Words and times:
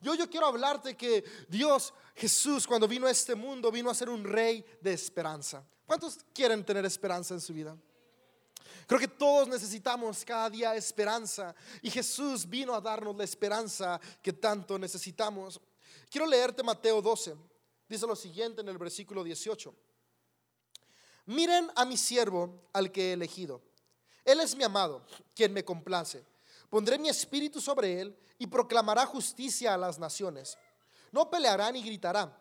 Yo, 0.00 0.14
yo 0.14 0.28
quiero 0.28 0.46
hablarte 0.46 0.96
que 0.96 1.24
Dios, 1.48 1.92
Jesús, 2.14 2.66
cuando 2.66 2.88
vino 2.88 3.06
a 3.06 3.10
este 3.10 3.34
mundo, 3.34 3.70
vino 3.70 3.90
a 3.90 3.94
ser 3.94 4.08
un 4.08 4.24
rey 4.24 4.64
de 4.80 4.92
esperanza. 4.92 5.62
¿Cuántos 5.86 6.18
quieren 6.32 6.64
tener 6.64 6.84
esperanza 6.84 7.34
en 7.34 7.40
su 7.40 7.52
vida? 7.52 7.76
Creo 8.86 8.98
que 8.98 9.08
todos 9.08 9.46
necesitamos 9.46 10.24
cada 10.24 10.50
día 10.50 10.74
esperanza 10.74 11.54
y 11.82 11.90
Jesús 11.90 12.48
vino 12.48 12.74
a 12.74 12.80
darnos 12.80 13.16
la 13.16 13.24
esperanza 13.24 14.00
que 14.22 14.32
tanto 14.32 14.78
necesitamos. 14.78 15.60
Quiero 16.10 16.26
leerte 16.26 16.62
Mateo 16.62 17.00
12. 17.00 17.36
Dice 17.88 18.06
lo 18.06 18.16
siguiente 18.16 18.62
en 18.62 18.68
el 18.68 18.78
versículo 18.78 19.22
18. 19.22 19.74
Miren 21.26 21.70
a 21.76 21.84
mi 21.84 21.96
siervo 21.96 22.68
al 22.72 22.90
que 22.90 23.10
he 23.10 23.12
elegido. 23.12 23.62
Él 24.24 24.40
es 24.40 24.56
mi 24.56 24.64
amado, 24.64 25.04
quien 25.34 25.52
me 25.52 25.64
complace. 25.64 26.24
Pondré 26.70 26.98
mi 26.98 27.08
espíritu 27.08 27.60
sobre 27.60 28.00
él 28.00 28.16
y 28.38 28.46
proclamará 28.46 29.04
justicia 29.04 29.74
a 29.74 29.76
las 29.76 29.98
naciones. 29.98 30.56
No 31.10 31.28
peleará 31.28 31.70
ni 31.72 31.82
gritará, 31.82 32.32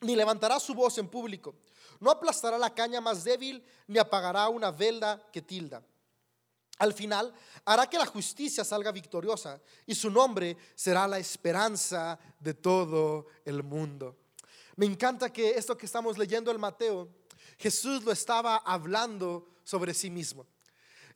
ni 0.00 0.14
levantará 0.14 0.60
su 0.60 0.72
voz 0.72 0.96
en 0.98 1.08
público. 1.08 1.56
No 1.98 2.10
aplastará 2.10 2.56
la 2.58 2.72
caña 2.72 3.00
más 3.00 3.24
débil, 3.24 3.64
ni 3.88 3.98
apagará 3.98 4.48
una 4.48 4.70
velda 4.70 5.20
que 5.32 5.42
tilda. 5.42 5.82
Al 6.78 6.92
final 6.92 7.34
hará 7.64 7.88
que 7.88 7.98
la 7.98 8.06
justicia 8.06 8.64
salga 8.64 8.92
victoriosa 8.92 9.60
y 9.86 9.94
su 9.94 10.10
nombre 10.10 10.56
será 10.74 11.08
la 11.08 11.18
esperanza 11.18 12.18
de 12.38 12.54
todo 12.54 13.26
el 13.44 13.62
mundo. 13.62 14.16
Me 14.76 14.86
encanta 14.86 15.32
que 15.32 15.50
esto 15.50 15.76
que 15.76 15.86
estamos 15.86 16.18
leyendo 16.18 16.50
en 16.50 16.60
Mateo, 16.60 17.08
Jesús 17.58 18.04
lo 18.04 18.12
estaba 18.12 18.56
hablando 18.58 19.48
sobre 19.64 19.94
sí 19.94 20.10
mismo. 20.10 20.46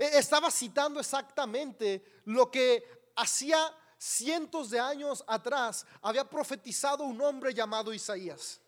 E, 0.00 0.18
estaba 0.18 0.50
citando 0.50 0.98
exactamente 0.98 2.22
lo 2.24 2.50
que 2.50 2.82
hacía 3.16 3.58
cientos 3.98 4.70
de 4.70 4.80
años 4.80 5.22
atrás 5.26 5.84
había 6.00 6.24
profetizado 6.24 7.04
un 7.04 7.20
hombre 7.20 7.52
llamado 7.52 7.92
Isaías. 7.92 8.58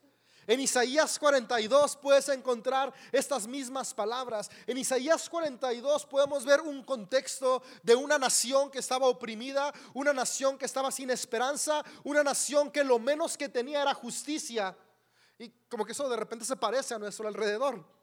En 0.46 0.60
Isaías 0.60 1.19
42 1.19 1.97
puedes 1.97 2.28
encontrar 2.28 2.92
estas 3.12 3.47
mismas 3.47 3.94
palabras. 3.94 4.50
En 4.66 4.77
Isaías 4.77 5.30
42 5.30 6.05
podemos 6.05 6.44
ver 6.44 6.60
un 6.60 6.83
contexto 6.84 7.62
de 7.83 7.94
una 7.94 8.19
nación 8.19 8.70
que 8.70 8.80
estaba 8.80 9.06
oprimida, 9.06 9.72
una 9.94 10.12
nación 10.12 10.58
que 10.58 10.66
estaba 10.66 10.91
sin 10.91 11.08
esperanza, 11.10 11.83
una 12.05 12.22
nación 12.22 12.70
que 12.70 12.84
lo 12.84 12.98
menos 12.98 13.38
que 13.38 13.48
tenía 13.48 13.80
era 13.80 13.94
justicia. 13.94 14.77
Y 15.38 15.48
como 15.70 15.86
que 15.86 15.92
eso 15.92 16.08
de 16.10 16.16
repente 16.16 16.44
se 16.44 16.56
parece 16.56 16.92
a 16.92 16.98
nuestro 16.98 17.27
alrededor. 17.27 18.02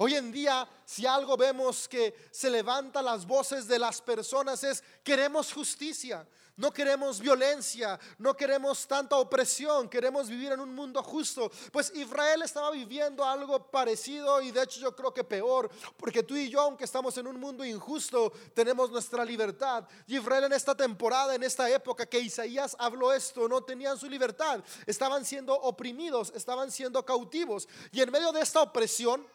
Hoy 0.00 0.14
en 0.14 0.30
día, 0.30 0.68
si 0.84 1.06
algo 1.06 1.36
vemos 1.36 1.88
que 1.88 2.14
se 2.30 2.48
levantan 2.48 3.04
las 3.04 3.26
voces 3.26 3.66
de 3.66 3.80
las 3.80 4.00
personas 4.00 4.62
es 4.62 4.82
queremos 5.02 5.52
justicia, 5.52 6.24
no 6.58 6.72
queremos 6.72 7.18
violencia, 7.18 7.98
no 8.18 8.36
queremos 8.36 8.86
tanta 8.86 9.16
opresión, 9.16 9.88
queremos 9.88 10.28
vivir 10.28 10.52
en 10.52 10.60
un 10.60 10.72
mundo 10.72 11.02
justo. 11.02 11.50
Pues 11.72 11.92
Israel 11.96 12.42
estaba 12.42 12.70
viviendo 12.70 13.24
algo 13.24 13.70
parecido 13.70 14.40
y 14.40 14.52
de 14.52 14.62
hecho 14.62 14.78
yo 14.78 14.94
creo 14.94 15.12
que 15.12 15.24
peor, 15.24 15.68
porque 15.96 16.22
tú 16.22 16.36
y 16.36 16.48
yo, 16.48 16.60
aunque 16.60 16.84
estamos 16.84 17.18
en 17.18 17.26
un 17.26 17.40
mundo 17.40 17.64
injusto, 17.64 18.32
tenemos 18.54 18.92
nuestra 18.92 19.24
libertad. 19.24 19.84
Israel 20.06 20.44
en 20.44 20.52
esta 20.52 20.76
temporada, 20.76 21.34
en 21.34 21.42
esta 21.42 21.68
época 21.70 22.06
que 22.06 22.20
Isaías 22.20 22.76
habló 22.78 23.12
esto, 23.12 23.48
no 23.48 23.62
tenían 23.62 23.98
su 23.98 24.08
libertad, 24.08 24.62
estaban 24.86 25.24
siendo 25.24 25.54
oprimidos, 25.54 26.32
estaban 26.36 26.70
siendo 26.70 27.04
cautivos. 27.04 27.68
Y 27.90 28.00
en 28.00 28.12
medio 28.12 28.30
de 28.30 28.42
esta 28.42 28.62
opresión, 28.62 29.26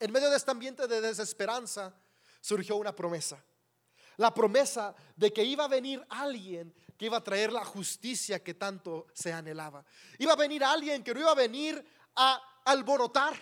en 0.00 0.12
medio 0.12 0.30
de 0.30 0.36
este 0.36 0.50
ambiente 0.50 0.86
de 0.86 1.00
desesperanza 1.00 1.94
surgió 2.40 2.76
una 2.76 2.94
promesa. 2.94 3.42
La 4.16 4.34
promesa 4.34 4.94
de 5.16 5.32
que 5.32 5.44
iba 5.44 5.64
a 5.64 5.68
venir 5.68 6.04
alguien 6.08 6.74
que 6.98 7.06
iba 7.06 7.16
a 7.16 7.22
traer 7.22 7.52
la 7.52 7.64
justicia 7.64 8.42
que 8.42 8.54
tanto 8.54 9.06
se 9.14 9.32
anhelaba. 9.32 9.84
Iba 10.18 10.32
a 10.32 10.36
venir 10.36 10.64
alguien 10.64 11.04
que 11.04 11.14
no 11.14 11.20
iba 11.20 11.30
a 11.30 11.34
venir 11.34 11.82
a 12.16 12.42
alborotar. 12.64 13.34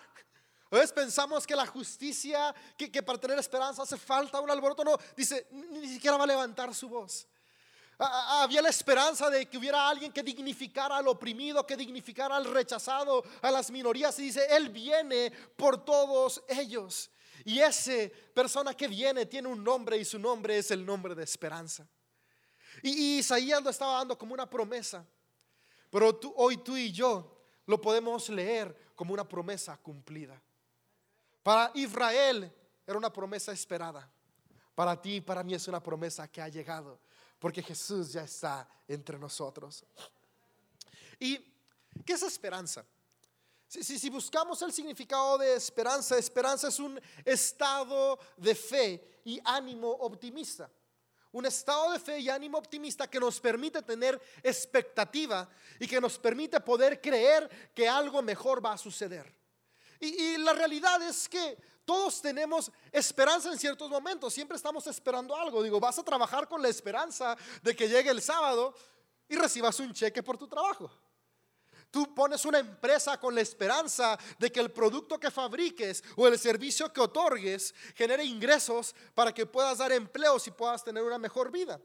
A 0.70 0.74
veces 0.74 0.92
pensamos 0.92 1.46
que 1.46 1.56
la 1.56 1.66
justicia, 1.66 2.54
que, 2.76 2.92
que 2.92 3.02
para 3.02 3.18
tener 3.18 3.38
esperanza 3.38 3.82
hace 3.82 3.96
falta 3.96 4.40
un 4.40 4.50
alboroto. 4.50 4.84
No, 4.84 4.98
dice, 5.16 5.46
ni 5.50 5.88
siquiera 5.88 6.18
va 6.18 6.24
a 6.24 6.26
levantar 6.26 6.74
su 6.74 6.88
voz. 6.88 7.26
Había 7.98 8.60
la 8.60 8.68
esperanza 8.68 9.30
de 9.30 9.46
que 9.48 9.56
hubiera 9.56 9.88
alguien 9.88 10.12
que 10.12 10.22
dignificara 10.22 10.98
al 10.98 11.08
oprimido, 11.08 11.66
que 11.66 11.76
dignificara 11.76 12.36
al 12.36 12.44
rechazado, 12.44 13.24
a 13.40 13.50
las 13.50 13.70
minorías. 13.70 14.18
Y 14.18 14.24
dice, 14.24 14.46
Él 14.50 14.68
viene 14.68 15.32
por 15.56 15.82
todos 15.82 16.42
ellos. 16.46 17.10
Y 17.44 17.60
esa 17.60 17.92
persona 18.34 18.74
que 18.74 18.86
viene 18.88 19.24
tiene 19.24 19.48
un 19.48 19.64
nombre 19.64 19.96
y 19.96 20.04
su 20.04 20.18
nombre 20.18 20.58
es 20.58 20.70
el 20.70 20.84
nombre 20.84 21.14
de 21.14 21.24
esperanza. 21.24 21.88
Y, 22.82 23.18
Isaías 23.18 23.62
lo 23.62 23.70
estaba 23.70 23.94
dando 23.94 24.18
como 24.18 24.34
una 24.34 24.48
promesa. 24.48 25.06
Pero 25.90 26.18
hoy 26.36 26.58
tú 26.58 26.76
y 26.76 26.92
yo 26.92 27.40
lo 27.64 27.80
podemos 27.80 28.28
leer 28.28 28.92
como 28.94 29.14
una 29.14 29.26
promesa 29.26 29.76
cumplida. 29.78 30.40
Para 31.42 31.70
Israel 31.74 32.52
era 32.86 32.98
una 32.98 33.12
promesa 33.12 33.52
esperada. 33.52 34.10
Para 34.74 35.00
ti 35.00 35.16
y 35.16 35.20
para 35.22 35.42
mí 35.42 35.54
es 35.54 35.66
una 35.68 35.82
promesa 35.82 36.28
que 36.28 36.42
ha 36.42 36.48
llegado 36.48 37.00
porque 37.38 37.62
Jesús 37.62 38.12
ya 38.12 38.22
está 38.22 38.68
entre 38.88 39.18
nosotros. 39.18 39.84
¿Y 41.18 41.38
qué 42.04 42.12
es 42.12 42.22
esperanza? 42.22 42.84
Si, 43.68 44.08
buscamos 44.08 44.62
el 44.62 44.72
significado 44.72 45.38
de 45.38 45.54
esperanza, 45.54 46.16
esperanza 46.16 46.68
es 46.68 46.78
un 46.78 47.00
estado 47.24 48.18
de 48.36 48.54
fe 48.54 49.20
y 49.24 49.40
ánimo 49.44 49.90
optimista. 49.90 50.70
Un 51.32 51.44
estado 51.46 51.92
de 51.92 51.98
fe 51.98 52.20
y 52.20 52.30
ánimo 52.30 52.58
optimista 52.58 53.10
que 53.10 53.20
nos 53.20 53.40
permite 53.40 53.82
tener 53.82 54.20
expectativa 54.42 55.48
y 55.80 55.86
que 55.86 56.00
nos 56.00 56.16
permite 56.18 56.60
poder 56.60 57.00
creer 57.00 57.72
que 57.74 57.88
algo 57.88 58.22
mejor 58.22 58.64
va 58.64 58.74
a 58.74 58.78
suceder. 58.78 59.34
y 59.98 60.36
la 60.38 60.52
realidad 60.52 61.02
es 61.02 61.28
que 61.28 61.58
todos 61.86 62.20
tenemos 62.20 62.70
esperanza 62.90 63.50
en 63.50 63.58
ciertos 63.58 63.88
momentos, 63.88 64.34
siempre 64.34 64.56
estamos 64.56 64.86
esperando 64.88 65.34
algo. 65.34 65.62
Digo, 65.62 65.80
vas 65.80 65.98
a 65.98 66.04
trabajar 66.04 66.48
con 66.48 66.60
la 66.60 66.68
esperanza 66.68 67.36
de 67.62 67.74
que 67.74 67.88
llegue 67.88 68.10
el 68.10 68.20
sábado 68.20 68.74
y 69.28 69.36
recibas 69.36 69.78
un 69.80 69.94
cheque 69.94 70.22
por 70.22 70.36
tu 70.36 70.48
trabajo. 70.48 70.90
Tú 71.90 72.12
pones 72.12 72.44
una 72.44 72.58
empresa 72.58 73.18
con 73.18 73.34
la 73.34 73.40
esperanza 73.40 74.18
de 74.38 74.50
que 74.50 74.58
el 74.58 74.72
producto 74.72 75.18
que 75.18 75.30
fabriques 75.30 76.02
o 76.16 76.26
el 76.26 76.38
servicio 76.38 76.92
que 76.92 77.00
otorgues 77.00 77.72
genere 77.94 78.24
ingresos 78.24 78.94
para 79.14 79.32
que 79.32 79.46
puedas 79.46 79.78
dar 79.78 79.92
empleos 79.92 80.46
y 80.48 80.50
puedas 80.50 80.82
tener 80.82 81.04
una 81.04 81.18
mejor 81.18 81.52
vida. 81.52 81.80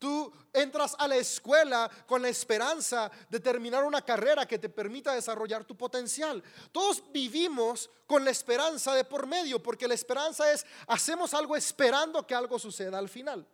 Tú 0.00 0.32
entras 0.54 0.96
a 0.98 1.06
la 1.06 1.16
escuela 1.16 1.90
con 2.06 2.22
la 2.22 2.30
esperanza 2.30 3.10
de 3.28 3.38
terminar 3.38 3.84
una 3.84 4.00
carrera 4.00 4.46
que 4.46 4.58
te 4.58 4.70
permita 4.70 5.14
desarrollar 5.14 5.66
tu 5.66 5.76
potencial. 5.76 6.42
Todos 6.72 7.04
vivimos 7.12 7.90
con 8.06 8.24
la 8.24 8.30
esperanza 8.30 8.94
de 8.94 9.04
por 9.04 9.26
medio, 9.26 9.62
porque 9.62 9.86
la 9.86 9.92
esperanza 9.92 10.50
es, 10.50 10.64
hacemos 10.86 11.34
algo 11.34 11.54
esperando 11.54 12.26
que 12.26 12.34
algo 12.34 12.58
suceda 12.58 12.96
al 12.96 13.10
final. 13.10 13.46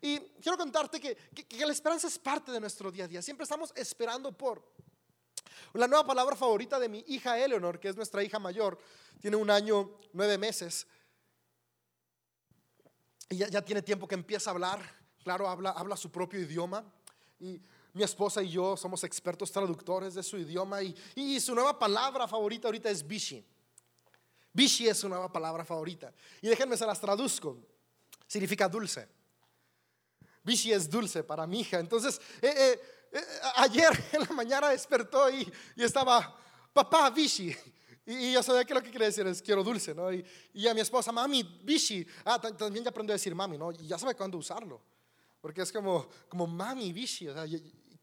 Y 0.00 0.18
quiero 0.18 0.58
contarte 0.58 0.98
que, 0.98 1.14
que, 1.14 1.64
la 1.64 1.72
esperanza 1.72 2.08
es 2.08 2.18
parte 2.18 2.50
de 2.50 2.58
nuestro 2.58 2.90
día 2.90 3.04
a 3.04 3.08
día. 3.08 3.22
Siempre 3.22 3.44
estamos 3.44 3.72
esperando 3.76 4.36
por. 4.36 4.60
La 5.74 5.86
nueva 5.86 6.04
palabra 6.04 6.34
favorita 6.34 6.80
de 6.80 6.88
mi 6.88 7.04
hija 7.06 7.38
Eleanor, 7.38 7.78
que 7.78 7.88
es 7.88 7.94
nuestra 7.94 8.24
hija 8.24 8.40
mayor, 8.40 8.76
tiene 9.20 9.36
un 9.36 9.50
año, 9.50 10.00
nueve 10.12 10.36
meses. 10.36 10.84
Y 13.28 13.36
ya, 13.36 13.46
ya 13.46 13.64
tiene 13.64 13.82
tiempo 13.82 14.08
que 14.08 14.16
empieza 14.16 14.50
a 14.50 14.54
hablar 14.54 15.01
Claro, 15.22 15.48
habla, 15.48 15.70
habla 15.70 15.96
su 15.96 16.10
propio 16.10 16.40
idioma. 16.40 16.84
Y 17.40 17.60
mi 17.92 18.02
esposa 18.02 18.42
y 18.42 18.50
yo 18.50 18.76
somos 18.76 19.04
expertos 19.04 19.52
traductores 19.52 20.14
de 20.14 20.22
su 20.22 20.38
idioma. 20.38 20.82
Y, 20.82 20.96
y 21.14 21.40
su 21.40 21.54
nueva 21.54 21.78
palabra 21.78 22.26
favorita 22.26 22.68
ahorita 22.68 22.90
es 22.90 23.06
bishi. 23.06 23.44
Bishi 24.52 24.88
es 24.88 24.98
su 24.98 25.08
nueva 25.08 25.32
palabra 25.32 25.64
favorita. 25.64 26.12
Y 26.40 26.48
déjenme 26.48 26.76
se 26.76 26.86
las 26.86 27.00
traduzco. 27.00 27.58
Significa 28.26 28.68
dulce. 28.68 29.08
Bishi 30.42 30.72
es 30.72 30.88
dulce 30.88 31.22
para 31.22 31.46
mi 31.46 31.60
hija. 31.60 31.78
Entonces, 31.78 32.20
eh, 32.40 32.52
eh, 32.56 32.80
eh, 33.12 33.20
ayer 33.56 33.90
en 34.12 34.20
la 34.20 34.34
mañana 34.34 34.68
despertó 34.70 35.30
y, 35.30 35.50
y 35.76 35.82
estaba, 35.82 36.36
papá, 36.72 37.10
Bishi. 37.10 37.54
Y, 38.04 38.32
yo 38.32 38.42
sabía 38.42 38.64
que 38.64 38.74
lo 38.74 38.82
que 38.82 38.90
quiere 38.90 39.06
decir 39.06 39.26
es 39.26 39.40
quiero 39.40 39.62
dulce, 39.62 39.94
¿no? 39.94 40.12
Y, 40.12 40.24
y 40.54 40.66
a 40.66 40.74
mi 40.74 40.80
esposa, 40.80 41.12
mami, 41.12 41.42
Bishi. 41.42 42.06
Ah, 42.24 42.40
también 42.40 42.84
ya 42.84 42.90
aprendió 42.90 43.12
a 43.12 43.16
decir 43.16 43.34
mami, 43.34 43.56
¿no? 43.56 43.70
Y 43.72 43.86
ya 43.86 43.98
sabe 43.98 44.14
cuándo 44.14 44.38
usarlo. 44.38 44.82
Porque 45.42 45.62
es 45.62 45.72
como, 45.72 46.06
como 46.28 46.46
mami 46.46 46.92
Vichy, 46.92 47.26
o 47.26 47.34
sea, 47.34 47.44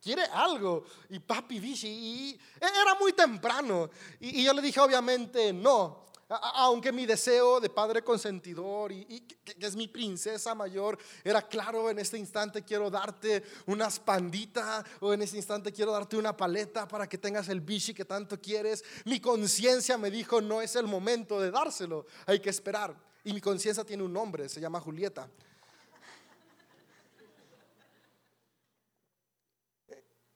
quiere 0.02 0.24
algo. 0.24 0.84
Y 1.10 1.20
papi 1.20 1.58
Vichy, 1.58 1.88
y 1.88 2.40
era 2.58 2.96
muy 3.00 3.14
temprano. 3.14 3.90
Y, 4.20 4.44
yo 4.44 4.52
le 4.54 4.62
dije, 4.62 4.82
obviamente, 4.82 5.54
no. 5.54 6.06
aunque 6.28 6.92
mi 6.92 7.06
deseo 7.06 7.62
de 7.62 7.70
padre 7.70 8.04
consentidor 8.04 8.92
y, 8.92 9.22
que, 9.22 9.56
es 9.66 9.74
mi 9.78 9.88
princesa 9.88 10.54
mayor 10.54 10.98
era 11.24 11.42
claro, 11.42 11.90
en 11.90 12.00
este 12.00 12.18
instante 12.18 12.62
quiero 12.62 12.92
darte 12.92 13.42
unas 13.68 14.02
panditas 14.02 14.86
o 15.00 15.14
en 15.14 15.22
este 15.22 15.38
instante 15.38 15.72
quiero 15.72 15.94
darte 15.94 16.18
una 16.18 16.36
paleta 16.36 16.90
para 16.90 17.08
que 17.08 17.18
tengas 17.18 17.48
el 17.48 17.62
bichi 17.62 17.94
que 17.94 18.04
tanto 18.04 18.40
quieres. 18.42 18.84
Mi 19.06 19.22
conciencia 19.22 19.98
me 19.98 20.12
dijo, 20.12 20.42
no 20.42 20.62
es 20.62 20.76
el 20.76 20.88
momento 20.88 21.40
de 21.40 21.52
dárselo, 21.52 22.06
hay 22.26 22.42
que 22.42 22.50
esperar. 22.50 22.94
Y 23.24 23.32
mi 23.32 23.40
conciencia 23.40 23.86
tiene 23.86 24.04
un 24.04 24.12
nombre, 24.12 24.50
se 24.50 24.60
llama 24.60 24.82
Julieta. 24.82 25.30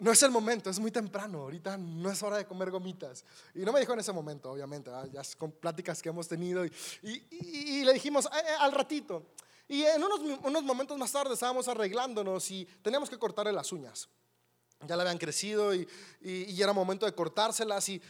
No 0.03 0.11
es 0.11 0.21
el 0.21 0.31
momento, 0.31 0.69
es 0.69 0.79
muy 0.79 0.91
temprano, 0.91 1.43
ahorita 1.43 1.77
no 1.77 2.11
es 2.11 2.21
hora 2.21 2.35
de 2.35 2.45
comer 2.45 2.69
gomitas. 2.69 3.23
Y 3.55 3.59
no 3.59 3.71
me 3.71 3.79
dijo 3.79 3.93
en 3.93 4.01
ese 4.01 4.11
momento, 4.11 4.51
obviamente, 4.51 4.91
ya 5.13 5.21
con 5.37 5.53
pláticas 5.53 6.01
que 6.01 6.09
hemos 6.09 6.27
tenido 6.27 6.65
y, 6.65 7.83
le 7.85 7.93
dijimos 7.93 8.27
al 8.59 8.73
ratito. 8.73 9.23
Y 9.65 9.83
en 9.83 10.03
unos, 10.03 10.19
unos, 10.43 10.63
momentos 10.63 10.97
más 10.97 11.09
tarde 11.09 11.33
estábamos 11.33 11.69
arreglándonos 11.69 12.51
y 12.51 12.65
teníamos 12.81 13.09
que 13.09 13.17
cortarle 13.17 13.53
las 13.53 13.71
uñas. 13.71 14.09
Ya 14.85 14.97
le 14.97 15.03
habían 15.03 15.17
crecido 15.17 15.73
y, 15.73 15.87
y 16.19 16.61
era 16.61 16.73
momento 16.73 17.05
de 17.05 17.15
cortárselas. 17.15 17.87
Y 17.87 18.01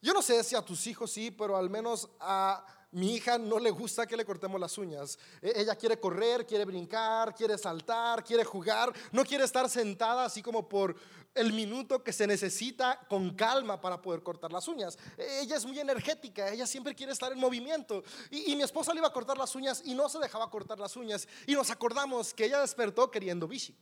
yo 0.00 0.12
no 0.12 0.22
sé 0.22 0.44
si 0.44 0.54
a 0.54 0.62
tus 0.62 0.86
hijos 0.86 1.10
sí, 1.10 1.32
pero 1.32 1.56
al 1.56 1.68
menos 1.68 2.08
a 2.20 2.64
mi 2.92 3.14
hija 3.14 3.38
no 3.38 3.58
le 3.58 3.70
gusta 3.70 4.06
que 4.06 4.16
le 4.16 4.24
cortemos 4.24 4.60
las 4.60 4.76
uñas. 4.78 5.18
E, 5.40 5.52
ella 5.56 5.76
quiere 5.76 5.98
correr, 5.98 6.46
quiere 6.46 6.64
brincar, 6.64 7.34
quiere 7.34 7.56
saltar, 7.56 8.24
quiere 8.24 8.44
jugar, 8.44 8.92
no 9.12 9.24
quiere 9.24 9.44
estar 9.44 9.68
sentada 9.68 10.24
así 10.24 10.42
como 10.42 10.68
por 10.68 10.96
el 11.34 11.52
minuto 11.52 12.02
que 12.02 12.12
se 12.12 12.26
necesita 12.26 12.98
con 13.08 13.34
calma 13.34 13.80
para 13.80 14.00
poder 14.02 14.22
cortar 14.22 14.52
las 14.52 14.66
uñas. 14.68 14.98
Ella 15.16 15.56
es 15.56 15.64
muy 15.64 15.78
energética, 15.78 16.50
ella 16.50 16.66
siempre 16.66 16.94
quiere 16.94 17.12
estar 17.12 17.32
en 17.32 17.38
movimiento. 17.38 18.02
Y, 18.30 18.56
mi 18.56 18.62
esposa 18.62 18.92
le 18.92 18.98
iba 18.98 19.08
a 19.08 19.12
cortar 19.12 19.38
las 19.38 19.54
uñas 19.54 19.82
y 19.84 19.94
no 19.94 20.08
se 20.08 20.18
dejaba 20.18 20.50
cortar 20.50 20.78
las 20.78 20.96
uñas. 20.96 21.28
Y 21.46 21.54
nos 21.54 21.70
acordamos 21.70 22.34
que 22.34 22.46
ella 22.46 22.60
despertó 22.60 23.10
queriendo 23.10 23.46
bici, 23.46 23.76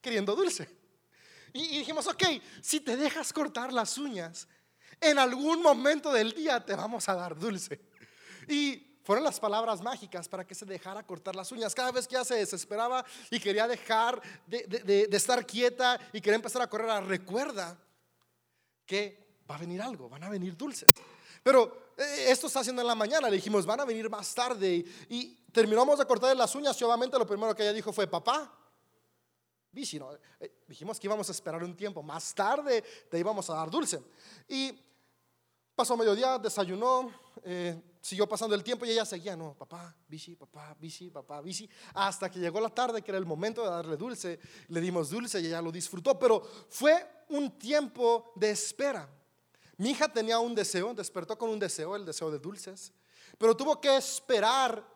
queriendo 0.00 0.34
dulce. 0.34 0.68
Y, 1.52 1.62
y 1.62 1.78
dijimos, 1.78 2.06
ok, 2.06 2.24
si 2.60 2.80
te 2.80 2.96
dejas 2.96 3.32
cortar 3.32 3.72
las 3.72 3.96
uñas, 3.96 4.48
en 5.00 5.18
algún 5.18 5.62
momento 5.62 6.12
del 6.12 6.32
día 6.32 6.64
te 6.64 6.74
vamos 6.74 7.08
a 7.08 7.14
dar 7.14 7.38
dulce. 7.38 7.80
Y 8.48 8.93
fueron 9.04 9.22
las 9.22 9.38
palabras 9.38 9.82
mágicas 9.82 10.28
para 10.28 10.46
que 10.46 10.54
se 10.54 10.64
dejara 10.64 11.06
cortar 11.06 11.36
las 11.36 11.52
uñas. 11.52 11.74
Cada 11.74 11.92
vez 11.92 12.08
que 12.08 12.16
ella 12.16 12.24
se 12.24 12.36
desesperaba 12.36 13.04
y 13.30 13.38
quería 13.38 13.68
dejar 13.68 14.20
de, 14.46 15.06
estar 15.12 15.46
quieta 15.46 16.00
y 16.10 16.22
quería 16.22 16.36
empezar 16.36 16.62
a 16.62 16.70
correr, 16.70 17.04
recuerda 17.04 17.78
que 18.86 19.42
va 19.48 19.56
a 19.56 19.58
venir 19.58 19.82
algo, 19.82 20.08
van 20.08 20.24
a 20.24 20.30
venir 20.30 20.56
dulces. 20.56 20.90
Pero 21.42 21.92
eh, 21.98 22.26
esto 22.28 22.46
está 22.46 22.60
haciendo 22.60 22.80
en 22.80 22.88
la 22.88 22.94
mañana, 22.94 23.28
le 23.28 23.36
dijimos, 23.36 23.66
van 23.66 23.80
a 23.80 23.84
venir 23.84 24.08
más 24.08 24.34
tarde. 24.34 24.84
Y, 25.10 25.38
terminamos 25.52 25.98
de 25.98 26.06
cortar 26.06 26.34
las 26.36 26.52
uñas 26.56 26.80
y 26.80 26.84
obviamente 26.84 27.16
lo 27.16 27.26
primero 27.26 27.54
que 27.54 27.62
ella 27.62 27.72
dijo 27.74 27.92
fue, 27.92 28.08
papá, 28.08 28.52
bici, 29.70 29.98
¿no? 29.98 30.12
Eh, 30.40 30.62
dijimos 30.66 30.98
que 30.98 31.06
íbamos 31.06 31.28
a 31.28 31.32
esperar 31.32 31.62
un 31.62 31.76
tiempo, 31.76 32.02
más 32.02 32.34
tarde 32.34 32.82
te 33.08 33.18
íbamos 33.18 33.48
a 33.50 33.54
dar 33.54 33.70
dulce. 33.70 34.02
Y 34.48 34.76
pasó 35.76 35.94
mediodía, 35.94 36.38
desayunó. 36.38 37.12
Eh, 37.44 37.80
siguió 38.04 38.28
pasando 38.28 38.54
el 38.54 38.62
tiempo 38.62 38.84
y 38.84 38.90
ella 38.90 39.06
seguía, 39.06 39.34
no, 39.34 39.54
papá, 39.54 39.96
bici, 40.06 40.36
papá, 40.36 40.76
bici, 40.78 41.08
papá, 41.08 41.40
bici, 41.40 41.66
hasta 41.94 42.30
que 42.30 42.38
llegó 42.38 42.60
la 42.60 42.68
tarde, 42.68 43.00
que 43.00 43.10
era 43.10 43.16
el 43.16 43.24
momento 43.24 43.62
de 43.62 43.70
darle 43.70 43.96
dulce, 43.96 44.38
le 44.68 44.80
dimos 44.82 45.08
dulce 45.08 45.40
y 45.40 45.46
ella 45.46 45.62
lo 45.62 45.72
disfrutó, 45.72 46.18
pero 46.18 46.42
fue 46.68 47.02
un 47.30 47.58
tiempo 47.58 48.32
de 48.34 48.50
espera. 48.50 49.08
Mi 49.78 49.92
hija 49.92 50.12
tenía 50.12 50.38
un 50.38 50.54
deseo, 50.54 50.92
despertó 50.92 51.38
con 51.38 51.48
un 51.48 51.58
deseo, 51.58 51.96
el 51.96 52.04
deseo 52.04 52.30
de 52.30 52.38
dulces, 52.38 52.92
pero 53.38 53.56
tuvo 53.56 53.80
que 53.80 53.96
esperar 53.96 54.86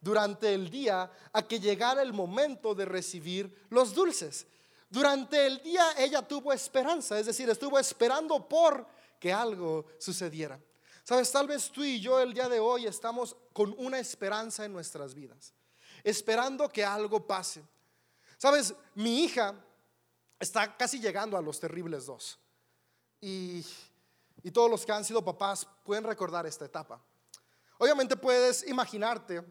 durante 0.00 0.52
el 0.52 0.68
día 0.68 1.08
a 1.32 1.42
que 1.46 1.60
llegara 1.60 2.02
el 2.02 2.12
momento 2.12 2.74
de 2.74 2.84
recibir 2.84 3.64
los 3.70 3.94
dulces. 3.94 4.44
Durante 4.90 5.46
el 5.46 5.62
día 5.62 5.84
ella 5.98 6.20
tuvo 6.20 6.52
esperanza, 6.52 7.16
es 7.16 7.26
decir, 7.26 7.48
estuvo 7.48 7.78
esperando 7.78 8.48
por 8.48 8.88
que 9.20 9.32
algo 9.32 9.86
sucediera. 10.00 10.60
Sabes, 11.06 11.30
tal 11.30 11.46
vez 11.46 11.70
tú 11.70 11.84
y 11.84 12.00
yo 12.00 12.18
el 12.18 12.34
día 12.34 12.48
de 12.48 12.58
hoy 12.58 12.84
estamos 12.84 13.36
con 13.52 13.72
una 13.78 14.00
esperanza 14.00 14.64
en 14.64 14.72
nuestras 14.72 15.14
vidas, 15.14 15.54
esperando 16.02 16.68
que 16.68 16.84
algo 16.84 17.24
pase. 17.24 17.62
Sabes, 18.36 18.74
mi 18.96 19.22
hija 19.22 19.54
está 20.40 20.76
casi 20.76 20.98
llegando 20.98 21.36
a 21.36 21.40
los 21.40 21.60
terribles 21.60 22.06
dos. 22.06 22.40
Y, 23.20 23.64
y 24.42 24.50
todos 24.50 24.68
los 24.68 24.84
que 24.84 24.90
han 24.90 25.04
sido 25.04 25.24
papás 25.24 25.64
pueden 25.84 26.02
recordar 26.02 26.44
esta 26.44 26.64
etapa. 26.64 27.00
Obviamente 27.78 28.16
puedes 28.16 28.66
imaginarte 28.66 29.44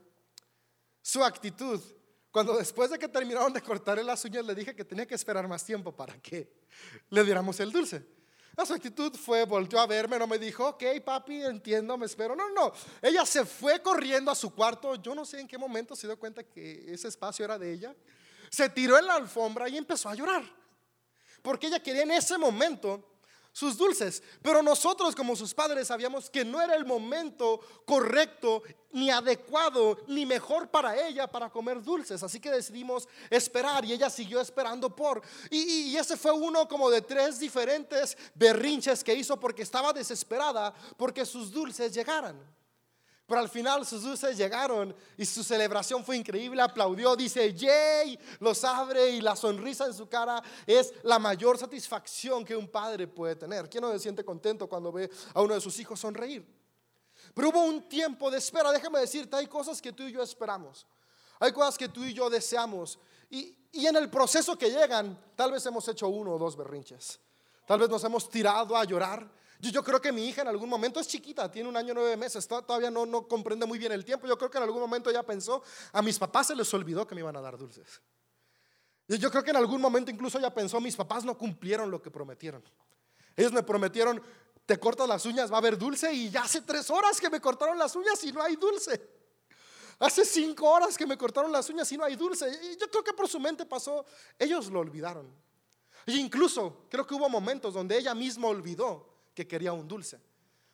su 1.02 1.24
actitud 1.24 1.82
cuando 2.32 2.58
después 2.58 2.90
de 2.90 3.00
que 3.00 3.08
terminaron 3.08 3.54
de 3.54 3.62
cortarle 3.62 4.04
las 4.04 4.26
uñas 4.26 4.44
le 4.44 4.56
dije 4.56 4.76
que 4.76 4.84
tenía 4.84 5.08
que 5.08 5.16
esperar 5.16 5.48
más 5.48 5.64
tiempo 5.64 5.96
para 5.96 6.22
que 6.22 6.52
le 7.12 7.24
diéramos 7.24 7.58
el 7.62 7.72
dulce. 7.72 8.06
Su 8.64 8.74
actitud 8.74 9.16
fue, 9.16 9.46
volteó 9.46 9.80
a 9.80 9.86
verme, 9.86 10.18
no 10.18 10.28
me 10.28 10.40
dijo, 10.40 10.68
ok, 10.68 10.84
papi, 11.04 11.44
entiendo, 11.44 11.98
me 11.98 12.06
espero. 12.06 12.36
No, 12.36 12.50
no, 12.52 12.72
ella 13.02 13.26
se 13.26 13.46
fue 13.46 13.82
corriendo 13.82 14.32
a 14.32 14.36
su 14.36 14.54
cuarto. 14.54 14.96
Yo 14.96 15.14
no 15.14 15.26
sé 15.26 15.40
en 15.40 15.48
qué 15.48 15.58
momento 15.58 15.96
se 15.96 16.08
dio 16.08 16.18
cuenta 16.18 16.44
que 16.44 16.86
ese 16.94 17.08
espacio 17.08 17.46
era 17.46 17.60
de 17.60 17.74
ella. 17.74 17.96
Se 18.50 18.70
tiró 18.70 18.98
en 18.98 19.06
la 19.06 19.16
alfombra 19.16 19.68
y 19.68 19.78
empezó 19.78 20.10
a 20.10 20.16
llorar. 20.16 20.44
Porque 21.42 21.68
ella 21.68 21.82
quería 21.82 22.04
en 22.04 22.12
ese 22.12 22.38
momento 22.38 23.15
sus 23.56 23.78
dulces. 23.78 24.22
Pero 24.42 24.62
nosotros 24.62 25.16
como 25.16 25.34
sus 25.34 25.54
padres 25.54 25.88
sabíamos 25.88 26.30
que 26.30 26.44
no 26.44 26.62
era 26.62 26.76
el 26.76 26.86
momento 26.86 27.62
correcto, 27.86 28.62
ni 28.92 29.10
adecuado, 29.10 29.98
ni 30.08 30.26
mejor 30.26 30.68
para 30.68 31.08
ella 31.08 31.26
para 31.26 31.50
comer 31.50 31.82
dulces. 31.82 32.22
Así 32.22 32.42
que 32.42 32.52
decidimos 32.52 33.08
esperar 33.30 33.86
y 33.86 33.94
ella 33.94 34.10
siguió 34.10 34.42
esperando 34.42 34.94
por. 34.94 35.22
Y, 35.50 35.96
ese 35.96 36.18
fue 36.18 36.34
uno 36.34 36.68
como 36.68 36.90
de 36.90 37.02
tres 37.02 37.40
diferentes 37.40 38.18
berrinches 38.34 39.02
que 39.06 39.16
hizo 39.16 39.40
porque 39.40 39.62
estaba 39.62 39.94
desesperada 39.94 40.74
porque 40.98 41.26
sus 41.26 41.50
dulces 41.50 41.94
llegaran. 41.94 42.38
Pero 43.28 43.40
al 43.40 43.50
final 43.50 43.86
sus 43.86 44.04
dulces 44.04 44.38
llegaron 44.38 44.96
y 45.18 45.26
su 45.26 45.44
celebración 45.44 46.04
fue 46.04 46.18
increíble. 46.18 46.62
Aplaudió, 46.62 47.16
dice, 47.16 47.54
yay, 47.54 48.20
los 48.40 48.64
abre 48.64 49.10
y 49.10 49.22
la 49.22 49.36
sonrisa 49.36 49.88
en 49.88 49.94
su 49.96 50.08
cara 50.08 50.44
es 50.68 50.94
la 51.04 51.18
mayor 51.18 51.58
satisfacción 51.58 52.46
que 52.46 52.56
un 52.56 52.68
padre 52.68 53.08
puede 53.08 53.36
tener. 53.36 53.68
¿Quién 53.68 53.82
no 53.82 53.92
se 53.92 54.00
siente 54.00 54.24
contento 54.24 54.68
cuando 54.68 54.92
ve 54.92 55.10
a 55.34 55.42
uno 55.42 55.56
de 55.56 55.62
sus 55.62 55.80
hijos 55.80 56.00
sonreír? 56.00 56.46
Pero 57.34 57.50
hubo 57.50 57.64
un 57.64 57.90
tiempo 57.90 58.30
de 58.30 58.38
espera. 58.38 58.72
Déjame 58.72 59.00
decirte, 59.00 59.36
hay 59.36 59.48
cosas 59.48 59.82
que 59.82 59.92
tú 59.92 60.04
y 60.04 60.12
yo 60.12 60.22
esperamos. 60.22 60.86
Hay 61.40 61.52
cosas 61.52 61.80
que 61.80 61.90
tú 61.90 62.04
y 62.04 62.14
yo 62.14 62.30
deseamos. 62.30 63.00
Y, 63.32 63.58
y 63.72 63.88
en 63.88 63.96
el 63.96 64.08
proceso 64.10 64.56
que 64.56 64.70
llegan, 64.70 65.20
tal 65.36 65.52
vez 65.52 65.66
hemos 65.66 65.88
hecho 65.88 66.08
uno 66.10 66.34
o 66.34 66.38
dos 66.38 66.56
berrinches. 66.56 67.20
Tal 67.66 67.80
vez 67.80 67.90
nos 67.90 68.04
hemos 68.04 68.30
tirado 68.30 68.78
a 68.78 68.84
llorar. 68.84 69.28
Yo, 69.60 69.84
creo 69.84 70.02
que 70.02 70.12
mi 70.12 70.28
hija 70.28 70.42
en 70.42 70.50
algún 70.50 70.70
momento 70.70 71.00
es 71.00 71.08
chiquita, 71.08 71.50
tiene 71.50 71.70
un 71.70 71.78
año 71.78 71.94
nueve 71.94 72.18
meses, 72.18 72.48
todavía 72.48 72.92
no, 72.92 73.06
no 73.06 73.28
comprende 73.28 73.66
muy 73.66 73.80
bien 73.80 73.92
el 73.92 74.04
tiempo. 74.04 74.28
Yo 74.28 74.38
creo 74.38 74.52
que 74.52 74.58
en 74.58 74.64
algún 74.64 74.82
momento 74.82 75.10
ella 75.10 75.24
pensó, 75.24 75.64
a 75.92 76.02
mis 76.02 76.20
papás 76.20 76.48
se 76.48 76.56
les 76.56 76.72
olvidó 76.74 77.08
que 77.08 77.16
me 77.16 77.22
iban 77.22 77.36
a 77.36 77.42
dar 77.42 77.58
dulces. 77.58 78.02
Yo 79.08 79.30
creo 79.30 79.44
que 79.44 79.52
en 79.52 79.58
algún 79.58 79.80
momento 79.80 80.12
incluso 80.12 80.38
ella 80.40 80.54
pensó, 80.54 80.82
mis 80.82 80.96
papás 80.96 81.24
no 81.24 81.38
cumplieron 81.38 81.92
lo 81.92 82.02
que 82.02 82.10
prometieron. 82.10 82.64
Ellos 83.36 83.52
me 83.52 83.64
prometieron, 83.64 84.22
te 84.66 84.80
cortas 84.80 85.08
las 85.08 85.26
uñas, 85.26 85.52
va 85.52 85.56
a 85.56 85.60
haber 85.60 85.78
dulce 85.78 86.12
y 86.12 86.30
ya 86.30 86.44
hace 86.44 86.62
tres 86.62 86.90
horas 86.90 87.20
que 87.20 87.30
me 87.30 87.40
cortaron 87.40 87.78
las 87.78 87.96
uñas 87.96 88.24
y 88.24 88.32
no 88.32 88.42
hay 88.42 88.56
dulce. 88.56 89.16
Hace 90.00 90.26
cinco 90.26 90.70
horas 90.70 90.98
que 90.98 91.06
me 91.06 91.18
cortaron 91.18 91.52
las 91.52 91.70
uñas 91.70 91.90
y 91.92 91.98
no 91.98 92.04
hay 92.04 92.16
dulce. 92.16 92.50
Y 92.50 92.78
yo 92.78 92.90
creo 92.90 93.04
que 93.04 93.14
por 93.14 93.30
su 93.30 93.40
mente 93.40 93.66
pasó, 93.66 94.06
ellos 94.38 94.68
lo 94.68 94.80
olvidaron. 94.80 95.32
E 96.06 96.14
incluso 96.14 96.86
creo 96.90 97.06
que 97.06 97.14
hubo 97.14 97.30
momentos 97.30 97.74
donde 97.74 97.98
ella 97.98 98.14
misma 98.14 98.48
olvidó 98.48 99.15
que 99.36 99.48
quería 99.48 99.74
un 99.74 99.88
dulce. 99.88 100.20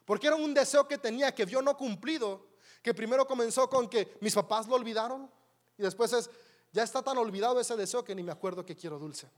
Porque 0.06 0.28
era 0.28 0.36
un 0.36 0.54
deseo 0.54 0.88
que 0.88 0.98
tenía, 0.98 1.34
que 1.34 1.46
vio 1.46 1.62
no 1.62 1.76
cumplido, 1.76 2.48
que 2.82 2.94
primero 2.94 3.28
comenzó 3.28 3.70
con 3.70 3.90
que 3.90 4.18
mis 4.22 4.34
papás 4.34 4.68
lo 4.68 4.76
olvidaron 4.76 5.30
y 5.78 5.84
después 5.84 6.14
es, 6.14 6.30
ya 6.72 6.84
está 6.84 7.02
tan 7.02 7.18
olvidado 7.18 7.60
ese 7.60 7.76
deseo 7.76 8.04
que 8.04 8.16
ni 8.16 8.24
me 8.24 8.32
acuerdo 8.32 8.66
que 8.66 8.76
quiero 8.76 8.98
dulce. 8.98 9.30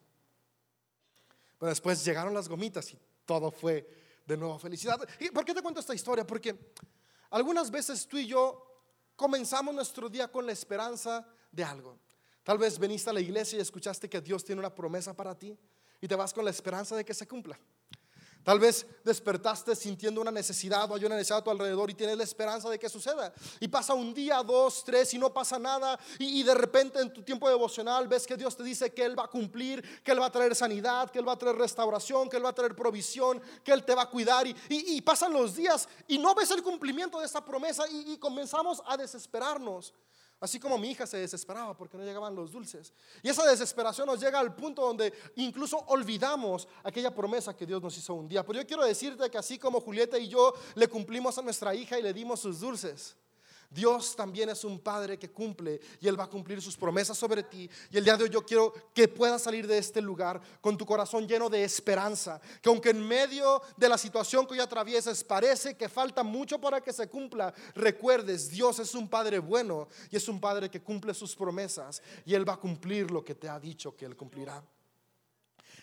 Pero 1.57 1.69
después 1.69 2.03
llegaron 2.03 2.33
las 2.33 2.49
gomitas 2.49 2.91
y 2.91 2.99
todo 3.25 3.49
fue 3.49 3.87
de 4.25 4.37
nuevo 4.37 4.59
felicidad. 4.59 4.99
¿Y 5.19 5.29
por 5.29 5.45
qué 5.45 5.53
te 5.53 5.61
cuento 5.61 5.79
esta 5.79 5.95
historia? 5.95 6.25
Porque 6.25 6.73
algunas 7.29 7.71
veces 7.71 8.07
tú 8.07 8.17
y 8.17 8.27
yo 8.27 8.83
comenzamos 9.15 9.73
nuestro 9.73 10.09
día 10.09 10.29
con 10.29 10.45
la 10.45 10.51
esperanza 10.51 11.25
de 11.51 11.63
algo. 11.63 11.99
Tal 12.43 12.57
vez 12.57 12.77
veniste 12.77 13.09
a 13.09 13.13
la 13.13 13.21
iglesia 13.21 13.57
y 13.57 13.61
escuchaste 13.61 14.09
que 14.09 14.21
Dios 14.21 14.43
tiene 14.43 14.59
una 14.59 14.73
promesa 14.73 15.15
para 15.15 15.37
ti 15.37 15.57
y 16.01 16.07
te 16.07 16.15
vas 16.15 16.33
con 16.33 16.43
la 16.43 16.51
esperanza 16.51 16.95
de 16.95 17.05
que 17.05 17.13
se 17.13 17.27
cumpla. 17.27 17.57
Tal 18.43 18.59
vez 18.59 18.85
despertaste 19.05 19.75
sintiendo 19.75 20.19
una 20.19 20.31
necesidad 20.31 20.89
o 20.91 20.95
hay 20.95 21.05
una 21.05 21.15
necesidad 21.15 21.39
a 21.39 21.43
tu 21.43 21.49
alrededor 21.49 21.89
y 21.89 21.93
tienes 21.93 22.17
la 22.17 22.23
esperanza 22.23 22.69
de 22.69 22.77
que 22.77 22.89
suceda. 22.89 23.33
Y 23.59 23.69
pasa 23.69 23.93
un 23.93 24.13
día, 24.13 24.43
dos, 24.43 24.83
tres 24.83 25.13
y 25.13 25.17
no 25.17 25.33
pasa 25.33 25.57
nada. 25.57 25.97
Y, 26.19 26.43
de 26.43 26.53
repente 26.53 26.99
en 26.99 27.13
tu 27.13 27.23
tiempo 27.23 27.47
devocional 27.47 28.07
ves 28.07 28.27
que 28.27 28.35
Dios 28.35 28.57
te 28.57 28.63
dice 28.63 28.93
que 28.93 29.05
Él 29.05 29.17
va 29.17 29.25
a 29.25 29.29
cumplir, 29.29 30.01
que 30.03 30.11
Él 30.11 30.21
va 30.21 30.25
a 30.25 30.31
traer 30.31 30.55
sanidad, 30.55 31.09
que 31.09 31.19
Él 31.19 31.27
va 31.27 31.33
a 31.33 31.37
traer 31.37 31.55
restauración, 31.55 32.29
que 32.29 32.37
Él 32.37 32.45
va 32.45 32.49
a 32.49 32.55
traer 32.55 32.75
provisión, 32.75 33.41
que 33.63 33.71
Él 33.71 33.85
te 33.85 33.95
va 33.95 34.03
a 34.03 34.09
cuidar. 34.09 34.45
Y, 34.67 35.01
pasan 35.01 35.33
los 35.33 35.55
días 35.55 35.87
y 36.07 36.17
no 36.17 36.35
ves 36.35 36.51
el 36.51 36.63
cumplimiento 36.63 37.19
de 37.19 37.25
esa 37.25 37.43
promesa 37.43 37.85
y 37.89 38.17
comenzamos 38.17 38.81
a 38.85 38.97
desesperarnos. 38.97 39.93
Así 40.43 40.59
como 40.59 40.77
mi 40.77 40.91
hija 40.91 41.07
se 41.07 41.15
desesperaba 41.15 41.73
porque 41.73 41.97
no 41.97 42.03
llegaban 42.03 42.35
los 42.35 42.51
dulces. 42.51 42.91
Y 43.21 43.29
esa 43.29 43.47
desesperación 43.47 44.05
nos 44.05 44.19
llega 44.19 44.37
al 44.39 44.53
punto 44.53 44.81
donde 44.81 45.13
incluso 45.37 45.77
olvidamos 45.87 46.67
aquella 46.83 47.15
promesa 47.15 47.55
que 47.55 47.65
Dios 47.65 47.81
nos 47.81 47.97
hizo 47.97 48.13
un 48.13 48.27
día. 48.27 48.45
Pero 48.45 48.59
yo 48.59 48.67
quiero 48.67 48.83
decirte 48.83 49.31
que 49.31 49.37
así 49.37 49.57
como 49.57 49.79
Julieta 49.79 50.19
y 50.19 50.27
yo 50.27 50.53
le 50.75 50.89
cumplimos 50.89 51.37
a 51.37 51.41
nuestra 51.41 51.73
hija 51.73 51.97
y 51.97 52.01
le 52.01 52.11
dimos 52.11 52.41
sus 52.41 52.59
dulces, 52.59 53.15
Dios 53.73 54.15
también 54.15 54.49
es 54.49 54.63
un 54.63 54.79
Padre 54.79 55.17
que 55.17 55.31
cumple 55.31 55.79
y 55.99 56.07
Él 56.07 56.19
va 56.19 56.25
a 56.25 56.29
cumplir 56.29 56.61
sus 56.61 56.77
promesas 56.77 57.17
sobre 57.17 57.43
ti. 57.43 57.69
Y 57.89 57.97
el 57.97 58.03
día 58.03 58.15
de 58.15 58.25
hoy 58.25 58.29
yo 58.29 58.45
quiero 58.45 58.73
que 58.93 59.07
puedas 59.07 59.41
salir 59.41 59.65
de 59.65 59.77
este 59.77 60.01
lugar 60.01 60.39
con 60.61 60.77
tu 60.77 60.85
corazón 60.85 61.27
lleno 61.27 61.49
de 61.49 61.63
esperanza. 61.63 62.39
Que 62.61 62.69
aunque 62.69 62.91
en 62.91 63.05
medio 63.05 63.61
de 63.75 63.89
la 63.89 63.97
situación 63.97 64.45
que 64.45 64.53
hoy 64.53 64.59
atraviesas 64.59 65.23
parece 65.23 65.75
que 65.75 65.89
falta 65.89 66.21
mucho 66.21 66.59
para 66.61 66.81
que 66.81 66.93
se 66.93 67.07
cumpla, 67.07 67.53
recuerdes, 67.73 68.49
Dios 68.49 68.77
es 68.79 68.93
un 68.93 69.09
Padre 69.09 69.39
bueno 69.39 69.87
y 70.11 70.17
es 70.17 70.27
un 70.27 70.39
Padre 70.39 70.69
que 70.69 70.81
cumple 70.81 71.13
sus 71.13 71.35
promesas 71.35 72.01
y 72.25 72.35
Él 72.35 72.47
va 72.47 72.53
a 72.53 72.59
cumplir 72.59 73.09
lo 73.09 73.25
que 73.25 73.33
te 73.33 73.49
ha 73.49 73.59
dicho 73.59 73.95
que 73.95 74.05
Él 74.05 74.15
cumplirá. 74.15 74.63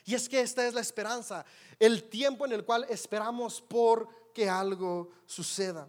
Y 0.04 0.14
es 0.14 0.28
que 0.28 0.40
esta 0.40 0.66
es 0.66 0.74
la 0.74 0.80
esperanza, 0.80 1.44
el 1.78 2.04
tiempo 2.04 2.46
en 2.46 2.52
el 2.52 2.64
cual 2.64 2.86
esperamos 2.88 3.60
por 3.60 4.08
que 4.32 4.48
algo 4.48 5.10
suceda. 5.26 5.88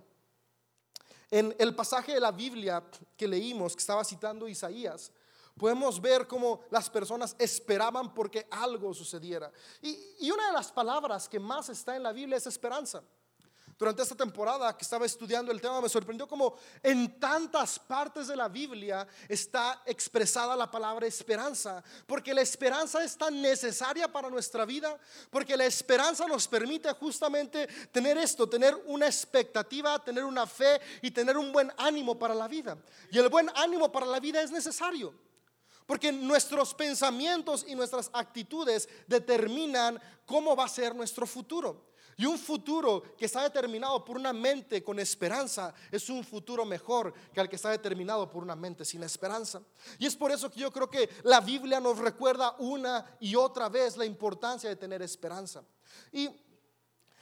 En 1.31 1.55
el 1.57 1.73
pasaje 1.73 2.13
de 2.13 2.19
la 2.19 2.31
Biblia 2.31 2.83
que 3.15 3.27
leímos, 3.27 3.73
que 3.73 3.79
estaba 3.79 4.03
citando 4.03 4.49
Isaías, 4.49 5.11
podemos 5.57 6.01
ver 6.01 6.27
cómo 6.27 6.61
las 6.69 6.89
personas 6.89 7.35
esperaban 7.39 8.13
porque 8.13 8.47
algo 8.51 8.93
sucediera. 8.93 9.49
Y, 9.81 10.29
una 10.29 10.47
de 10.47 10.53
las 10.53 10.71
palabras 10.71 11.29
que 11.29 11.39
más 11.39 11.69
está 11.69 11.95
en 11.95 12.03
la 12.03 12.11
Biblia 12.11 12.37
es 12.37 12.47
esperanza 12.47 13.01
durante 13.81 14.03
esta 14.03 14.13
temporada 14.13 14.77
que 14.77 14.83
estaba 14.83 15.07
estudiando 15.07 15.51
el 15.51 15.59
tema, 15.59 15.81
me 15.81 15.89
sorprendió 15.89 16.27
como 16.27 16.55
en 16.83 17.19
tantas 17.19 17.79
partes 17.79 18.27
de 18.27 18.35
la 18.35 18.47
Biblia 18.47 19.07
está 19.27 19.81
expresada 19.87 20.55
la 20.55 20.69
palabra 20.69 21.07
esperanza, 21.07 21.83
porque 22.05 22.31
la 22.31 22.41
esperanza 22.41 23.03
es 23.03 23.17
tan 23.17 23.41
necesaria 23.41 24.07
para 24.07 24.29
nuestra 24.29 24.65
vida, 24.65 24.99
porque 25.31 25.57
la 25.57 25.65
esperanza 25.65 26.27
nos 26.27 26.47
permite 26.47 26.93
justamente 26.93 27.65
tener 27.91 28.19
esto, 28.19 28.47
tener 28.47 28.79
una 28.85 29.07
expectativa, 29.07 29.97
tener 29.97 30.25
una 30.25 30.45
fe 30.45 30.79
y 31.01 31.09
tener 31.09 31.35
un 31.35 31.51
buen 31.51 31.73
ánimo 31.75 32.19
para 32.19 32.35
la 32.35 32.47
vida. 32.47 32.77
Y 33.09 33.17
el 33.17 33.29
buen 33.29 33.49
ánimo 33.55 33.91
para 33.91 34.05
la 34.05 34.19
vida 34.19 34.43
es 34.43 34.51
necesario. 34.51 35.11
Porque 35.87 36.11
nuestros 36.11 36.75
pensamientos 36.75 37.65
y 37.67 37.73
nuestras 37.73 38.11
actitudes 38.13 38.87
determinan 39.07 39.99
cómo 40.27 40.55
va 40.55 40.65
a 40.65 40.69
ser 40.69 40.93
nuestro 40.93 41.25
futuro. 41.25 41.90
Y 42.21 42.25
un 42.27 42.37
futuro 42.37 43.01
que 43.17 43.25
está 43.25 43.41
determinado 43.41 44.05
por 44.05 44.15
una 44.15 44.31
mente 44.31 44.83
con 44.83 44.99
esperanza 44.99 45.73
es 45.89 46.07
un 46.07 46.23
futuro 46.23 46.63
mejor 46.63 47.11
que 47.33 47.41
el 47.41 47.49
que 47.49 47.55
está 47.55 47.71
determinado 47.71 48.29
por 48.29 48.43
una 48.43 48.55
mente 48.55 48.85
sin 48.85 49.01
esperanza. 49.01 49.59
Y 49.97 50.05
es 50.05 50.15
por 50.15 50.31
eso 50.31 50.51
que 50.51 50.59
yo 50.59 50.71
creo 50.71 50.87
que 50.87 51.09
la 51.23 51.41
Biblia 51.41 51.79
nos 51.79 51.97
recuerda 51.97 52.55
una 52.59 53.17
y 53.19 53.33
otra 53.35 53.69
vez 53.69 53.97
la 53.97 54.05
importancia 54.05 54.69
de 54.69 54.75
tener 54.75 55.01
esperanza. 55.01 55.63
Y 56.11 56.29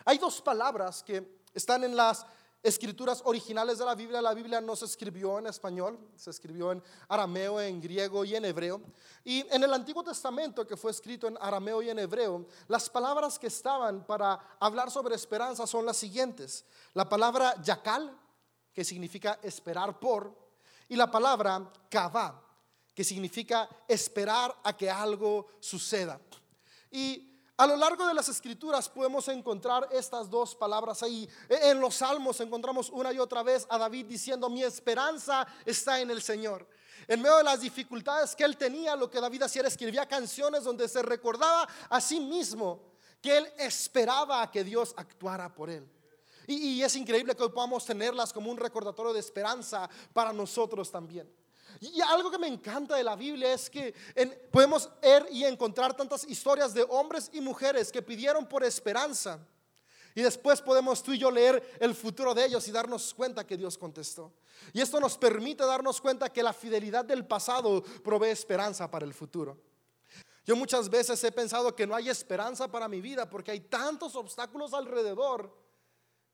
hay 0.03 0.18
dos 0.18 0.41
palabras 0.41 1.01
que 1.01 1.39
están 1.53 1.86
en 1.86 1.96
las 1.96 2.25
escrituras 2.61 3.21
originales 3.25 3.77
de 3.77 3.85
la 3.85 3.95
Biblia. 3.95 4.21
La 4.21 4.33
Biblia 4.33 4.61
no 4.61 4.75
se 4.75 4.85
escribió 4.85 5.39
en 5.39 5.47
español, 5.47 5.99
se 6.15 6.29
escribió 6.29 6.71
en 6.71 6.83
arameo, 7.07 7.59
en 7.61 7.79
griego 7.81 8.25
y 8.25 8.35
en 8.35 8.45
hebreo. 8.45 8.81
Y 9.23 9.45
en 9.49 9.63
el 9.63 9.73
Antiguo 9.73 10.03
Testamento, 10.03 10.67
que 10.67 10.77
fue 10.77 10.91
escrito 10.91 11.27
en 11.27 11.37
arameo 11.39 11.81
y 11.81 11.89
en 11.89 11.99
hebreo, 11.99 12.47
las 12.67 12.89
palabras 12.89 13.39
que 13.39 13.47
estaban 13.47 14.05
para 14.05 14.39
hablar 14.59 14.91
sobre 14.91 15.15
esperanza 15.15 15.65
son 15.65 15.85
las 15.85 15.97
siguientes. 15.97 16.65
La 16.93 17.07
palabra 17.07 17.55
yakal, 17.61 18.17
que 18.73 18.83
significa 18.83 19.39
esperar 19.41 19.99
por, 19.99 20.33
y 20.87 20.95
la 20.95 21.09
palabra 21.09 21.71
kavá, 21.89 22.43
que 22.93 23.03
significa 23.03 23.69
esperar 23.87 24.55
a 24.63 24.75
que 24.75 24.89
algo 24.89 25.47
suceda. 25.59 26.19
Y 26.91 27.38
a 27.59 27.67
lo 27.67 27.75
largo 27.75 28.07
de 28.07 28.13
las 28.13 28.29
escrituras 28.29 28.87
podemos 28.87 29.27
encontrar 29.27 29.89
estas 29.91 30.29
dos 30.29 30.55
palabras 30.55 31.03
ahí. 31.03 31.27
E, 31.49 31.71
en 31.71 31.81
los 31.81 31.95
salmos 31.95 32.39
encontramos 32.39 32.89
una 32.89 33.11
y 33.11 33.19
otra 33.19 33.43
vez 33.43 33.67
a 33.69 33.77
David 33.77 34.05
diciendo, 34.05 34.49
mi 34.49 34.63
esperanza 34.63 35.45
está 35.65 35.99
en 35.99 36.09
el 36.09 36.21
Señor. 36.21 36.65
En 37.05 37.21
medio 37.21 37.35
de 37.35 37.43
las 37.43 37.59
dificultades 37.59 38.33
que 38.33 38.45
él 38.45 38.55
tenía, 38.55 38.95
lo 38.95 39.09
que 39.09 39.19
David 39.19 39.41
hacía 39.43 39.59
era 39.59 39.67
escribía 39.67 40.07
canciones 40.07 40.63
donde 40.63 40.87
se 40.87 41.01
recordaba 41.01 41.67
a 41.89 41.99
sí 41.99 42.21
mismo 42.21 42.93
que 43.21 43.39
él 43.39 43.51
esperaba 43.57 44.41
a 44.41 44.49
que 44.49 44.63
Dios 44.63 44.93
actuara 44.95 45.53
por 45.53 45.69
él. 45.69 45.85
Y, 46.47 46.55
y 46.55 46.83
es 46.83 46.95
increíble 46.95 47.35
que 47.35 47.43
hoy 47.43 47.49
podamos 47.49 47.85
tenerlas 47.85 48.31
como 48.31 48.49
un 48.49 48.55
recordatorio 48.57 49.11
de 49.11 49.19
esperanza 49.19 49.89
para 50.13 50.31
nosotros 50.31 50.89
también. 50.89 51.29
Y 51.81 52.01
algo 52.01 52.29
que 52.29 52.38
me 52.38 52.48
encanta 52.48 52.95
de 52.95 53.03
la 53.03 53.15
Biblia 53.15 53.53
es 53.53 53.69
que 53.69 53.93
podemos 54.51 54.89
ver 55.01 55.27
y 55.31 55.45
encontrar 55.45 55.95
tantas 55.95 56.25
historias 56.25 56.74
de 56.74 56.86
hombres 56.89 57.29
y 57.31 57.39
mujeres 57.39 57.91
que 57.91 58.01
pidieron 58.01 58.48
por 58.48 58.63
esperanza. 58.63 59.39
Y 60.13 60.21
después 60.21 60.62
podemos 60.62 61.01
tú 61.01 61.13
y 61.13 61.17
yo 61.17 61.31
leer 61.31 61.77
el 61.79 61.95
futuro 61.95 62.33
de 62.33 62.45
ellos 62.45 62.67
y 62.67 62.71
darnos 62.71 63.13
cuenta 63.13 63.48
que 63.48 63.55
Dios 63.55 63.77
contestó. 63.77 64.33
Y 64.74 64.81
esto 64.81 65.00
nos 65.00 65.17
permite 65.17 65.65
darnos 65.65 66.01
cuenta 66.01 66.27
que 66.29 66.43
la 66.43 66.51
fidelidad 66.51 67.05
del 67.05 67.25
pasado 67.25 67.81
provee 68.03 68.29
esperanza 68.29 68.91
para 68.91 69.05
el 69.05 69.13
futuro. 69.13 69.57
Yo 70.45 70.55
muchas 70.55 70.89
veces 70.89 71.24
he 71.24 71.31
pensado 71.31 71.75
que 71.75 71.88
no 71.88 71.95
hay 71.95 72.09
esperanza 72.09 72.67
para 72.67 72.88
mi 72.88 73.00
vida 73.00 73.29
porque 73.29 73.51
hay 73.51 73.62
tantos 73.62 74.15
obstáculos 74.15 74.74
alrededor 74.74 75.55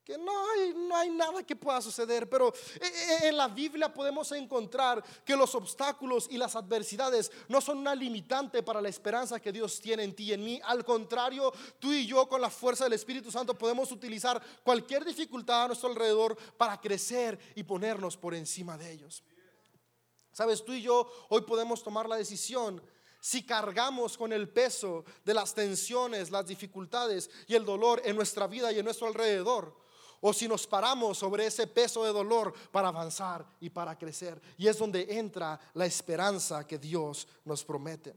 que 0.05 0.19
no 0.19 0.31
hay, 0.51 0.71
no 0.75 0.95
hay 0.95 1.09
nada 1.09 1.41
que 1.41 1.55
pueda 1.55 1.81
suceder, 1.81 2.29
pero 2.29 2.49
eh, 2.49 2.79
eh, 2.83 3.17
en 3.23 3.37
la 3.37 3.47
Biblia 3.47 3.91
podemos 3.91 4.31
encontrar 4.33 5.03
que 5.25 5.35
los 5.35 5.55
obstáculos 5.55 6.27
y 6.29 6.37
las 6.37 6.55
adversidades 6.55 7.31
no 7.47 7.59
son 7.59 7.79
una 7.79 7.95
limitante 7.95 8.61
para 8.61 8.83
la 8.83 8.89
esperanza 8.89 9.39
que 9.39 9.51
Dios 9.51 9.81
tiene 9.81 10.03
en 10.03 10.15
ti 10.15 10.25
y 10.25 10.33
en 10.33 10.45
mí. 10.45 10.61
Al 10.63 10.85
contrario, 10.85 11.51
tú 11.79 11.91
y 11.91 12.05
yo 12.05 12.29
con 12.29 12.39
la 12.39 12.51
fuerza 12.51 12.83
del 12.83 12.93
Espíritu 12.93 13.31
Santo 13.31 13.57
podemos 13.57 13.91
utilizar 13.91 14.39
cualquier 14.63 15.03
dificultad 15.03 15.63
a 15.63 15.67
nuestro 15.69 15.89
alrededor 15.89 16.37
para 16.55 16.79
crecer 16.79 17.39
y 17.55 17.63
ponernos 17.63 18.15
por 18.15 18.35
encima 18.35 18.77
de 18.77 18.91
ellos. 18.91 19.23
Sabes, 20.31 20.63
tú 20.63 20.73
y 20.73 20.83
yo 20.83 21.11
hoy 21.29 21.41
podemos 21.41 21.81
tomar 21.81 22.07
la 22.07 22.17
decisión 22.17 22.79
si 23.19 23.43
cargamos 23.43 24.19
con 24.19 24.31
el 24.31 24.49
peso 24.49 25.03
de 25.23 25.33
las 25.33 25.55
tensiones, 25.55 26.29
las 26.29 26.45
dificultades 26.45 27.31
y 27.47 27.55
el 27.55 27.65
dolor 27.65 28.03
en 28.05 28.15
nuestra 28.15 28.45
vida 28.45 28.71
y 28.71 28.77
en 28.77 28.85
nuestro 28.85 29.07
alrededor 29.07 29.83
o 30.27 30.33
si 30.33 30.47
nos 30.47 30.65
paramos 30.65 31.19
sobre 31.19 31.45
ese 31.45 31.67
peso 31.67 32.03
de 32.03 32.11
dolor 32.11 32.51
para 32.71 32.87
avanzar 32.87 33.45
y 33.59 33.69
para 33.69 33.95
crecer. 33.95 34.41
Y 34.57 34.67
es 34.67 34.75
donde 34.75 35.05
entra 35.07 35.59
la 35.75 35.85
esperanza 35.85 36.65
que 36.65 36.79
Dios 36.79 37.27
nos 37.43 37.63
promete. 37.63 38.15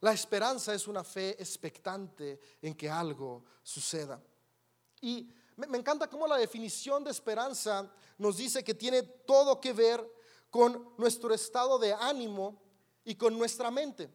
La 0.00 0.14
esperanza 0.14 0.72
es 0.72 0.88
una 0.88 1.04
fe 1.04 1.36
expectante 1.38 2.40
en 2.62 2.74
que 2.74 2.88
algo 2.88 3.44
suceda. 3.62 4.18
Y 5.02 5.28
me, 5.56 5.76
encanta 5.76 6.08
cómo 6.08 6.26
la 6.26 6.38
definición 6.38 7.04
de 7.04 7.10
esperanza 7.10 7.86
nos 8.16 8.38
dice 8.38 8.64
que 8.64 8.72
tiene 8.72 9.02
todo 9.02 9.60
que 9.60 9.74
ver 9.74 10.10
con 10.48 10.94
nuestro 10.96 11.34
estado 11.34 11.78
de 11.78 11.92
ánimo 11.92 12.62
y 13.04 13.14
con 13.14 13.36
nuestra 13.36 13.70
mente. 13.70 14.10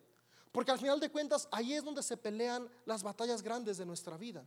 Porque 0.52 0.72
al 0.72 0.80
final 0.80 1.00
de 1.00 1.12
cuentas 1.12 1.48
ahí 1.52 1.76
es 1.76 1.84
donde 1.84 2.02
se 2.02 2.18
pelean 2.18 2.68
las 2.86 3.04
batallas 3.04 3.44
grandes 3.44 3.78
de 3.78 3.86
nuestra 3.86 4.18
vida, 4.18 4.44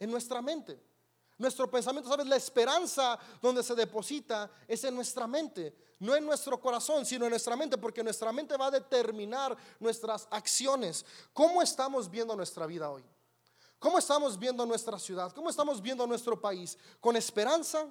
en 0.00 0.10
nuestra 0.10 0.42
mente. 0.42 0.92
Nuestro 1.36 1.68
pensamiento, 1.68 2.08
¿sabes? 2.08 2.26
La 2.26 2.36
esperanza 2.36 3.18
donde 3.42 3.62
se 3.62 3.74
deposita 3.74 4.50
es 4.68 4.84
en 4.84 4.94
nuestra 4.94 5.26
mente, 5.26 5.74
no 5.98 6.14
en 6.14 6.24
nuestro 6.24 6.60
corazón, 6.60 7.04
sino 7.04 7.24
en 7.24 7.30
nuestra 7.30 7.56
mente, 7.56 7.76
porque 7.76 8.04
nuestra 8.04 8.32
mente 8.32 8.56
va 8.56 8.66
a 8.66 8.70
determinar 8.70 9.56
nuestras 9.80 10.28
acciones. 10.30 11.04
¿Cómo 11.32 11.60
estamos 11.60 12.08
viendo 12.08 12.36
nuestra 12.36 12.66
vida 12.66 12.88
hoy? 12.90 13.04
¿Cómo 13.80 13.98
estamos 13.98 14.38
viendo 14.38 14.64
nuestra 14.64 14.98
ciudad? 14.98 15.32
¿Cómo 15.32 15.50
estamos 15.50 15.82
viendo 15.82 16.06
nuestro 16.06 16.40
país? 16.40 16.78
¿Con 17.00 17.16
esperanza 17.16 17.86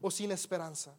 o 0.00 0.10
sin 0.10 0.32
esperanza? 0.32 0.94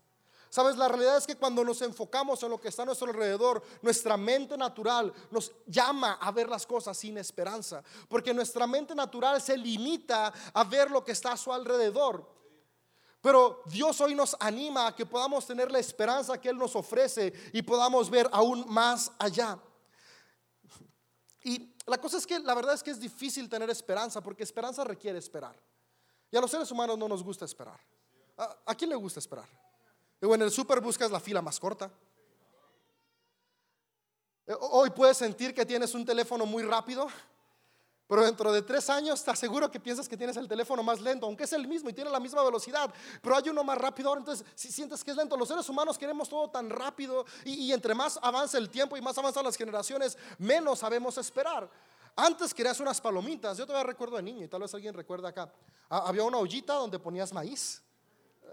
Sabes, 0.49 0.77
la 0.77 0.87
realidad 0.87 1.17
es 1.17 1.27
que 1.27 1.35
cuando 1.35 1.63
nos 1.63 1.79
enfocamos 1.83 2.41
en 2.41 2.49
lo 2.49 2.59
que 2.59 2.69
está 2.69 2.81
a 2.81 2.85
nuestro 2.85 3.07
alrededor, 3.07 3.61
nuestra 3.83 4.17
mente 4.17 4.57
natural 4.57 5.13
nos 5.29 5.51
llama 5.67 6.13
a 6.13 6.31
ver 6.31 6.49
las 6.49 6.65
cosas 6.65 6.97
sin 6.97 7.19
esperanza, 7.19 7.83
porque 8.07 8.33
nuestra 8.33 8.65
mente 8.65 8.95
natural 8.95 9.39
se 9.41 9.55
limita 9.55 10.33
a 10.51 10.63
ver 10.63 10.89
lo 10.89 11.05
que 11.05 11.11
está 11.11 11.33
a 11.33 11.37
su 11.37 11.53
alrededor. 11.53 12.27
Pero 13.21 13.61
Dios 13.65 14.01
hoy 14.01 14.15
nos 14.15 14.35
anima 14.39 14.87
a 14.87 14.95
que 14.95 15.05
podamos 15.05 15.45
tener 15.45 15.71
la 15.71 15.77
esperanza 15.77 16.41
que 16.41 16.49
Él 16.49 16.57
nos 16.57 16.75
ofrece 16.75 17.31
y 17.53 17.61
podamos 17.61 18.09
ver 18.09 18.27
aún 18.31 18.65
más 18.67 19.11
allá. 19.19 19.59
Y 21.43 21.75
la 21.85 21.99
cosa 21.99 22.17
es 22.17 22.25
que 22.25 22.39
la 22.39 22.55
verdad 22.55 22.73
es 22.73 22.81
que 22.81 22.91
es 22.91 22.99
difícil 22.99 23.47
tener 23.47 23.69
esperanza 23.69 24.19
porque 24.19 24.41
esperanza 24.41 24.83
requiere 24.83 25.19
esperar. 25.19 25.55
Y 26.31 26.37
a 26.37 26.41
los 26.41 26.49
seres 26.49 26.71
humanos 26.71 26.97
no 26.97 27.07
nos 27.07 27.23
gusta 27.23 27.45
esperar. 27.45 27.79
¿A, 28.35 28.57
a 28.65 28.75
quién 28.75 28.89
le 28.89 28.95
gusta 28.95 29.19
esperar? 29.19 29.47
Luego 30.21 30.35
en 30.35 30.41
el 30.41 30.51
súper 30.51 30.81
buscas 30.81 31.11
la 31.11 31.19
fila 31.19 31.41
más 31.41 31.59
corta. 31.59 31.89
Eh, 34.45 34.55
hoy 34.59 34.89
puedes 34.89 35.17
sentir 35.17 35.53
que 35.53 35.65
tienes 35.65 35.93
un 35.93 36.05
teléfono 36.05 36.45
muy 36.45 36.63
rápido, 36.63 37.07
pero 38.07 38.25
dentro 38.25 38.51
de 38.51 38.63
tres 38.63 38.89
años 38.89 39.23
te 39.23 39.31
aseguro 39.31 39.69
que 39.69 39.79
piensas 39.79 40.09
que 40.09 40.17
tienes 40.17 40.35
el 40.35 40.47
teléfono 40.47 40.81
más 40.81 40.99
lento, 40.99 41.25
aunque 41.27 41.43
es 41.43 41.53
el 41.53 41.67
mismo 41.67 41.89
y 41.89 41.93
tiene 41.93 42.09
la 42.09 42.19
misma 42.19 42.43
velocidad, 42.43 42.91
pero 43.21 43.37
hay 43.37 43.47
uno 43.49 43.63
más 43.63 43.77
rápido 43.77 44.09
ahora, 44.09 44.19
entonces 44.19 44.45
si 44.55 44.71
sientes 44.71 45.03
que 45.03 45.11
es 45.11 45.17
lento, 45.17 45.37
los 45.37 45.47
seres 45.47 45.69
humanos 45.69 45.97
queremos 45.97 46.27
todo 46.27 46.49
tan 46.49 46.69
rápido 46.69 47.25
y, 47.45 47.65
y 47.65 47.71
entre 47.71 47.93
más 47.93 48.19
avanza 48.21 48.57
el 48.57 48.69
tiempo 48.69 48.97
y 48.97 49.01
más 49.01 49.17
avanzan 49.17 49.45
las 49.45 49.55
generaciones, 49.55 50.17
menos 50.39 50.79
sabemos 50.79 51.17
esperar. 51.19 51.69
Antes 52.15 52.53
querías 52.53 52.79
unas 52.79 52.99
palomitas, 52.99 53.57
yo 53.57 53.65
todavía 53.67 53.85
recuerdo 53.85 54.17
de 54.17 54.23
niño 54.23 54.43
y 54.43 54.47
tal 54.47 54.61
vez 54.61 54.73
alguien 54.73 54.93
recuerda 54.93 55.29
acá, 55.29 55.53
había 55.87 56.23
una 56.23 56.39
ollita 56.39 56.73
donde 56.73 56.97
ponías 56.97 57.31
maíz 57.31 57.83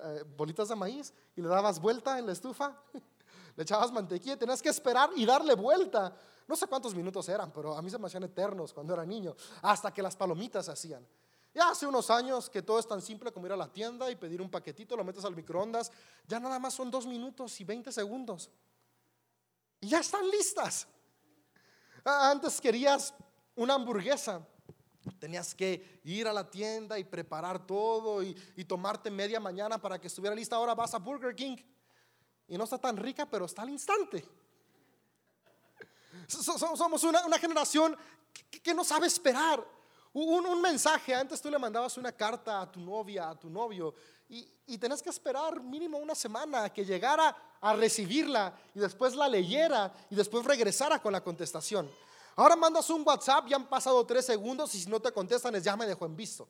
eh, 0.02 0.24
bolitas 0.36 0.68
de 0.68 0.76
maíz 0.76 1.12
y 1.34 1.40
le 1.40 1.48
dabas 1.48 1.80
vuelta 1.80 2.18
en 2.18 2.26
la 2.26 2.32
estufa, 2.32 2.76
le 3.56 3.62
echabas 3.62 3.92
mantequilla, 3.92 4.38
tenías 4.38 4.62
que 4.62 4.68
esperar 4.68 5.10
y 5.16 5.24
darle 5.26 5.54
vuelta. 5.54 6.14
No 6.46 6.54
sé 6.54 6.66
cuántos 6.66 6.94
minutos 6.94 7.28
eran, 7.28 7.52
pero 7.52 7.76
a 7.76 7.82
mí 7.82 7.90
se 7.90 7.98
me 7.98 8.06
hacían 8.06 8.22
eternos 8.22 8.72
cuando 8.72 8.94
era 8.94 9.04
niño, 9.04 9.34
hasta 9.62 9.92
que 9.92 10.02
las 10.02 10.14
palomitas 10.16 10.66
se 10.66 10.72
hacían. 10.72 11.06
Ya 11.54 11.70
hace 11.70 11.86
unos 11.86 12.10
años 12.10 12.50
que 12.50 12.60
todo 12.62 12.78
es 12.78 12.86
tan 12.86 13.00
simple 13.00 13.32
como 13.32 13.46
ir 13.46 13.52
a 13.52 13.56
la 13.56 13.72
tienda 13.72 14.10
y 14.10 14.16
pedir 14.16 14.42
un 14.42 14.50
paquetito, 14.50 14.94
lo 14.94 15.04
metes 15.04 15.24
al 15.24 15.34
microondas, 15.34 15.90
ya 16.28 16.38
nada 16.38 16.58
más 16.58 16.74
son 16.74 16.90
dos 16.90 17.06
minutos 17.06 17.58
y 17.60 17.64
20 17.64 17.90
segundos. 17.90 18.50
Y 19.80 19.88
ya 19.88 20.00
están 20.00 20.28
listas. 20.30 20.86
Ah, 22.04 22.30
antes 22.30 22.60
querías 22.60 23.14
una 23.54 23.74
hamburguesa, 23.74 24.46
tenías 25.18 25.54
que 25.54 26.00
ir 26.04 26.26
a 26.26 26.32
la 26.32 26.50
tienda 26.50 26.98
y 26.98 27.04
preparar 27.04 27.66
todo 27.66 28.22
y, 28.22 28.34
tomarte 28.64 29.10
media 29.10 29.40
mañana 29.40 29.78
para 29.78 30.00
que 30.00 30.06
estuviera 30.06 30.34
lista. 30.34 30.56
Ahora 30.56 30.74
vas 30.74 30.94
a 30.94 30.98
Burger 30.98 31.34
King 31.34 31.56
y 32.48 32.56
no 32.58 32.64
está 32.64 32.78
tan 32.78 32.96
rica, 32.96 33.28
pero 33.28 33.44
está 33.44 33.62
al 33.62 33.70
instante. 33.70 34.24
Somos 36.28 37.04
una, 37.04 37.38
generación 37.38 37.96
que 38.62 38.74
no 38.74 38.84
sabe 38.84 39.06
esperar. 39.06 39.64
Un, 40.18 40.62
mensaje, 40.62 41.14
antes 41.14 41.42
tú 41.42 41.50
le 41.50 41.58
mandabas 41.58 41.98
una 41.98 42.10
carta 42.10 42.62
a 42.62 42.72
tu 42.72 42.80
novia, 42.80 43.28
a 43.28 43.38
tu 43.38 43.50
novio, 43.50 43.94
y, 44.28 44.78
tenías 44.78 45.02
que 45.02 45.10
esperar 45.10 45.60
mínimo 45.60 45.98
una 45.98 46.14
semana 46.14 46.70
que 46.70 46.84
llegara 46.84 47.36
a 47.60 47.74
recibirla 47.74 48.58
y 48.74 48.80
después 48.80 49.14
la 49.14 49.28
leyera 49.28 49.94
y 50.10 50.14
después 50.14 50.44
regresara 50.44 51.00
con 51.00 51.12
la 51.12 51.22
contestación. 51.22 51.88
Ahora 52.36 52.54
mandas 52.54 52.88
un 52.90 53.02
WhatsApp, 53.04 53.46
ya 53.48 53.56
han 53.56 53.68
pasado 53.68 54.04
tres 54.06 54.26
segundos 54.26 54.74
y 54.74 54.80
si 54.80 54.88
no 54.88 55.00
te 55.00 55.10
contestan 55.10 55.54
es 55.54 55.64
ya 55.64 55.76
me 55.76 55.86
dejó 55.86 56.06
en 56.06 56.14
visto. 56.14 56.46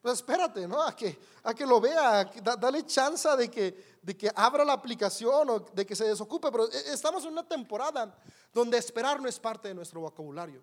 Pues 0.00 0.14
espérate, 0.14 0.68
¿no? 0.68 0.80
A 0.80 0.94
que, 0.94 1.18
a 1.42 1.52
que 1.52 1.66
lo 1.66 1.80
vea, 1.80 2.24
dale 2.58 2.86
chance 2.86 3.28
de 3.36 3.50
que, 3.50 3.98
de 4.00 4.16
que 4.16 4.30
abra 4.34 4.64
la 4.64 4.72
aplicación 4.72 5.50
o 5.50 5.58
de 5.58 5.84
que 5.84 5.96
se 5.96 6.04
desocupe. 6.04 6.50
Pero 6.50 6.70
e, 6.70 6.92
estamos 6.92 7.24
en 7.24 7.32
una 7.32 7.46
temporada 7.46 8.16
donde 8.54 8.78
esperar 8.78 9.20
no 9.20 9.28
es 9.28 9.38
parte 9.40 9.68
de 9.68 9.74
nuestro 9.74 10.00
vocabulario. 10.00 10.62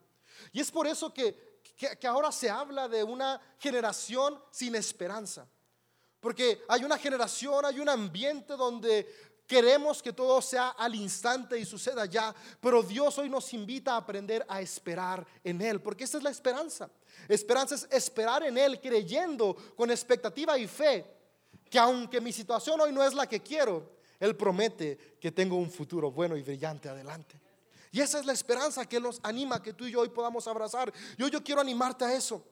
Y 0.53 0.61
es 0.61 0.71
por 0.71 0.87
eso 0.87 1.13
que 1.13 1.53
que, 1.75 2.07
ahora 2.07 2.31
se 2.31 2.49
habla 2.49 2.87
de 2.87 3.03
una 3.03 3.39
generación 3.57 4.39
sin 4.51 4.75
esperanza. 4.75 5.47
Porque 6.19 6.63
hay 6.69 6.83
una 6.83 6.97
generación, 6.97 7.65
hay 7.65 7.79
un 7.79 7.89
ambiente 7.89 8.53
donde 8.55 9.32
queremos 9.47 10.01
que 10.01 10.13
todo 10.13 10.41
sea 10.41 10.69
al 10.69 10.95
instante 10.95 11.59
y 11.59 11.65
suceda 11.65 12.05
ya, 12.05 12.33
pero 12.59 12.81
Dios 12.81 13.17
hoy 13.17 13.29
nos 13.29 13.53
invita 13.53 13.93
a 13.93 13.97
aprender 13.97 14.45
a 14.47 14.61
esperar 14.61 15.25
en 15.43 15.61
Él, 15.61 15.81
porque 15.81 16.05
esa 16.05 16.17
es 16.17 16.23
la 16.23 16.29
esperanza. 16.29 16.89
Esperanza 17.27 17.75
es 17.75 17.87
esperar 17.91 18.43
en 18.43 18.57
Él, 18.57 18.79
creyendo 18.79 19.55
con 19.75 19.91
expectativa 19.91 20.57
y 20.57 20.67
fe, 20.67 21.05
que 21.69 21.79
aunque 21.79 22.21
mi 22.21 22.31
situación 22.31 22.79
hoy 22.81 22.91
no 22.91 23.03
es 23.03 23.13
la 23.13 23.27
que 23.27 23.41
quiero, 23.41 23.97
Él 24.19 24.35
promete 24.35 25.17
que 25.19 25.31
tengo 25.31 25.55
un 25.55 25.69
futuro 25.69 26.11
bueno 26.11 26.35
y 26.37 26.41
brillante 26.41 26.89
adelante. 26.89 27.39
Y 27.91 28.01
esa 28.01 28.19
es 28.19 28.25
la 28.25 28.33
esperanza 28.33 28.87
que 28.87 28.99
nos 28.99 29.19
anima 29.21 29.61
que 29.61 29.73
tú 29.73 29.85
y 29.85 29.91
yo 29.91 29.99
hoy 29.99 30.09
podamos 30.09 30.47
abrazar. 30.47 30.91
Yo, 31.15 31.27
yo 31.27 31.43
quiero 31.43 31.61
animarte 31.61 32.03
a 32.03 32.13
eso. 32.13 32.43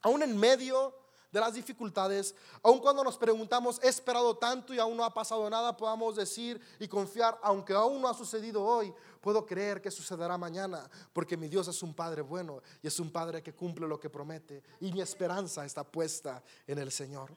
Aún 0.00 0.22
en 0.22 0.34
medio 0.34 0.94
de 1.30 1.40
las 1.40 1.54
dificultades, 1.54 2.34
aun 2.62 2.78
cuando 2.78 3.04
nos 3.04 3.18
preguntamos, 3.18 3.78
he 3.82 3.88
esperado 3.88 4.36
tanto 4.36 4.72
y 4.72 4.78
aún 4.78 4.96
no 4.96 5.04
ha 5.04 5.12
pasado 5.12 5.48
nada, 5.50 5.76
podamos 5.76 6.16
decir 6.16 6.60
y 6.78 6.88
confiar, 6.88 7.38
aunque 7.42 7.74
aún 7.74 8.00
no 8.00 8.08
ha 8.08 8.14
sucedido 8.14 8.64
hoy, 8.64 8.92
puedo 9.20 9.44
creer 9.44 9.80
que 9.82 9.90
sucederá 9.90 10.38
mañana, 10.38 10.88
porque 11.12 11.36
mi 11.36 11.48
Dios 11.48 11.68
es 11.68 11.82
un 11.82 11.94
Padre 11.94 12.22
bueno 12.22 12.62
y 12.82 12.86
es 12.86 12.98
un 12.98 13.10
Padre 13.10 13.42
que 13.42 13.54
cumple 13.54 13.86
lo 13.86 14.00
que 14.00 14.08
promete 14.08 14.62
y 14.80 14.92
mi 14.92 15.00
esperanza 15.00 15.64
está 15.64 15.84
puesta 15.84 16.42
en 16.66 16.78
el 16.78 16.90
Señor. 16.90 17.36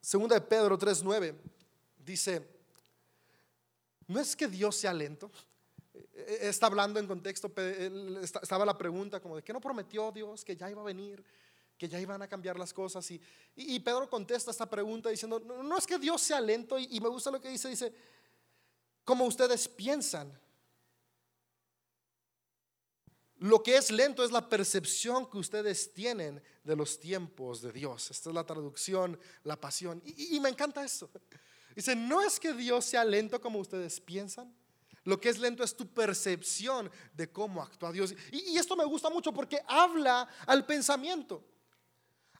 Segunda 0.00 0.34
de 0.34 0.42
Pedro 0.42 0.78
3:9 0.78 1.34
dice, 1.98 2.54
no 4.06 4.20
es 4.20 4.36
que 4.36 4.48
Dios 4.48 4.76
sea 4.76 4.92
lento. 4.92 5.30
Eh, 6.14 6.38
está 6.42 6.66
hablando 6.66 7.00
en 7.00 7.06
contexto, 7.06 7.52
estaba 8.22 8.64
la 8.64 8.78
pregunta 8.78 9.20
como 9.20 9.36
de 9.36 9.42
que 9.42 9.52
no 9.52 9.60
prometió 9.60 10.12
Dios 10.12 10.44
que 10.44 10.56
ya 10.56 10.70
iba 10.70 10.80
a 10.80 10.84
venir, 10.84 11.24
que 11.76 11.88
ya 11.88 12.00
iban 12.00 12.22
a 12.22 12.28
cambiar 12.28 12.58
las 12.58 12.72
cosas. 12.72 13.08
Y, 13.10 13.80
Pedro 13.80 14.08
contesta 14.08 14.50
esta 14.50 14.68
pregunta 14.68 15.10
diciendo, 15.10 15.40
no, 15.40 15.76
es 15.76 15.86
que 15.86 15.98
Dios 15.98 16.22
sea 16.22 16.40
lento, 16.40 16.78
y, 16.78 16.88
y 16.90 17.00
me 17.00 17.08
gusta 17.08 17.30
lo 17.30 17.40
que 17.40 17.48
dice, 17.48 17.68
dice, 17.68 17.92
como 19.04 19.24
ustedes 19.24 19.68
piensan. 19.68 20.40
Lo 23.38 23.62
que 23.62 23.76
es 23.76 23.90
lento 23.90 24.24
es 24.24 24.30
la 24.30 24.48
percepción 24.48 25.28
que 25.28 25.36
ustedes 25.36 25.92
tienen 25.92 26.40
de 26.62 26.76
los 26.76 26.98
tiempos 26.98 27.60
de 27.60 27.72
Dios. 27.72 28.10
Esta 28.10 28.30
es 28.30 28.34
la 28.34 28.46
traducción, 28.46 29.18
la 29.42 29.60
pasión. 29.60 30.00
Y, 30.04 30.36
y 30.36 30.40
me 30.40 30.48
encanta 30.48 30.82
eso. 30.82 31.10
Dice, 31.74 31.96
no 31.96 32.22
es 32.22 32.38
que 32.38 32.54
Dios 32.54 32.84
sea 32.84 33.04
lento 33.04 33.40
como 33.40 33.58
ustedes 33.58 34.00
piensan. 34.00 34.54
Lo 35.04 35.20
que 35.20 35.28
es 35.28 35.38
lento 35.38 35.62
es 35.62 35.76
tu 35.76 35.86
percepción 35.86 36.90
de 37.12 37.30
cómo 37.30 37.62
actúa 37.62 37.92
Dios. 37.92 38.14
Y, 38.32 38.56
esto 38.56 38.74
me 38.74 38.84
gusta 38.84 39.10
mucho 39.10 39.32
porque 39.32 39.62
habla 39.66 40.26
al 40.46 40.64
pensamiento. 40.64 41.44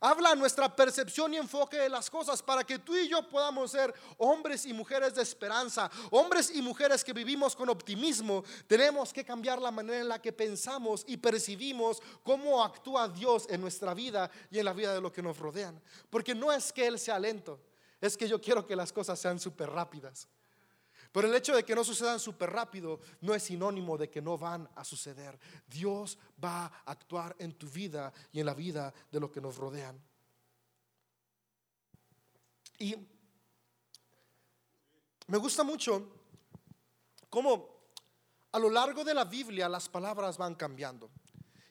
Habla 0.00 0.31
a 0.31 0.35
nuestra 0.35 0.74
percepción 0.74 1.33
y 1.33 1.37
enfoque 1.37 1.79
de 1.79 1.88
las 1.88 2.11
cosas 2.11 2.42
para 2.42 2.64
que 2.64 2.79
tú 2.79 2.94
y 2.94 3.09
yo 3.09 3.27
podamos 3.29 3.70
ser 3.70 3.94
hombres 4.18 4.66
y 4.66 4.72
mujeres 4.72 5.14
de 5.14 5.22
esperanza, 5.22 5.90
hombres 6.11 6.50
y 6.55 6.61
mujeres 6.61 7.05
que 7.05 7.12
vivimos 7.12 7.55
con 7.55 7.68
optimismo. 7.68 8.44
Tenemos 8.66 9.12
que 9.12 9.24
cambiar 9.24 9.62
la 9.62 9.70
manera 9.70 10.00
en 10.00 10.09
la 10.09 10.20
que 10.20 10.33
pensamos 10.33 11.05
y 11.07 11.16
percibimos 11.16 12.03
cómo 12.22 12.62
actúa 12.62 13.09
Dios 13.09 13.46
en 13.48 13.61
nuestra 13.61 13.94
vida 13.94 14.31
y 14.50 14.59
en 14.59 14.64
la 14.66 14.72
vida 14.72 14.92
de 14.92 15.00
los 15.00 15.12
que 15.12 15.22
nos 15.22 15.38
rodean. 15.38 15.81
Porque 16.11 16.35
no 16.35 16.53
es 16.53 16.72
que 16.72 16.87
Él 16.87 16.98
sea 16.98 17.18
lento, 17.18 17.61
es 18.00 18.16
que 18.16 18.29
yo 18.29 18.40
quiero 18.40 18.66
que 18.66 18.77
las 18.77 18.92
cosas 18.92 19.18
sean 19.18 19.38
súper 19.38 19.70
rápidas. 19.70 20.29
Pero 21.14 21.29
el 21.29 21.35
hecho 21.37 21.55
de 21.55 21.64
que 21.64 21.77
no 21.77 21.85
sucedan 21.85 22.18
súper 22.18 22.50
rápido 22.50 22.98
no 23.20 23.35
es 23.35 23.44
sinónimo 23.44 23.96
de 23.96 24.11
que 24.11 24.20
no 24.20 24.37
van 24.37 24.68
a 24.74 24.83
suceder. 24.83 25.38
Dios 25.64 26.18
va 26.42 26.64
a 26.66 26.90
actuar 26.90 27.37
en 27.38 27.53
tu 27.53 27.68
vida 27.68 28.12
y 28.33 28.40
en 28.40 28.46
la 28.46 28.53
vida 28.53 28.92
de 29.12 29.20
los 29.20 29.31
que 29.31 29.40
nos 29.40 29.57
rodean. 29.57 29.96
Y 32.81 32.96
me 35.29 35.38
gusta 35.38 35.62
mucho 35.62 36.11
cómo 37.31 37.92
a 38.50 38.59
lo 38.59 38.68
largo 38.68 39.05
de 39.05 39.14
la 39.14 39.24
Biblia 39.24 39.68
las 39.68 39.88
palabras 39.88 40.37
van 40.37 40.57
cambiando 40.57 41.12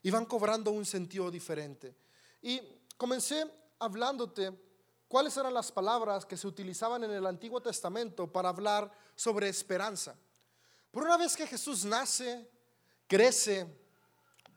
y 0.01 0.09
van 0.09 0.25
cobrando 0.25 0.71
un 0.71 0.85
sentido 0.85 1.29
diferente. 1.29 1.97
Y 2.41 2.61
comencé 2.95 3.45
hablándote 3.77 4.72
cuáles 5.13 5.37
eran 5.37 5.53
las 5.53 5.71
palabras 5.71 6.25
que 6.25 6.35
se 6.35 6.47
utilizaban 6.47 7.03
en 7.03 7.11
el 7.11 7.27
Antiguo 7.27 7.61
Testamento 7.61 8.25
para 8.25 8.49
hablar 8.49 8.91
sobre 9.15 9.47
esperanza. 9.47 10.15
Por 10.89 11.03
una 11.03 11.17
vez 11.17 11.37
que 11.37 11.45
Jesús 11.45 11.85
nace, 11.85 12.49
crece, 13.05 13.67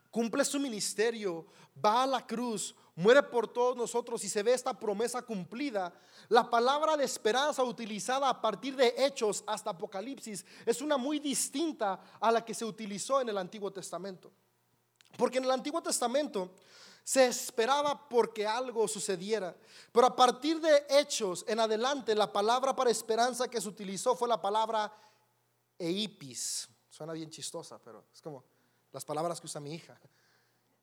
cumple 0.09 0.43
su 0.43 0.59
ministerio, 0.59 1.45
va 1.85 2.01
a 2.01 2.07
la 2.07 2.25
cruz, 2.25 2.73
muere 2.95 3.21
por 3.21 3.47
todos 3.47 3.77
nosotros 3.77 4.23
y 4.23 4.29
se 4.29 4.41
ve 4.41 4.51
esta 4.51 4.73
promesa 4.73 5.21
cumplida, 5.21 5.93
la 6.27 6.49
palabra 6.49 6.97
de 6.97 7.05
esperanza 7.05 7.63
utilizada 7.63 8.27
a 8.27 8.41
partir 8.41 8.75
de 8.75 8.95
Hechos 8.97 9.43
hasta 9.45 9.69
Apocalipsis 9.69 10.43
es 10.65 10.81
una 10.81 10.97
muy 10.97 11.19
distinta 11.19 11.99
a 12.19 12.31
la 12.31 12.43
que 12.43 12.55
se 12.55 12.65
utilizó 12.65 13.21
en 13.21 13.29
el 13.29 13.37
Antiguo 13.37 13.69
Testamento. 13.69 14.31
Porque 15.19 15.37
en 15.37 15.43
el 15.43 15.51
Antiguo 15.51 15.83
Testamento 15.83 16.55
se 17.07 17.25
esperaba 17.25 18.09
porque 18.09 18.45
algo 18.45 18.85
sucediera. 18.85 19.55
Pero 19.93 20.07
a 20.07 20.13
partir 20.13 20.59
de 20.59 20.85
hechos 20.89 21.45
en 21.47 21.57
adelante, 21.57 22.13
la 22.13 22.29
palabra 22.29 22.75
para 22.75 22.91
esperanza 22.91 23.47
que 23.47 23.61
se 23.61 23.69
utilizó 23.69 24.13
fue 24.13 24.27
la 24.27 24.41
palabra 24.41 24.93
eipis. 25.79 26.67
Suena 26.89 27.13
bien 27.13 27.29
chistosa, 27.29 27.79
pero 27.79 28.07
es 28.13 28.21
como 28.21 28.43
las 28.91 29.05
palabras 29.05 29.39
que 29.39 29.45
usa 29.45 29.61
mi 29.61 29.73
hija. 29.73 29.97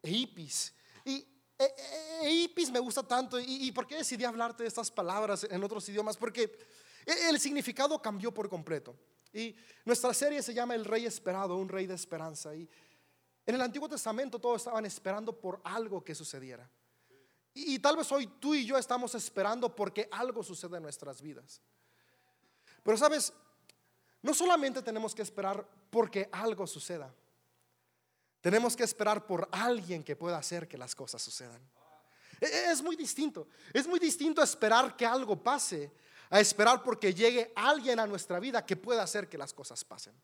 Eipis. 0.02 0.72
Y 1.04 1.16
e, 1.58 1.64
e, 2.22 2.26
eipis 2.26 2.70
me 2.70 2.78
gusta 2.78 3.02
tanto. 3.02 3.38
¿Y, 3.38 3.66
¿Y 3.66 3.72
por 3.72 3.86
qué 3.86 3.96
decidí 3.96 4.24
hablarte 4.24 4.62
de 4.62 4.70
estas 4.70 4.90
palabras 4.90 5.46
en 5.50 5.62
otros 5.62 5.86
idiomas? 5.90 6.16
Porque 6.16 6.58
el 7.28 7.38
significado 7.38 8.00
cambió 8.00 8.32
por 8.32 8.48
completo. 8.48 8.96
Y 9.30 9.54
nuestra 9.84 10.14
serie 10.14 10.40
se 10.42 10.54
llama 10.54 10.74
El 10.74 10.86
Rey 10.86 11.04
Esperado, 11.04 11.56
un 11.56 11.68
Rey 11.68 11.86
de 11.86 11.94
Esperanza. 11.94 12.54
Y 12.54 12.66
en 13.46 13.54
el 13.54 13.60
Antiguo 13.60 13.88
Testamento 13.88 14.38
todos 14.38 14.62
estaban 14.62 14.86
esperando 14.86 15.38
por 15.38 15.60
algo 15.64 16.02
que 16.02 16.14
sucediera. 16.14 16.68
Y, 17.56 17.78
tal 17.78 17.96
vez 17.96 18.10
hoy 18.10 18.26
tú 18.26 18.54
y 18.54 18.66
yo 18.66 18.76
estamos 18.76 19.14
esperando 19.14 19.74
porque 19.74 20.08
algo 20.10 20.42
sucede 20.42 20.76
en 20.76 20.82
nuestras 20.82 21.22
vidas. 21.22 21.60
Pero 22.82 22.96
sabes, 22.96 23.32
no 24.22 24.34
solamente 24.34 24.82
tenemos 24.82 25.14
que 25.14 25.22
esperar 25.22 25.64
porque 25.88 26.28
algo 26.32 26.66
suceda. 26.66 27.14
Tenemos 28.40 28.74
que 28.74 28.82
esperar 28.82 29.24
por 29.24 29.48
alguien 29.52 30.02
que 30.02 30.16
pueda 30.16 30.36
hacer 30.36 30.66
que 30.66 30.76
las 30.76 30.96
cosas 30.96 31.22
sucedan. 31.22 31.62
E, 32.40 32.46
e, 32.46 32.72
es 32.72 32.82
muy 32.82 32.96
distinto. 32.96 33.46
Es 33.72 33.86
muy 33.86 34.00
distinto 34.00 34.42
esperar 34.42 34.96
que 34.96 35.06
algo 35.06 35.40
pase 35.40 35.92
a 36.30 36.40
esperar 36.40 36.82
porque 36.82 37.14
llegue 37.14 37.52
alguien 37.54 38.00
a 38.00 38.06
nuestra 38.06 38.40
vida 38.40 38.66
que 38.66 38.76
pueda 38.76 39.04
hacer 39.04 39.28
que 39.28 39.38
las 39.38 39.54
cosas 39.54 39.84
pasen. 39.84 40.14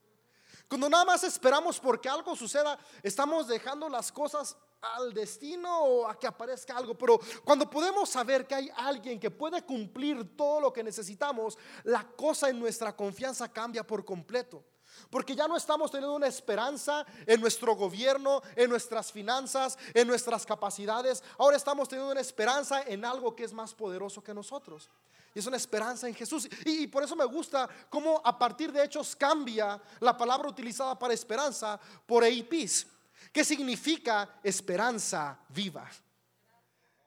Cuando 0.71 0.89
nada 0.89 1.05
más 1.05 1.25
esperamos 1.25 1.81
porque 1.81 2.09
algo 2.09 2.37
suceda, 2.37 2.79
estamos 3.03 3.49
dejando 3.49 3.89
las 3.89 4.13
cosas 4.13 4.57
al 4.81 5.13
destino 5.13 5.81
o 5.81 6.07
a 6.07 6.17
que 6.17 6.29
aparezca 6.29 6.77
algo. 6.77 6.97
Pero 6.97 7.19
cuando 7.45 7.69
podemos 7.69 8.09
saber 8.09 8.47
que 8.47 8.55
hay 8.55 8.71
alguien 8.77 9.19
que 9.19 9.33
puede 9.33 9.63
cumplir 9.63 10.37
todo 10.37 10.61
lo 10.61 10.73
que 10.73 10.85
necesitamos, 10.85 11.59
la 11.83 12.07
cosa 12.07 12.51
en 12.51 12.61
nuestra 12.61 12.95
confianza 12.95 13.53
cambia 13.53 13.85
por 13.85 14.05
completo. 14.05 14.63
Porque 15.09 15.35
ya 15.35 15.49
no 15.49 15.57
estamos 15.57 15.91
teniendo 15.91 16.15
una 16.15 16.27
esperanza 16.27 17.07
en 17.27 17.41
nuestro 17.41 17.75
gobierno, 17.75 18.43
en 18.57 18.69
nuestras 18.69 19.11
finanzas, 19.13 19.79
en 19.95 20.07
nuestras 20.07 20.45
capacidades. 20.45 21.23
Ahora 21.39 21.57
estamos 21.57 21.89
teniendo 21.89 22.13
una 22.13 22.21
esperanza 22.21 22.83
en 22.83 23.05
algo 23.05 23.35
que 23.35 23.45
es 23.45 23.53
más 23.53 23.75
poderoso 23.75 24.23
que 24.23 24.35
nosotros. 24.35 24.89
Y 25.35 25.39
es 25.39 25.47
una 25.47 25.57
esperanza 25.57 26.09
en 26.09 26.15
Jesús. 26.15 26.49
Y, 26.65 26.87
por 26.89 27.05
eso 27.05 27.15
me 27.15 27.25
gusta 27.25 27.69
cómo 27.89 28.21
a 28.25 28.37
partir 28.37 28.73
de 28.73 28.83
Hechos 28.83 29.15
cambia 29.15 29.81
la 30.01 30.17
palabra 30.17 30.49
utilizada 30.49 30.99
para 30.99 31.15
esperanza 31.15 31.79
por 32.07 32.25
eipis, 32.25 32.87
que 33.33 33.45
significa 33.45 34.41
esperanza 34.43 35.39
viva. 35.49 35.89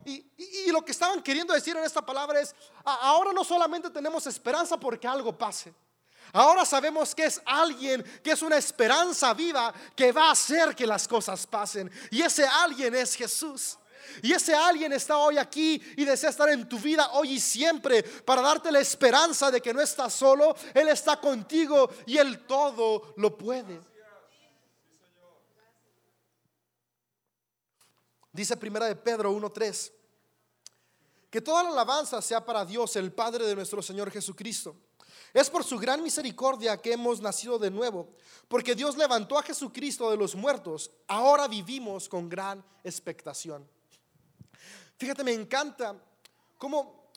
Y, 0.05 0.25
y, 0.37 0.71
lo 0.71 0.83
que 0.83 0.91
estaban 0.91 1.21
queriendo 1.21 1.53
decir 1.53 1.75
en 1.75 1.83
esta 1.83 2.05
palabra 2.05 2.39
es, 2.39 2.55
ahora 2.83 3.31
no 3.33 3.43
solamente 3.43 3.89
tenemos 3.89 4.25
esperanza 4.27 4.77
porque 4.77 5.07
algo 5.07 5.37
pase. 5.37 5.73
Ahora 6.33 6.65
sabemos 6.65 7.13
que 7.13 7.25
es 7.25 7.39
alguien 7.45 8.03
que 8.23 8.31
es 8.31 8.41
una 8.41 8.57
esperanza 8.57 9.33
viva 9.35 9.71
que 9.95 10.11
va 10.11 10.29
a 10.29 10.31
hacer 10.31 10.75
que 10.75 10.87
las 10.87 11.07
cosas 11.07 11.45
pasen. 11.45 11.91
Y 12.09 12.23
ese 12.23 12.43
alguien 12.43 12.95
es 12.95 13.13
Jesús. 13.13 13.77
Y 14.23 14.33
ese 14.33 14.55
alguien 14.55 14.91
está 14.93 15.17
hoy 15.17 15.37
aquí 15.37 15.81
y 15.95 16.03
desea 16.03 16.31
estar 16.31 16.49
en 16.49 16.67
tu 16.67 16.79
vida 16.79 17.11
hoy 17.13 17.33
y 17.33 17.39
siempre 17.39 18.01
para 18.03 18.41
darte 18.41 18.71
la 18.71 18.79
esperanza 18.79 19.51
de 19.51 19.61
que 19.61 19.73
no 19.73 19.81
estás 19.81 20.13
solo, 20.13 20.55
Él 20.73 20.89
está 20.89 21.19
contigo 21.19 21.89
y 22.07 22.17
Él 22.17 22.45
todo 22.47 23.13
lo 23.17 23.37
puede. 23.37 23.79
Dice 28.31 28.57
primera 28.57 28.87
de 28.87 28.95
Pedro 28.95 29.31
1:3 29.31 29.91
que 31.29 31.41
toda 31.41 31.63
la 31.63 31.69
alabanza 31.69 32.21
sea 32.21 32.43
para 32.45 32.65
Dios, 32.65 32.95
el 32.95 33.11
Padre 33.11 33.45
de 33.45 33.55
nuestro 33.55 33.81
Señor 33.81 34.11
Jesucristo. 34.11 34.75
Es 35.33 35.49
por 35.49 35.63
su 35.63 35.79
gran 35.79 36.03
misericordia 36.03 36.79
que 36.79 36.93
hemos 36.93 37.19
nacido 37.19 37.57
de 37.57 37.71
nuevo, 37.71 38.07
porque 38.47 38.75
Dios 38.75 38.95
levantó 38.95 39.37
a 39.37 39.43
Jesucristo 39.43 40.11
de 40.11 40.17
los 40.17 40.35
muertos. 40.35 40.91
Ahora 41.07 41.47
vivimos 41.47 42.07
con 42.07 42.29
gran 42.29 42.63
expectación. 42.83 43.67
Fíjate, 44.97 45.23
me 45.23 45.33
encanta 45.33 45.95
cómo 46.59 47.09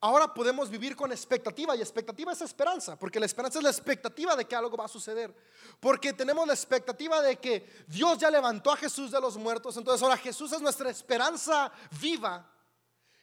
ahora 0.00 0.34
podemos 0.34 0.68
vivir 0.68 0.94
con 0.94 1.10
expectativa 1.10 1.74
y 1.74 1.80
expectativa 1.80 2.32
es 2.32 2.42
esperanza, 2.42 2.98
porque 2.98 3.18
la 3.18 3.24
esperanza 3.24 3.58
es 3.58 3.64
la 3.64 3.70
expectativa 3.70 4.36
de 4.36 4.44
que 4.44 4.54
algo 4.54 4.76
va 4.76 4.84
a 4.84 4.88
suceder, 4.88 5.34
porque 5.80 6.12
tenemos 6.12 6.46
la 6.46 6.52
expectativa 6.52 7.22
de 7.22 7.36
que 7.36 7.66
Dios 7.88 8.18
ya 8.18 8.30
levantó 8.30 8.72
a 8.72 8.76
Jesús 8.76 9.10
de 9.10 9.20
los 9.22 9.38
muertos, 9.38 9.78
entonces 9.78 10.02
ahora 10.02 10.18
Jesús 10.18 10.52
es 10.52 10.60
nuestra 10.60 10.90
esperanza 10.90 11.72
viva. 11.98 12.46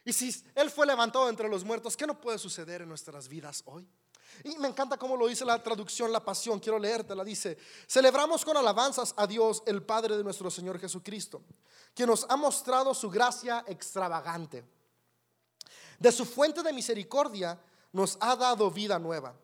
Y 0.04 0.12
si 0.12 0.34
Él 0.56 0.68
fue 0.68 0.84
levantado 0.84 1.28
entre 1.28 1.48
los 1.48 1.62
muertos, 1.62 1.96
¿qué 1.96 2.08
no 2.08 2.20
puede 2.20 2.38
suceder 2.38 2.82
en 2.82 2.88
nuestras 2.88 3.28
vidas 3.28 3.62
hoy? 3.66 3.86
Y 4.44 4.56
me 4.58 4.68
encanta 4.68 4.96
cómo 4.96 5.16
lo 5.16 5.26
dice 5.26 5.44
la 5.44 5.62
traducción 5.62 6.10
La 6.10 6.24
Pasión. 6.24 6.58
Quiero 6.58 6.78
leértela. 6.78 7.24
Dice, 7.24 7.56
celebramos 7.86 8.44
con 8.44 8.56
alabanzas 8.56 9.14
a 9.16 9.26
Dios, 9.26 9.62
el 9.66 9.82
Padre 9.82 10.16
de 10.16 10.24
nuestro 10.24 10.50
Señor 10.50 10.78
Jesucristo, 10.78 11.42
que 11.94 12.06
nos 12.06 12.26
ha 12.28 12.36
mostrado 12.36 12.94
su 12.94 13.08
gracia 13.10 13.64
extravagante. 13.68 14.64
De 15.98 16.10
su 16.10 16.24
fuente 16.24 16.62
de 16.62 16.72
misericordia 16.72 17.58
nos 17.92 18.16
ha 18.20 18.34
dado 18.34 18.70
vida 18.70 18.98
nueva. 18.98 19.34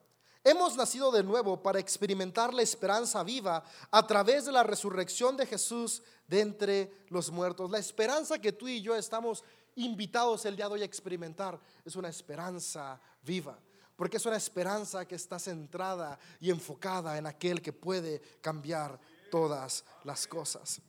Hemos 0.43 0.77
nacido 0.77 1.13
de 1.13 1.23
nuevo 1.23 1.63
para 1.63 1.79
experimentar 1.79 2.55
la 2.55 2.63
esperanza 2.63 3.23
viva 3.23 3.63
a 3.91 4.07
través 4.07 4.47
de 4.47 4.53
la 4.53 4.63
resurrección 4.63 5.37
de 5.37 5.47
Jesús 5.47 6.03
de 6.27 6.41
entre 6.41 7.05
los 7.09 7.31
muertos. 7.31 7.71
La 7.71 7.79
esperanza 7.79 8.39
que 8.39 8.53
tú 8.53 8.67
y 8.67 8.81
yo 8.81 8.97
estamos 8.97 9.45
invitados 9.77 10.45
el 10.47 10.57
día 10.57 10.67
de 10.67 10.75
hoy 10.75 10.83
a 10.83 10.87
experimentar 10.87 11.61
es 11.85 11.95
una 11.95 12.09
esperanza 12.09 13.01
viva 13.23 13.59
porque 13.99 14.19
es 14.19 14.27
una 14.27 14.37
esperanza 14.37 15.09
que 15.09 15.17
está 15.17 15.41
centrada 15.41 16.21
y 16.39 16.51
enfocada 16.51 17.19
en 17.19 17.27
aquel 17.27 17.61
que 17.61 17.73
puede 17.73 18.21
cambiar 18.41 18.97
todas 19.29 19.85
las 20.05 20.25
cosas. 20.25 20.81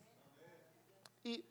Y 1.23 1.43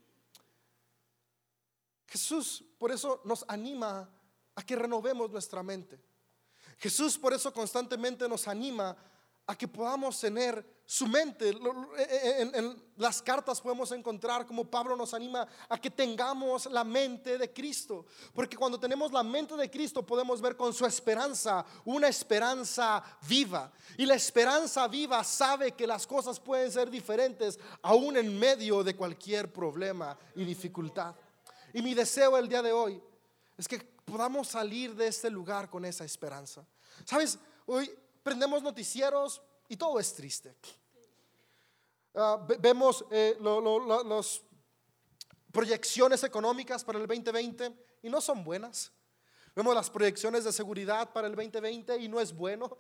Jesús 2.07 2.65
por 2.79 2.93
eso 2.93 3.21
nos 3.25 3.45
anima 3.49 4.09
a 4.55 4.63
que 4.63 4.77
renovemos 4.77 5.33
nuestra 5.33 5.65
mente. 5.65 6.01
Jesús 6.79 7.19
por 7.19 7.35
eso 7.35 7.53
constantemente 7.53 8.29
nos 8.29 8.47
anima 8.47 8.97
a 9.45 9.59
que 9.59 9.67
podamos 9.67 10.21
tener 10.21 10.65
su 10.91 11.07
mente. 11.07 11.51
En, 11.51 12.83
las 12.97 13.21
cartas 13.21 13.61
podemos 13.61 13.93
encontrar 13.93 14.47
como 14.47 14.65
Pablo 14.65 14.97
nos 14.97 15.13
anima 15.13 15.47
a 15.69 15.79
que 15.79 15.91
tengamos 15.91 16.65
la 16.65 16.83
mente 16.83 17.37
de 17.37 17.53
Cristo. 17.53 18.07
Porque 18.33 18.57
cuando 18.57 18.81
tenemos 18.81 19.13
la 19.13 19.23
mente 19.23 19.55
de 19.55 19.71
Cristo 19.71 20.05
podemos 20.05 20.41
ver 20.41 20.57
con 20.57 20.73
su 20.73 20.87
esperanza 20.87 21.63
una 21.85 22.09
esperanza 22.09 23.05
viva. 23.29 23.71
Y 23.99 24.07
la 24.07 24.15
esperanza 24.15 24.89
viva 24.89 25.23
sabe 25.25 25.73
que 25.73 25.87
las 25.87 26.07
cosas 26.07 26.41
pueden 26.41 26.73
ser 26.73 26.89
diferentes 26.89 27.59
aún 27.83 28.17
en 28.17 28.39
medio 28.39 28.83
de 28.83 28.97
cualquier 28.97 29.53
problema 29.53 30.19
y 30.35 30.43
dificultad. 30.43 31.15
Y 31.75 31.83
mi 31.83 31.93
deseo 31.93 32.39
el 32.39 32.49
día 32.49 32.63
de 32.63 32.73
hoy 32.73 32.99
es 33.59 33.69
que 33.69 33.79
podamos 34.07 34.49
salir 34.49 34.95
de 34.95 35.09
este 35.09 35.29
lugar 35.29 35.69
con 35.69 35.85
esa 35.85 36.07
esperanza. 36.07 36.67
¿Sabes? 37.05 37.39
Hoy 37.67 37.91
prendemos 38.23 38.63
noticieros 38.63 39.43
y 39.69 39.77
todo 39.77 40.01
es 40.01 40.15
triste. 40.15 40.57
Ah, 42.21 42.45
vemos 42.59 43.05
eh, 43.13 43.39
las 43.41 44.43
proyecciones 45.53 46.25
económicas 46.25 46.83
para 46.83 46.99
el 46.99 47.07
2020 47.07 47.73
y 48.03 48.11
no 48.11 48.21
son 48.21 48.43
buenas. 48.43 48.91
Vemos 49.55 49.73
las 49.73 49.89
proyecciones 49.89 50.43
de 50.43 50.53
seguridad 50.53 51.13
para 51.13 51.29
el 51.29 51.37
2020 51.37 51.97
y 51.97 52.09
no 52.09 52.19
es 52.19 52.35
bueno. 52.35 52.77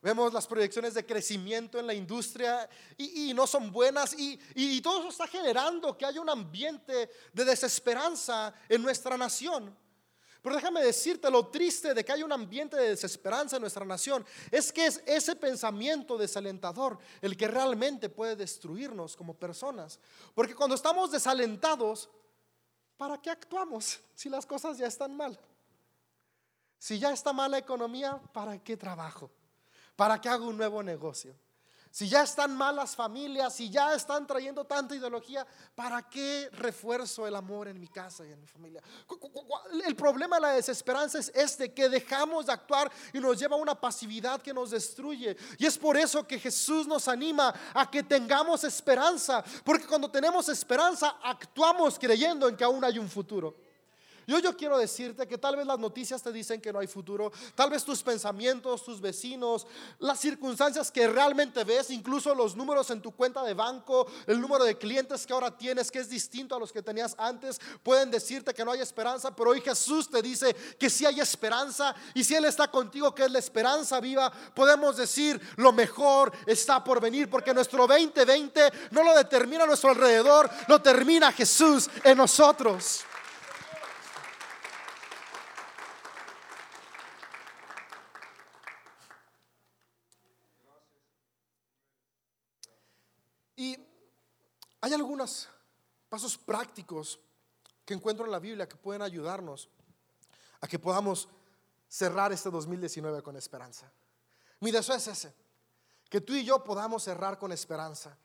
Vemos 0.00 0.32
las 0.32 0.46
proyecciones 0.46 0.94
de 0.94 1.04
crecimiento 1.04 1.80
en 1.80 1.88
la 1.88 1.94
industria 1.94 2.70
y, 2.96 3.34
no 3.34 3.48
son 3.48 3.72
buenas 3.72 4.16
y, 4.16 4.38
y, 4.54 4.80
todo 4.80 5.00
eso 5.00 5.08
está 5.08 5.26
generando 5.26 5.98
que 5.98 6.06
haya 6.06 6.20
un 6.20 6.30
ambiente 6.30 7.10
de 7.32 7.44
desesperanza 7.44 8.54
en 8.68 8.80
nuestra 8.80 9.18
nación. 9.18 9.76
Déjame 10.54 10.82
decirte 10.82 11.30
lo 11.30 11.46
triste 11.46 11.94
de 11.94 12.04
que 12.04 12.12
hay 12.12 12.22
un 12.22 12.32
ambiente 12.32 12.76
de 12.76 12.90
desesperanza 12.90 13.56
en 13.56 13.62
nuestra 13.62 13.84
nación. 13.84 14.24
Es 14.50 14.72
que 14.72 14.86
es 14.86 15.02
ese 15.06 15.36
pensamiento 15.36 16.16
desalentador 16.16 16.98
el 17.20 17.36
que 17.36 17.48
realmente 17.48 18.08
puede 18.08 18.36
destruirnos 18.36 19.16
como 19.16 19.34
personas. 19.34 19.98
Porque 20.34 20.54
cuando 20.54 20.74
estamos 20.74 21.10
desalentados, 21.10 22.08
¿para 22.96 23.20
qué 23.20 23.30
actuamos 23.30 24.00
si 24.14 24.28
las 24.28 24.46
cosas 24.46 24.78
ya 24.78 24.86
están 24.86 25.16
mal? 25.16 25.38
Si 26.78 26.98
ya 26.98 27.12
está 27.12 27.32
mal 27.32 27.50
la 27.50 27.58
economía, 27.58 28.20
¿para 28.32 28.62
qué 28.62 28.76
trabajo? 28.76 29.30
¿Para 29.96 30.20
qué 30.20 30.28
hago 30.28 30.46
un 30.46 30.56
nuevo 30.56 30.82
negocio? 30.82 31.34
Si 31.98 32.08
ya 32.08 32.22
están 32.22 32.56
malas 32.56 32.94
familias, 32.94 33.56
si 33.56 33.70
ya 33.70 33.92
están 33.92 34.24
trayendo 34.24 34.64
tanta 34.64 34.94
ideología, 34.94 35.44
¿para 35.74 36.08
qué 36.08 36.48
refuerzo 36.52 37.26
el 37.26 37.34
amor 37.34 37.66
en 37.66 37.80
mi 37.80 37.88
casa 37.88 38.24
y 38.24 38.30
en 38.30 38.40
mi 38.40 38.46
familia? 38.46 38.80
El 39.84 39.96
problema 39.96 40.36
de 40.36 40.42
la 40.42 40.52
desesperanza 40.52 41.18
es 41.18 41.32
este, 41.34 41.74
que 41.74 41.88
dejamos 41.88 42.46
de 42.46 42.52
actuar 42.52 42.88
y 43.12 43.18
nos 43.18 43.36
lleva 43.36 43.56
a 43.56 43.58
una 43.58 43.74
pasividad 43.74 44.40
que 44.40 44.54
nos 44.54 44.70
destruye. 44.70 45.36
Y 45.58 45.66
es 45.66 45.76
por 45.76 45.96
eso 45.96 46.24
que 46.24 46.38
Jesús 46.38 46.86
nos 46.86 47.08
anima 47.08 47.52
a 47.74 47.90
que 47.90 48.04
tengamos 48.04 48.62
esperanza, 48.62 49.42
porque 49.64 49.88
cuando 49.88 50.08
tenemos 50.08 50.48
esperanza 50.48 51.16
actuamos 51.20 51.98
creyendo 51.98 52.48
en 52.48 52.56
que 52.56 52.62
aún 52.62 52.84
hay 52.84 53.00
un 53.00 53.08
futuro. 53.08 53.67
Yo, 54.28 54.38
yo 54.40 54.54
quiero 54.54 54.76
decirte 54.76 55.26
que 55.26 55.38
tal 55.38 55.56
vez 55.56 55.66
las 55.66 55.78
noticias 55.78 56.22
te 56.22 56.30
dicen 56.30 56.60
que 56.60 56.70
no 56.70 56.80
hay 56.80 56.86
futuro, 56.86 57.32
tal 57.54 57.70
vez 57.70 57.82
tus 57.82 58.02
pensamientos, 58.02 58.84
tus 58.84 59.00
vecinos, 59.00 59.66
las 60.00 60.20
circunstancias 60.20 60.90
que 60.90 61.08
realmente 61.08 61.64
ves, 61.64 61.88
incluso 61.88 62.34
los 62.34 62.54
números 62.54 62.90
en 62.90 63.00
tu 63.00 63.12
cuenta 63.12 63.42
de 63.42 63.54
banco, 63.54 64.06
el 64.26 64.38
número 64.38 64.64
de 64.64 64.76
clientes 64.76 65.26
que 65.26 65.32
ahora 65.32 65.56
tienes, 65.56 65.90
que 65.90 66.00
es 66.00 66.10
distinto 66.10 66.54
a 66.54 66.58
los 66.58 66.70
que 66.70 66.82
tenías 66.82 67.14
antes, 67.16 67.58
pueden 67.82 68.10
decirte 68.10 68.52
que 68.52 68.66
no 68.66 68.72
hay 68.72 68.82
esperanza, 68.82 69.34
pero 69.34 69.52
hoy 69.52 69.62
Jesús 69.62 70.10
te 70.10 70.20
dice 70.20 70.54
que 70.78 70.90
sí 70.90 71.06
hay 71.06 71.20
esperanza 71.20 71.94
y 72.12 72.22
si 72.22 72.34
Él 72.34 72.44
está 72.44 72.70
contigo, 72.70 73.14
que 73.14 73.24
es 73.24 73.30
la 73.30 73.38
esperanza 73.38 73.98
viva, 73.98 74.30
podemos 74.54 74.98
decir 74.98 75.40
lo 75.56 75.72
mejor 75.72 76.32
está 76.44 76.84
por 76.84 77.00
venir, 77.00 77.30
porque 77.30 77.54
nuestro 77.54 77.86
2020 77.86 78.72
no 78.90 79.02
lo 79.02 79.16
determina 79.16 79.64
nuestro 79.64 79.88
alrededor, 79.88 80.50
lo 80.66 80.82
termina 80.82 81.32
Jesús 81.32 81.88
en 82.04 82.18
nosotros. 82.18 83.06
Y 93.58 93.76
hay 94.80 94.94
algunos 94.94 95.48
pasos 96.08 96.38
prácticos 96.38 97.18
que 97.84 97.92
encuentro 97.92 98.24
en 98.24 98.30
la 98.30 98.38
Biblia 98.38 98.68
que 98.68 98.76
pueden 98.76 99.02
ayudarnos 99.02 99.68
a 100.60 100.68
que 100.68 100.78
podamos 100.78 101.28
cerrar 101.88 102.32
este 102.32 102.50
2019 102.50 103.20
con 103.20 103.36
esperanza. 103.36 103.90
Mi 104.60 104.70
deseo 104.70 104.94
es 104.94 105.08
ese, 105.08 105.34
que 106.08 106.20
tú 106.20 106.34
y 106.34 106.44
yo 106.44 106.62
podamos 106.62 107.02
cerrar 107.02 107.36
con 107.36 107.50
esperanza. 107.50 108.16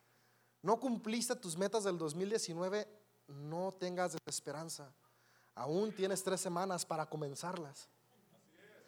No 0.61 0.79
cumpliste 0.79 1.35
tus 1.35 1.57
metas 1.57 1.83
del 1.83 1.97
2019, 1.97 2.87
no 3.29 3.71
tengas 3.71 4.13
desesperanza. 4.13 4.93
Aún 5.55 5.95
tienes 5.95 6.23
tres 6.23 6.41
semanas 6.41 6.85
para 6.85 7.07
comenzarlas. 7.07 7.89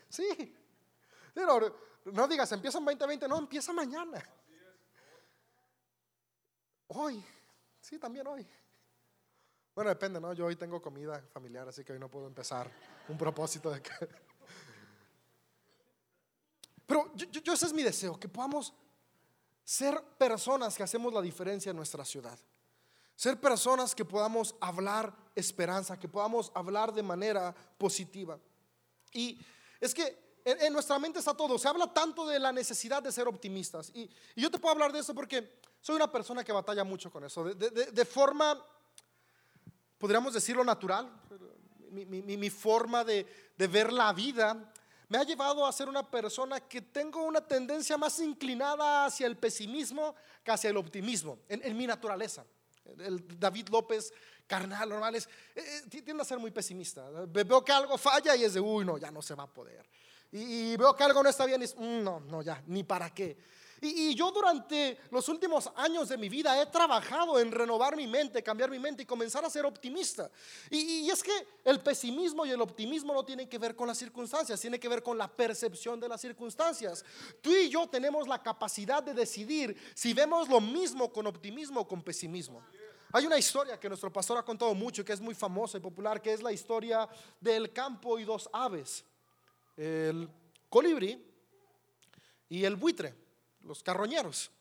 Sí. 0.09 0.55
Pero 1.33 1.75
no 2.05 2.27
digas, 2.27 2.51
empieza 2.51 2.77
en 2.77 2.85
2020, 2.85 3.27
no, 3.27 3.39
empieza 3.39 3.73
mañana. 3.73 4.23
Hoy, 6.87 7.23
sí, 7.81 7.97
también 7.97 8.27
hoy. 8.27 8.47
Bueno, 9.73 9.89
depende, 9.89 10.21
¿no? 10.21 10.31
Yo 10.33 10.45
hoy 10.45 10.55
tengo 10.55 10.81
comida 10.81 11.21
familiar, 11.33 11.67
así 11.67 11.83
que 11.83 11.93
hoy 11.93 11.99
no 11.99 12.09
puedo 12.09 12.27
empezar 12.27 12.71
un 13.09 13.17
propósito 13.17 13.71
de 13.71 13.81
que... 13.81 13.91
Pero 16.85 17.11
yo, 17.15 17.53
ese 17.53 17.65
es 17.65 17.73
mi 17.73 17.83
deseo, 17.83 18.19
que 18.19 18.29
podamos 18.29 18.73
ser 19.63 20.01
personas 20.17 20.75
que 20.75 20.83
hacemos 20.83 21.11
la 21.11 21.21
diferencia 21.21 21.71
en 21.71 21.75
nuestra 21.75 22.05
ciudad. 22.05 22.37
Ser 23.15 23.39
personas 23.39 23.95
que 23.95 24.05
podamos 24.05 24.55
hablar 24.61 25.13
esperanza, 25.33 25.99
que 25.99 26.07
podamos 26.07 26.51
hablar 26.53 26.93
de 26.93 27.01
manera 27.01 27.55
positiva. 27.77 28.39
Y 29.11 29.43
es 29.81 29.93
que 29.93 30.24
en, 30.45 30.71
nuestra 30.71 30.99
mente 30.99 31.19
está 31.19 31.33
todo. 31.33 31.57
Se 31.57 31.67
habla 31.67 31.91
tanto 31.91 32.25
de 32.27 32.39
la 32.39 32.51
necesidad 32.51 33.01
de 33.01 33.11
ser 33.11 33.27
optimistas. 33.27 33.89
Y, 33.93 34.09
yo 34.35 34.51
te 34.51 34.59
puedo 34.59 34.73
hablar 34.73 34.93
de 34.93 34.99
eso 34.99 35.13
porque 35.15 35.59
soy 35.81 35.95
una 35.95 36.11
persona 36.11 36.43
que 36.43 36.51
batalla 36.51 36.83
mucho 36.83 37.11
con 37.11 37.23
eso. 37.23 37.43
De, 37.43 38.05
forma, 38.05 38.63
podríamos 39.97 40.33
decirlo 40.33 40.63
natural, 40.63 41.09
mi, 41.89 42.49
forma 42.51 43.03
de, 43.03 43.25
ver 43.57 43.91
la 43.91 44.13
vida 44.13 44.71
me 45.07 45.17
ha 45.17 45.23
llevado 45.23 45.65
a 45.65 45.71
ser 45.71 45.89
una 45.89 46.09
persona 46.09 46.59
que 46.59 46.81
tengo 46.81 47.23
una 47.23 47.41
tendencia 47.41 47.97
más 47.97 48.19
inclinada 48.19 49.05
hacia 49.05 49.27
el 49.27 49.37
pesimismo 49.37 50.15
que 50.43 50.51
hacia 50.51 50.69
el 50.69 50.77
optimismo, 50.77 51.39
en, 51.47 51.75
mi 51.75 51.87
naturaleza. 51.87 52.45
David 53.39 53.69
López, 53.69 54.13
carnal, 54.45 54.89
normal, 54.89 55.15
es, 55.15 55.25
eh, 55.55 55.81
eh, 55.87 55.89
tiende 55.89 56.21
a 56.21 56.25
ser 56.25 56.37
muy 56.37 56.51
pesimista. 56.51 57.09
Veo 57.27 57.65
que 57.65 57.71
algo 57.71 57.97
falla 57.97 58.35
y 58.35 58.43
es 58.43 58.53
de, 58.53 58.59
uy, 58.59 58.85
no, 58.85 58.99
ya 58.99 59.09
no 59.09 59.23
se 59.23 59.33
va 59.33 59.43
a 59.43 59.51
poder 59.51 59.87
y, 60.37 60.75
veo 60.75 60.93
que 60.93 61.03
algo 61.03 61.23
no 61.23 61.29
está 61.29 61.45
bien 61.45 61.63
y 61.63 61.65
mm, 61.65 62.03
no, 62.03 62.19
no, 62.19 62.41
ya, 62.41 62.61
ni 62.67 62.83
para 62.83 63.09
qué. 63.13 63.37
Y, 63.79 64.13
yo 64.15 64.31
durante 64.31 64.97
los 65.11 65.29
últimos 65.29 65.71
años 65.77 66.09
de 66.09 66.17
mi 66.17 66.27
vida 66.27 66.61
he 66.61 66.65
trabajado 66.65 67.39
en 67.39 67.51
renovar 67.51 67.95
mi 67.95 68.05
mente, 68.05 68.43
cambiar 68.43 68.69
mi 68.69 68.77
mente 68.77 69.03
y 69.03 69.05
comenzar 69.05 69.45
a 69.45 69.49
ser 69.49 69.65
optimista. 69.65 70.29
Y, 70.69 71.09
es 71.09 71.23
que 71.23 71.31
el 71.63 71.79
pesimismo 71.79 72.45
y 72.45 72.51
el 72.51 72.59
optimismo 72.59 73.13
no 73.13 73.23
tienen 73.23 73.47
que 73.47 73.57
ver 73.57 73.77
con 73.77 73.87
las 73.87 73.97
circunstancias, 73.97 74.59
tiene 74.59 74.77
que 74.77 74.89
ver 74.89 75.01
con 75.01 75.17
la 75.17 75.29
percepción 75.29 76.01
de 76.01 76.09
las 76.09 76.19
circunstancias. 76.19 77.05
Tú 77.41 77.51
y 77.55 77.69
yo 77.69 77.87
tenemos 77.87 78.27
la 78.27 78.43
capacidad 78.43 79.01
de 79.01 79.13
decidir 79.13 79.77
si 79.93 80.13
vemos 80.13 80.49
lo 80.49 80.59
mismo 80.59 81.13
con 81.13 81.27
optimismo 81.27 81.81
o 81.81 81.87
con 81.87 82.01
pesimismo. 82.01 82.61
Hay 83.13 83.25
una 83.25 83.37
historia 83.37 83.79
que 83.79 83.87
nuestro 83.87 84.11
pastor 84.11 84.37
ha 84.37 84.43
contado 84.43 84.73
mucho 84.75 85.01
y 85.01 85.05
que 85.05 85.13
es 85.13 85.21
muy 85.21 85.33
famosa 85.33 85.77
y 85.77 85.81
popular, 85.81 86.21
que 86.21 86.33
es 86.33 86.43
la 86.43 86.51
historia 86.51 87.07
del 87.39 87.71
campo 87.71 88.19
y 88.19 88.25
dos 88.25 88.49
aves 88.51 89.05
el 89.75 90.29
colibrí 90.69 91.23
y 92.49 92.63
el 92.63 92.75
buitre, 92.75 93.15
los 93.61 93.83
carroñeros. 93.83 94.51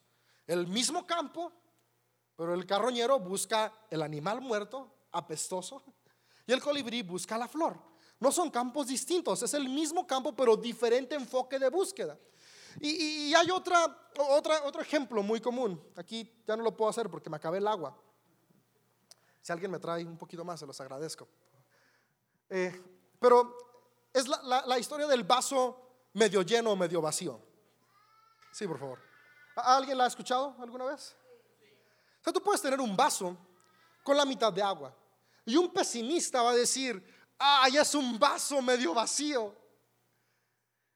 El 0.46 0.66
mismo 0.66 1.06
campo, 1.06 1.52
pero 2.36 2.54
el 2.54 2.66
carroñero 2.66 3.18
busca 3.18 3.72
el 3.90 4.02
animal 4.02 4.40
muerto, 4.40 5.06
apestoso, 5.12 5.82
y 6.46 6.52
el 6.52 6.60
colibrí 6.60 7.02
busca 7.02 7.38
la 7.38 7.48
flor. 7.48 7.78
No 8.20 8.30
son 8.30 8.50
campos 8.50 8.86
distintos, 8.86 9.42
es 9.42 9.54
el 9.54 9.68
mismo 9.68 10.06
campo, 10.06 10.34
pero 10.34 10.56
diferente 10.56 11.14
enfoque 11.14 11.58
de 11.58 11.68
búsqueda. 11.68 12.18
Y, 12.80 13.32
hay 13.34 13.48
otro 13.50 14.80
ejemplo 14.80 15.22
muy 15.22 15.40
común. 15.40 15.80
Aquí 15.96 16.42
ya 16.46 16.56
no 16.56 16.62
lo 16.62 16.76
puedo 16.76 16.90
hacer 16.90 17.08
porque 17.08 17.30
me 17.30 17.36
acabé 17.36 17.58
el 17.58 17.66
agua. 17.66 17.96
Si 19.40 19.52
alguien 19.52 19.70
me 19.70 19.78
trae 19.78 20.04
un 20.04 20.16
poquito 20.16 20.44
más, 20.44 20.60
se 20.60 20.66
los 20.66 20.80
agradezco. 20.80 21.28
Eh, 22.48 22.80
pero 23.18 23.73
es 24.14 24.28
la, 24.28 24.78
historia 24.78 25.08
del 25.08 25.24
vaso 25.24 26.06
medio 26.12 26.42
lleno 26.42 26.70
o 26.70 26.76
medio 26.76 27.02
vacío. 27.02 27.40
Sí, 28.52 28.66
por 28.66 28.78
favor. 28.78 29.00
¿Alguien 29.56 29.98
la 29.98 30.04
ha 30.04 30.06
escuchado 30.06 30.54
alguna 30.60 30.84
vez? 30.84 31.16
O 32.20 32.24
sea, 32.24 32.32
tú 32.32 32.40
puedes 32.40 32.62
tener 32.62 32.80
un 32.80 32.96
vaso 32.96 33.36
con 34.04 34.16
la 34.16 34.24
mitad 34.24 34.52
de 34.52 34.62
agua 34.62 34.96
y 35.44 35.56
un 35.56 35.72
pesimista 35.72 36.42
va 36.42 36.52
a 36.52 36.54
decir, 36.54 37.02
ay, 37.38 37.76
es 37.76 37.94
un 37.96 38.16
vaso 38.16 38.62
medio 38.62 38.94
vacío. 38.94 39.52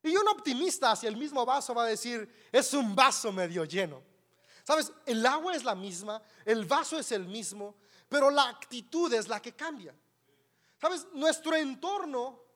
Y 0.01 0.17
un 0.17 0.29
optimista 0.29 0.93
hacia 0.93 1.09
el 1.09 1.17
mismo 1.17 1.45
vaso 1.45 1.75
va 1.75 1.83
a 1.83 1.87
decir, 1.87 2.49
es 2.53 2.73
un 2.73 2.95
vaso 2.95 3.33
medio 3.33 3.65
lleno. 3.65 4.01
Sabes, 4.63 4.93
el 5.07 5.27
agua 5.27 5.57
es 5.57 5.65
la 5.65 5.75
misma, 5.75 6.23
el 6.45 6.65
vaso 6.67 6.99
es 6.99 7.11
el 7.11 7.27
mismo, 7.27 7.75
pero 8.09 8.31
la 8.31 8.49
actitud 8.49 9.13
es 9.13 9.27
la 9.27 9.43
que 9.43 9.57
cambia. 9.57 9.93
Sabes, 10.81 11.09
nuestro 11.15 11.57
entorno 11.57 12.48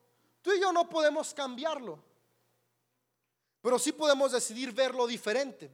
Tú 0.43 0.51
y 0.51 0.59
yo 0.59 0.71
no 0.73 0.87
podemos 0.87 1.33
cambiarlo, 1.33 1.97
pero 3.61 3.79
sí 3.79 3.93
podemos 3.93 4.33
decidir 4.33 4.73
verlo 4.73 5.07
diferente. 5.07 5.71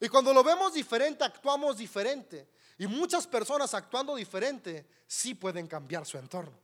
Y 0.00 0.08
cuando 0.08 0.32
lo 0.32 0.44
vemos 0.44 0.72
diferente, 0.72 1.24
actuamos 1.24 1.76
diferente. 1.76 2.48
Y 2.78 2.86
muchas 2.86 3.26
personas 3.26 3.74
actuando 3.74 4.14
diferente 4.14 4.86
sí 5.04 5.34
pueden 5.34 5.66
cambiar 5.66 6.06
su 6.06 6.16
entorno. 6.16 6.56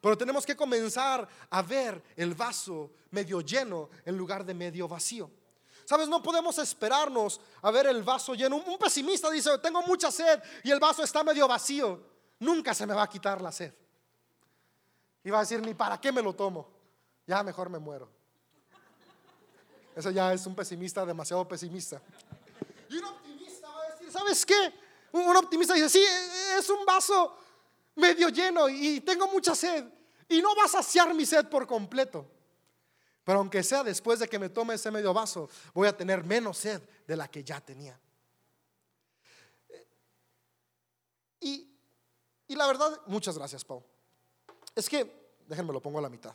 Pero 0.00 0.16
tenemos 0.16 0.46
que 0.46 0.56
comenzar 0.56 1.28
a 1.50 1.60
ver 1.60 2.02
el 2.16 2.34
vaso 2.34 2.90
medio 3.10 3.42
lleno 3.42 3.90
en 4.06 4.16
lugar 4.16 4.44
de 4.44 4.54
medio 4.54 4.88
vacío. 4.88 5.30
Sabes, 5.84 6.08
no 6.08 6.22
podemos 6.22 6.56
esperarnos 6.56 7.38
a 7.60 7.70
ver 7.70 7.86
el 7.86 8.02
vaso 8.02 8.34
lleno. 8.34 8.56
Un 8.56 8.78
pesimista 8.78 9.30
dice, 9.30 9.58
tengo 9.58 9.82
mucha 9.82 10.10
sed 10.10 10.42
y 10.64 10.70
el 10.70 10.80
vaso 10.80 11.02
está 11.02 11.22
medio 11.22 11.46
vacío. 11.46 12.00
Nunca 12.38 12.72
se 12.72 12.86
me 12.86 12.94
va 12.94 13.02
a 13.02 13.08
quitar 13.10 13.42
la 13.42 13.52
sed. 13.52 13.74
Y 15.24 15.30
va 15.30 15.38
a 15.38 15.40
decir, 15.42 15.60
ni 15.60 15.74
para 15.74 16.00
qué 16.00 16.10
me 16.10 16.22
lo 16.22 16.32
tomo. 16.34 16.68
Ya 17.26 17.42
mejor 17.42 17.70
me 17.70 17.78
muero. 17.78 18.08
Ese 19.94 20.12
ya 20.12 20.32
es 20.32 20.46
un 20.46 20.54
pesimista 20.54 21.04
demasiado 21.04 21.46
pesimista. 21.46 22.00
Y 22.88 22.96
un 22.96 23.04
optimista 23.04 23.68
va 23.68 23.84
a 23.84 23.90
decir, 23.90 24.10
¿sabes 24.10 24.46
qué? 24.46 24.74
Un 25.12 25.36
optimista 25.36 25.74
dice, 25.74 25.88
sí, 25.88 26.04
es 26.58 26.68
un 26.70 26.84
vaso 26.86 27.36
medio 27.94 28.28
lleno 28.30 28.68
y 28.68 29.00
tengo 29.00 29.28
mucha 29.28 29.54
sed. 29.54 29.84
Y 30.28 30.40
no 30.40 30.56
va 30.56 30.64
a 30.64 30.68
saciar 30.68 31.14
mi 31.14 31.26
sed 31.26 31.48
por 31.48 31.66
completo. 31.66 32.26
Pero 33.24 33.38
aunque 33.38 33.62
sea 33.62 33.84
después 33.84 34.18
de 34.18 34.28
que 34.28 34.38
me 34.38 34.48
tome 34.48 34.74
ese 34.74 34.90
medio 34.90 35.12
vaso, 35.12 35.48
voy 35.74 35.86
a 35.86 35.96
tener 35.96 36.24
menos 36.24 36.58
sed 36.58 36.82
de 37.06 37.16
la 37.16 37.28
que 37.28 37.44
ya 37.44 37.60
tenía. 37.60 37.98
Y, 41.38 41.68
y 42.48 42.56
la 42.56 42.66
verdad, 42.66 43.00
muchas 43.06 43.36
gracias, 43.36 43.64
Pau. 43.64 43.84
Es 44.74 44.88
que, 44.88 45.32
déjenme 45.46 45.72
lo 45.72 45.80
pongo 45.80 45.98
a 45.98 46.02
la 46.02 46.08
mitad. 46.08 46.34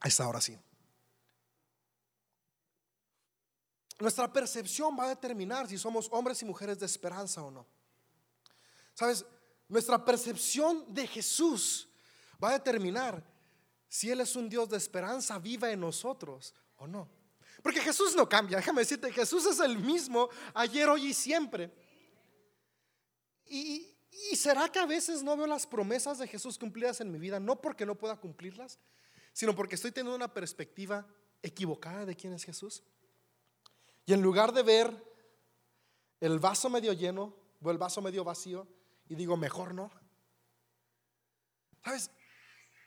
Ahí 0.00 0.08
está, 0.08 0.24
ahora 0.24 0.40
sí. 0.40 0.58
Nuestra 3.98 4.30
percepción 4.32 4.96
va 4.98 5.04
a 5.04 5.08
determinar 5.08 5.68
si 5.68 5.78
somos 5.78 6.08
hombres 6.10 6.42
y 6.42 6.44
mujeres 6.44 6.78
de 6.78 6.86
esperanza 6.86 7.42
o 7.42 7.50
no. 7.50 7.66
Sabes, 8.92 9.24
nuestra 9.68 10.04
percepción 10.04 10.92
de 10.92 11.06
Jesús 11.06 11.88
va 12.42 12.50
a 12.50 12.52
determinar 12.54 13.24
si 13.88 14.10
Él 14.10 14.20
es 14.20 14.36
un 14.36 14.48
Dios 14.48 14.68
de 14.68 14.76
esperanza 14.76 15.38
viva 15.38 15.70
en 15.70 15.80
nosotros 15.80 16.52
o 16.76 16.86
no. 16.86 17.08
Porque 17.62 17.80
Jesús 17.80 18.14
no 18.14 18.28
cambia, 18.28 18.58
déjame 18.58 18.82
decirte, 18.82 19.10
Jesús 19.12 19.46
es 19.46 19.60
el 19.60 19.78
mismo 19.78 20.28
ayer, 20.52 20.88
hoy 20.88 21.06
y 21.06 21.14
siempre. 21.14 21.72
Y, 23.46 23.83
¿Y 24.34 24.36
será 24.36 24.68
que 24.68 24.80
a 24.80 24.84
veces 24.84 25.22
no 25.22 25.36
veo 25.36 25.46
las 25.46 25.64
promesas 25.64 26.18
de 26.18 26.26
Jesús 26.26 26.58
cumplidas 26.58 27.00
en 27.00 27.12
mi 27.12 27.20
vida? 27.20 27.38
No 27.38 27.60
porque 27.60 27.86
no 27.86 27.94
pueda 27.94 28.16
cumplirlas, 28.16 28.80
sino 29.32 29.54
porque 29.54 29.76
estoy 29.76 29.92
teniendo 29.92 30.16
una 30.16 30.34
perspectiva 30.34 31.06
equivocada 31.40 32.04
de 32.04 32.16
quién 32.16 32.32
es 32.32 32.42
Jesús. 32.42 32.82
Y 34.04 34.12
en 34.12 34.22
lugar 34.22 34.52
de 34.52 34.64
ver 34.64 35.14
el 36.18 36.40
vaso 36.40 36.68
medio 36.68 36.92
lleno 36.94 37.32
o 37.62 37.70
el 37.70 37.78
vaso 37.78 38.02
medio 38.02 38.24
vacío, 38.24 38.66
y 39.08 39.14
digo, 39.14 39.36
mejor 39.36 39.72
no. 39.72 39.88
¿Sabes? 41.84 42.10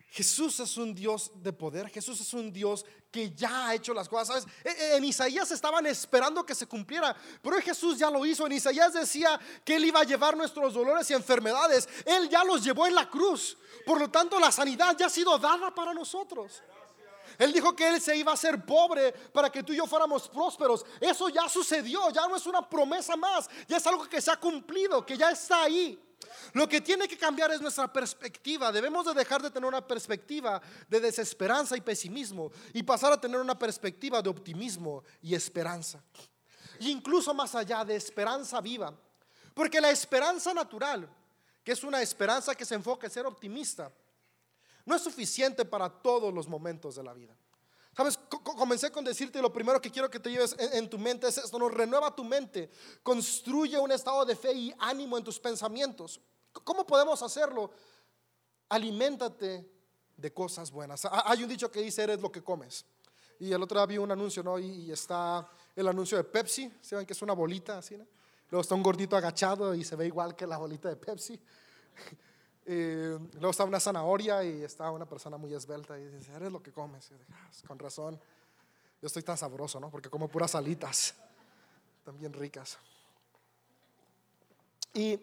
Jesús 0.09 0.59
es 0.59 0.77
un 0.77 0.95
Dios 0.95 1.31
de 1.35 1.51
poder, 1.51 1.89
Jesús 1.89 2.19
es 2.21 2.33
un 2.33 2.51
Dios 2.51 2.85
que 3.11 3.31
ya 3.31 3.67
ha 3.67 3.75
hecho 3.75 3.93
las 3.93 4.07
cosas. 4.07 4.27
¿sabes? 4.27 4.45
E, 4.63 4.69
e, 4.69 4.95
en 4.97 5.03
Isaías 5.03 5.51
estaban 5.51 5.85
esperando 5.85 6.45
que 6.45 6.55
se 6.55 6.65
cumpliera, 6.65 7.15
pero 7.41 7.57
Jesús 7.61 7.97
ya 7.97 8.09
lo 8.09 8.25
hizo. 8.25 8.45
En 8.45 8.53
Isaías 8.53 8.93
decía 8.93 9.39
que 9.65 9.75
Él 9.75 9.85
iba 9.85 9.99
a 9.99 10.05
llevar 10.05 10.37
nuestros 10.37 10.73
dolores 10.73 11.09
y 11.11 11.13
enfermedades. 11.13 11.87
Él 12.05 12.29
ya 12.29 12.43
los 12.43 12.63
llevó 12.63 12.87
en 12.87 12.95
la 12.95 13.09
cruz. 13.09 13.57
Por 13.85 13.99
lo 13.99 14.09
tanto, 14.09 14.39
la 14.39 14.51
sanidad 14.51 14.95
ya 14.97 15.07
ha 15.07 15.09
sido 15.09 15.37
dada 15.37 15.73
para 15.73 15.93
nosotros. 15.93 16.61
Él 17.37 17.53
dijo 17.53 17.75
que 17.75 17.87
Él 17.87 18.01
se 18.01 18.15
iba 18.15 18.31
a 18.31 18.35
hacer 18.35 18.65
pobre 18.65 19.11
para 19.11 19.51
que 19.51 19.61
tú 19.61 19.73
y 19.73 19.77
yo 19.77 19.85
fuéramos 19.85 20.29
prósperos. 20.29 20.85
Eso 20.99 21.29
ya 21.29 21.47
sucedió, 21.49 22.09
ya 22.11 22.27
no 22.27 22.35
es 22.35 22.45
una 22.45 22.67
promesa 22.67 23.15
más, 23.15 23.49
ya 23.67 23.77
es 23.77 23.85
algo 23.85 24.07
que 24.07 24.21
se 24.21 24.31
ha 24.31 24.37
cumplido, 24.37 25.05
que 25.05 25.17
ya 25.17 25.31
está 25.31 25.63
ahí. 25.63 26.06
Lo 26.53 26.67
que 26.67 26.81
tiene 26.81 27.07
que 27.07 27.17
cambiar 27.17 27.51
es 27.51 27.61
nuestra 27.61 27.91
perspectiva. 27.91 28.71
Debemos 28.71 29.05
de 29.05 29.13
dejar 29.13 29.41
de 29.41 29.51
tener 29.51 29.67
una 29.67 29.85
perspectiva 29.85 30.61
de 30.87 30.99
desesperanza 30.99 31.75
y 31.77 31.81
pesimismo 31.81 32.51
y 32.73 32.83
pasar 32.83 33.13
a 33.13 33.21
tener 33.21 33.39
una 33.39 33.57
perspectiva 33.57 34.21
de 34.21 34.29
optimismo 34.29 35.03
y 35.21 35.35
esperanza. 35.35 36.03
Y 36.79 36.91
incluso 36.91 37.33
más 37.33 37.55
allá 37.55 37.83
de 37.83 37.95
esperanza 37.95 38.61
viva. 38.61 38.93
Porque 39.53 39.81
la 39.81 39.89
esperanza 39.89 40.53
natural, 40.53 41.09
que 41.63 41.71
es 41.71 41.83
una 41.83 42.01
esperanza 42.01 42.55
que 42.55 42.65
se 42.65 42.75
enfoca 42.75 43.07
en 43.07 43.13
ser 43.13 43.25
optimista, 43.25 43.91
no 44.85 44.95
es 44.95 45.01
suficiente 45.01 45.65
para 45.65 45.89
todos 45.89 46.33
los 46.33 46.47
momentos 46.47 46.95
de 46.95 47.03
la 47.03 47.13
vida. 47.13 47.35
Sabes, 47.97 48.19
comencé 48.43 48.91
con 48.91 49.03
decirte 49.03 49.41
lo 49.41 49.51
primero 49.51 49.81
que 49.81 49.89
quiero 49.89 50.07
que 50.07 50.19
te 50.19 50.29
lleves 50.29 50.55
en, 50.59 50.87
tu 50.87 50.99
mente 50.99 51.27
es 51.27 51.39
esto, 51.39 51.57
no 51.57 51.67
renueva 51.67 52.15
tu 52.15 52.23
mente, 52.23 52.69
construye 53.01 53.79
un 53.79 53.91
estado 53.91 54.23
de 54.23 54.35
fe 54.35 54.53
y 54.53 54.71
ánimo 54.77 55.17
en 55.17 55.23
tus 55.23 55.39
pensamientos. 55.39 56.21
¿Cómo 56.63 56.85
podemos 56.85 57.23
hacerlo? 57.23 57.71
Aliméntate 58.69 59.67
de 60.15 60.31
cosas 60.31 60.69
buenas. 60.69 61.07
Hay 61.11 61.41
un 61.41 61.49
dicho 61.49 61.71
que 61.71 61.81
dice, 61.81 62.03
eres 62.03 62.21
lo 62.21 62.31
que 62.31 62.43
comes. 62.43 62.85
Y 63.39 63.51
el 63.51 63.63
otro 63.63 63.79
día 63.79 63.87
vi 63.87 63.97
un 63.97 64.11
anuncio, 64.11 64.43
¿no? 64.43 64.59
Y, 64.59 64.91
está 64.91 65.49
el 65.75 65.87
anuncio 65.87 66.19
de 66.19 66.23
Pepsi, 66.23 66.71
¿se 66.79 66.95
ven 66.95 67.03
que 67.03 67.13
es 67.13 67.21
una 67.23 67.33
bolita 67.33 67.79
así, 67.79 67.97
¿no? 67.97 68.05
Luego 68.51 68.61
está 68.61 68.75
un 68.75 68.83
gordito 68.83 69.17
agachado 69.17 69.73
y 69.73 69.83
se 69.83 69.95
ve 69.95 70.05
igual 70.05 70.35
que 70.35 70.45
la 70.45 70.59
bolita 70.59 70.87
de 70.87 70.97
Pepsi. 70.97 71.41
Eh, 72.69 73.17
luego 73.33 73.49
está 73.49 73.63
una 73.63 73.79
zanahoria 73.79 74.43
y 74.43 74.63
está 74.63 74.91
una 74.91 75.07
persona 75.07 75.37
muy 75.37 75.53
esbelta 75.53 75.97
y 75.97 76.05
dice, 76.09 76.33
eres 76.33 76.51
lo 76.51 76.61
que 76.61 76.71
comes. 76.71 77.09
Ah, 77.31 77.49
con 77.65 77.79
razón, 77.79 78.19
yo 79.01 79.07
estoy 79.07 79.23
tan 79.23 79.37
sabroso, 79.37 79.79
¿no? 79.79 79.89
Porque 79.89 80.09
como 80.09 80.27
puras 80.27 80.53
alitas, 80.53 81.15
también 82.03 82.33
ricas. 82.33 82.77
Y 84.93 85.19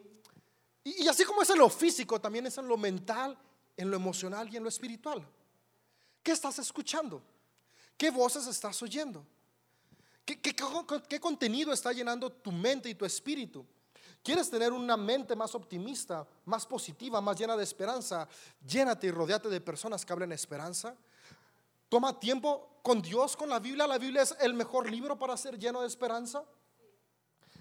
y, 0.85 1.09
así 1.09 1.25
como 1.25 1.43
es 1.43 1.49
en 1.49 1.59
lo 1.59 1.71
físico, 1.71 2.21
también 2.21 2.47
es 2.47 2.59
en 2.59 2.69
lo 2.69 2.77
mental, 2.77 3.37
en 3.77 3.91
lo 3.91 3.97
emocional 3.97 4.53
y 4.53 4.59
en 4.59 4.63
lo 4.63 4.69
espiritual. 4.69 5.27
¿Qué 6.23 6.33
estás 6.33 6.59
escuchando? 6.59 7.23
¿Qué 7.97 8.11
voces 8.11 8.47
estás 8.47 8.81
oyendo? 8.83 9.25
¿Qué, 10.27 10.41
qué, 10.41 11.21
contenido 11.21 11.73
está 11.73 11.93
llenando 11.93 12.31
tu 12.31 12.53
mente 12.53 12.91
y 12.91 12.95
tu 12.95 13.05
espíritu? 13.05 13.65
¿Quieres 14.25 14.49
tener 14.49 14.73
una 14.73 14.97
mente 14.97 15.37
más 15.37 15.55
optimista, 15.55 16.27
más 16.47 16.67
positiva, 16.67 17.21
más 17.21 17.39
llena 17.39 17.59
de 17.59 17.63
esperanza? 17.63 18.27
Llénate 18.67 19.09
y 19.09 19.11
rodeate 19.11 19.51
de 19.51 19.61
personas 19.61 20.03
que 20.03 20.15
hablen 20.15 20.33
esperanza. 20.33 20.97
Toma 21.91 22.19
tiempo 22.19 22.81
con 22.83 23.03
Dios, 23.03 23.37
con 23.37 23.51
la 23.51 23.59
Biblia. 23.59 23.87
La 23.87 23.99
Biblia 23.99 24.23
es 24.23 24.35
el 24.41 24.55
mejor 24.55 24.91
libro 24.91 25.19
para 25.19 25.37
ser 25.37 25.59
lleno 25.59 25.83
de 25.83 25.89
esperanza. 25.89 26.43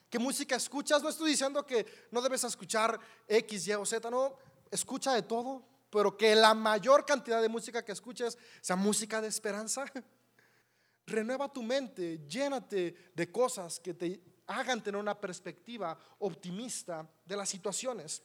¿Qué 0.09 0.17
música 0.17 0.55
escuchas? 0.55 1.03
No 1.03 1.09
estoy 1.09 1.31
diciendo 1.31 1.65
que 1.65 1.85
no 2.11 2.21
debes 2.21 2.45
escuchar 2.45 2.97
X, 3.27 3.67
Y 3.67 3.73
o 3.73 3.85
Z, 3.85 4.09
no, 4.09 4.37
escucha 4.71 5.11
de 5.11 5.23
todo, 5.23 5.65
pero 5.89 6.15
que 6.15 6.33
la 6.33 6.53
mayor 6.53 7.05
cantidad 7.05 7.41
de 7.41 7.49
música 7.49 7.83
que 7.83 7.91
escuches 7.91 8.37
sea 8.61 8.77
música 8.77 9.19
de 9.19 9.27
esperanza. 9.27 9.83
Renueva 11.07 11.51
tu 11.51 11.61
mente, 11.61 12.25
llénate 12.25 13.11
de 13.13 13.29
cosas 13.29 13.81
que 13.81 13.93
te 13.93 14.32
hagan 14.47 14.81
tener 14.81 14.99
una 14.99 15.19
perspectiva 15.19 15.97
optimista 16.19 17.07
de 17.25 17.37
las 17.37 17.49
situaciones. 17.49 18.21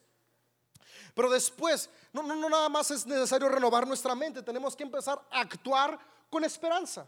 Pero 1.15 1.31
después, 1.31 1.89
no, 2.13 2.23
no, 2.23 2.35
no 2.35 2.49
nada 2.49 2.69
más 2.69 2.91
es 2.91 3.07
necesario 3.07 3.49
renovar 3.49 3.87
nuestra 3.87 4.15
mente, 4.15 4.43
tenemos 4.43 4.75
que 4.75 4.83
empezar 4.83 5.21
a 5.31 5.41
actuar 5.41 5.99
con 6.31 6.45
esperanza. 6.45 7.07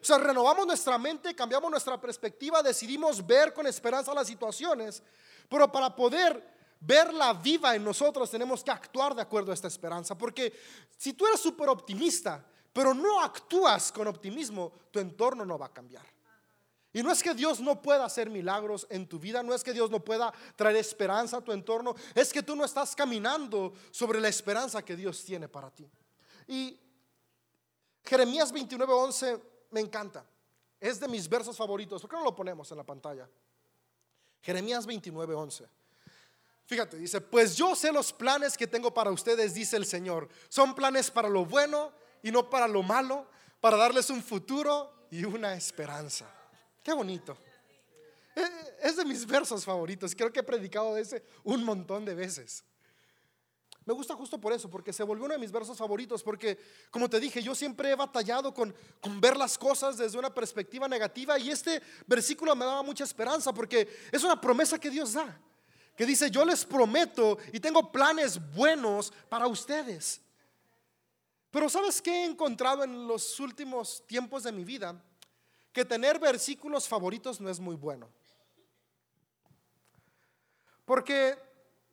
O 0.00 0.04
sea, 0.04 0.18
renovamos 0.18 0.66
nuestra 0.66 0.96
mente, 0.96 1.34
cambiamos 1.34 1.70
nuestra 1.70 2.00
perspectiva, 2.00 2.62
decidimos 2.62 3.26
ver 3.26 3.52
con 3.52 3.66
esperanza 3.66 4.14
las 4.14 4.28
situaciones, 4.28 5.02
pero 5.48 5.70
para 5.70 5.94
poder 5.94 6.56
verla 6.80 7.32
viva 7.32 7.74
en 7.74 7.82
nosotros 7.82 8.30
tenemos 8.30 8.62
que 8.62 8.70
actuar 8.70 9.14
de 9.14 9.22
acuerdo 9.22 9.50
a 9.50 9.54
esta 9.54 9.66
esperanza, 9.66 10.16
porque 10.16 10.52
si 10.96 11.12
tú 11.14 11.26
eres 11.26 11.40
súper 11.40 11.68
optimista, 11.68 12.44
pero 12.72 12.94
no 12.94 13.20
actúas 13.20 13.90
con 13.90 14.06
optimismo, 14.06 14.72
tu 14.90 15.00
entorno 15.00 15.44
no 15.44 15.58
va 15.58 15.66
a 15.66 15.72
cambiar. 15.72 16.06
Y 16.92 17.02
no 17.02 17.12
es 17.12 17.22
que 17.22 17.34
Dios 17.34 17.60
no 17.60 17.82
pueda 17.82 18.04
hacer 18.04 18.30
milagros 18.30 18.86
en 18.88 19.06
tu 19.06 19.18
vida, 19.18 19.42
no 19.42 19.54
es 19.54 19.62
que 19.62 19.72
Dios 19.72 19.90
no 19.90 20.02
pueda 20.02 20.32
traer 20.56 20.76
esperanza 20.76 21.36
a 21.36 21.40
tu 21.40 21.52
entorno, 21.52 21.94
es 22.14 22.32
que 22.32 22.42
tú 22.42 22.56
no 22.56 22.64
estás 22.64 22.96
caminando 22.96 23.74
sobre 23.90 24.20
la 24.20 24.28
esperanza 24.28 24.82
que 24.82 24.96
Dios 24.96 25.22
tiene 25.24 25.48
para 25.48 25.70
ti. 25.70 25.88
Y 26.46 26.80
Jeremías 28.04 28.52
29:11 28.52 29.40
me 29.70 29.80
encanta. 29.80 30.24
Es 30.80 30.98
de 30.98 31.08
mis 31.08 31.28
versos 31.28 31.56
favoritos. 31.56 32.00
¿Por 32.00 32.10
qué 32.10 32.16
no 32.16 32.24
lo 32.24 32.34
ponemos 32.34 32.70
en 32.70 32.78
la 32.78 32.84
pantalla? 32.84 33.28
Jeremías 34.40 34.86
29, 34.86 35.34
11. 35.34 35.68
Fíjate, 36.64 36.96
dice, 36.96 37.20
pues 37.20 37.56
yo 37.56 37.74
sé 37.74 37.92
los 37.92 38.12
planes 38.12 38.56
que 38.56 38.66
tengo 38.66 38.94
para 38.94 39.10
ustedes, 39.10 39.54
dice 39.54 39.76
el 39.76 39.86
Señor. 39.86 40.28
Son 40.48 40.74
planes 40.74 41.10
para 41.10 41.28
lo 41.28 41.44
bueno 41.44 41.92
y 42.22 42.30
no 42.30 42.48
para 42.48 42.68
lo 42.68 42.82
malo, 42.82 43.26
para 43.60 43.76
darles 43.76 44.08
un 44.10 44.22
futuro 44.22 45.06
y 45.10 45.24
una 45.24 45.54
esperanza. 45.54 46.37
Qué 46.88 46.94
bonito. 46.94 47.36
Eh, 48.34 48.78
es 48.80 48.96
de 48.96 49.04
mis 49.04 49.26
versos 49.26 49.62
favoritos. 49.62 50.14
Creo 50.14 50.32
que 50.32 50.40
he 50.40 50.42
predicado 50.42 50.94
de 50.94 51.02
ese 51.02 51.22
un 51.44 51.62
montón 51.62 52.02
de 52.06 52.14
veces. 52.14 52.64
Me 53.84 53.92
gusta 53.92 54.14
justo 54.14 54.40
por 54.40 54.54
eso, 54.54 54.70
porque 54.70 54.90
se 54.94 55.02
volvió 55.02 55.26
uno 55.26 55.34
de 55.34 55.38
mis 55.38 55.52
versos 55.52 55.76
favoritos, 55.76 56.22
porque 56.22 56.58
como 56.90 57.10
te 57.10 57.20
dije, 57.20 57.42
yo 57.42 57.54
siempre 57.54 57.90
he 57.90 57.94
batallado 57.94 58.54
con, 58.54 58.74
con 59.02 59.20
ver 59.20 59.36
las 59.36 59.58
cosas 59.58 59.98
desde 59.98 60.18
una 60.18 60.32
perspectiva 60.32 60.88
negativa 60.88 61.38
y 61.38 61.50
este 61.50 61.82
versículo 62.06 62.56
me 62.56 62.64
daba 62.64 62.82
mucha 62.82 63.04
esperanza, 63.04 63.52
porque 63.52 63.86
es 64.10 64.24
una 64.24 64.40
promesa 64.40 64.80
que 64.80 64.88
Dios 64.88 65.12
da, 65.12 65.38
que 65.94 66.06
dice, 66.06 66.30
yo 66.30 66.42
les 66.42 66.64
prometo 66.64 67.36
y 67.52 67.60
tengo 67.60 67.92
planes 67.92 68.40
buenos 68.54 69.12
para 69.28 69.46
ustedes. 69.46 70.22
Pero 71.50 71.68
¿sabes 71.68 72.00
qué 72.00 72.22
he 72.22 72.24
encontrado 72.24 72.82
en 72.82 73.06
los 73.06 73.38
últimos 73.40 74.06
tiempos 74.06 74.42
de 74.44 74.52
mi 74.52 74.64
vida? 74.64 74.98
Que 75.78 75.84
tener 75.84 76.18
versículos 76.18 76.88
favoritos 76.88 77.40
no 77.40 77.48
es 77.48 77.60
muy 77.60 77.76
bueno. 77.76 78.10
Porque 80.84 81.38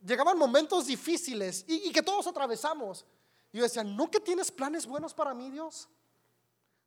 llegaban 0.03 0.39
momentos 0.39 0.87
difíciles 0.87 1.63
y, 1.67 1.91
que 1.91 2.01
todos 2.01 2.25
atravesamos. 2.25 3.05
Y 3.51 3.59
yo 3.59 3.63
decía, 3.63 3.83
¿no 3.83 4.09
que 4.09 4.19
tienes 4.19 4.51
planes 4.51 4.87
buenos 4.87 5.13
para 5.13 5.35
mí, 5.35 5.51
Dios? 5.51 5.87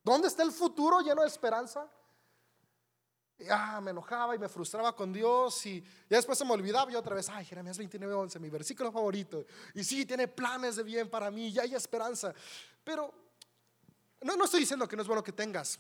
¿Dónde 0.03 0.27
está 0.27 0.43
el 0.43 0.51
futuro 0.51 0.99
lleno 0.99 1.23
de 1.23 1.29
esperanza? 1.29 1.89
Y, 3.39 3.45
ah, 3.49 3.81
me 3.81 3.93
enojaba 3.93 4.35
y 4.35 4.41
me 4.41 4.49
frustraba 4.49 4.93
con 4.93 5.13
Dios 5.13 5.67
y 5.67 5.81
ya 6.11 6.17
después 6.17 6.37
se 6.37 6.45
me 6.45 6.51
olvidaba 6.51 6.91
y 6.91 6.97
otra 6.97 7.15
vez, 7.15 7.29
ay, 7.29 7.45
Jeremías 7.45 7.79
29, 7.79 8.13
11, 8.13 8.41
mi 8.41 8.51
versículo 8.51 8.91
favorito. 8.91 9.47
Y 9.73 9.85
sí, 9.85 10.05
tiene 10.05 10.27
planes 10.27 10.75
de 10.75 10.83
bien 10.83 11.09
para 11.09 11.31
mí, 11.31 11.53
ya 11.53 11.63
hay 11.63 11.77
esperanza. 11.77 12.35
Pero 12.83 13.15
no, 14.21 14.37
no 14.37 14.47
estoy 14.47 14.59
diciendo 14.59 14.89
que 14.89 14.97
no 14.97 15.03
es 15.03 15.07
bueno 15.07 15.23
que 15.23 15.31
tengas 15.31 15.79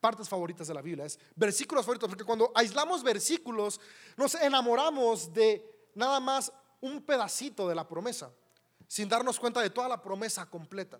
partes 0.00 0.28
favoritas 0.28 0.66
de 0.66 0.74
la 0.74 0.82
Biblia, 0.82 1.04
es 1.04 1.18
versículos 1.36 1.84
favoritos, 1.84 2.08
porque 2.08 2.24
cuando 2.24 2.50
aislamos 2.54 3.02
versículos 3.02 3.80
nos 4.16 4.34
enamoramos 4.34 5.32
de 5.32 5.90
nada 5.94 6.20
más 6.20 6.52
un 6.80 7.02
pedacito 7.02 7.68
de 7.68 7.74
la 7.74 7.86
promesa, 7.86 8.30
sin 8.86 9.08
darnos 9.08 9.38
cuenta 9.38 9.60
de 9.60 9.70
toda 9.70 9.88
la 9.88 10.00
promesa 10.00 10.46
completa. 10.46 10.98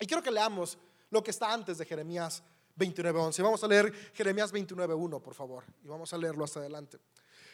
Y 0.00 0.06
quiero 0.06 0.22
que 0.22 0.30
leamos 0.30 0.78
lo 1.10 1.22
que 1.22 1.30
está 1.30 1.52
antes 1.52 1.78
de 1.78 1.84
Jeremías 1.84 2.42
29.11. 2.76 3.42
Vamos 3.42 3.62
a 3.62 3.68
leer 3.68 3.92
Jeremías 4.14 4.52
29.1, 4.52 5.20
por 5.20 5.34
favor, 5.34 5.64
y 5.84 5.88
vamos 5.88 6.12
a 6.12 6.18
leerlo 6.18 6.44
hasta 6.44 6.60
adelante. 6.60 6.98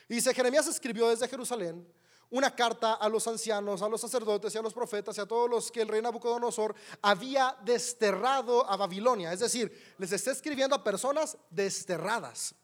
Y 0.08 0.14
dice, 0.14 0.34
Jeremías 0.34 0.66
escribió 0.66 1.08
desde 1.08 1.28
Jerusalén 1.28 1.86
una 2.30 2.54
carta 2.54 2.94
a 2.94 3.08
los 3.08 3.26
ancianos, 3.26 3.82
a 3.82 3.88
los 3.88 4.00
sacerdotes 4.00 4.54
y 4.54 4.58
a 4.58 4.62
los 4.62 4.72
profetas 4.72 5.18
y 5.18 5.20
a 5.20 5.26
todos 5.26 5.50
los 5.50 5.70
que 5.70 5.82
el 5.82 5.88
rey 5.88 6.00
Nabucodonosor 6.00 6.74
había 7.02 7.56
desterrado 7.64 8.68
a 8.70 8.76
Babilonia. 8.76 9.32
Es 9.32 9.40
decir, 9.40 9.94
les 9.98 10.12
está 10.12 10.30
escribiendo 10.30 10.76
a 10.76 10.84
personas 10.84 11.36
desterradas. 11.50 12.54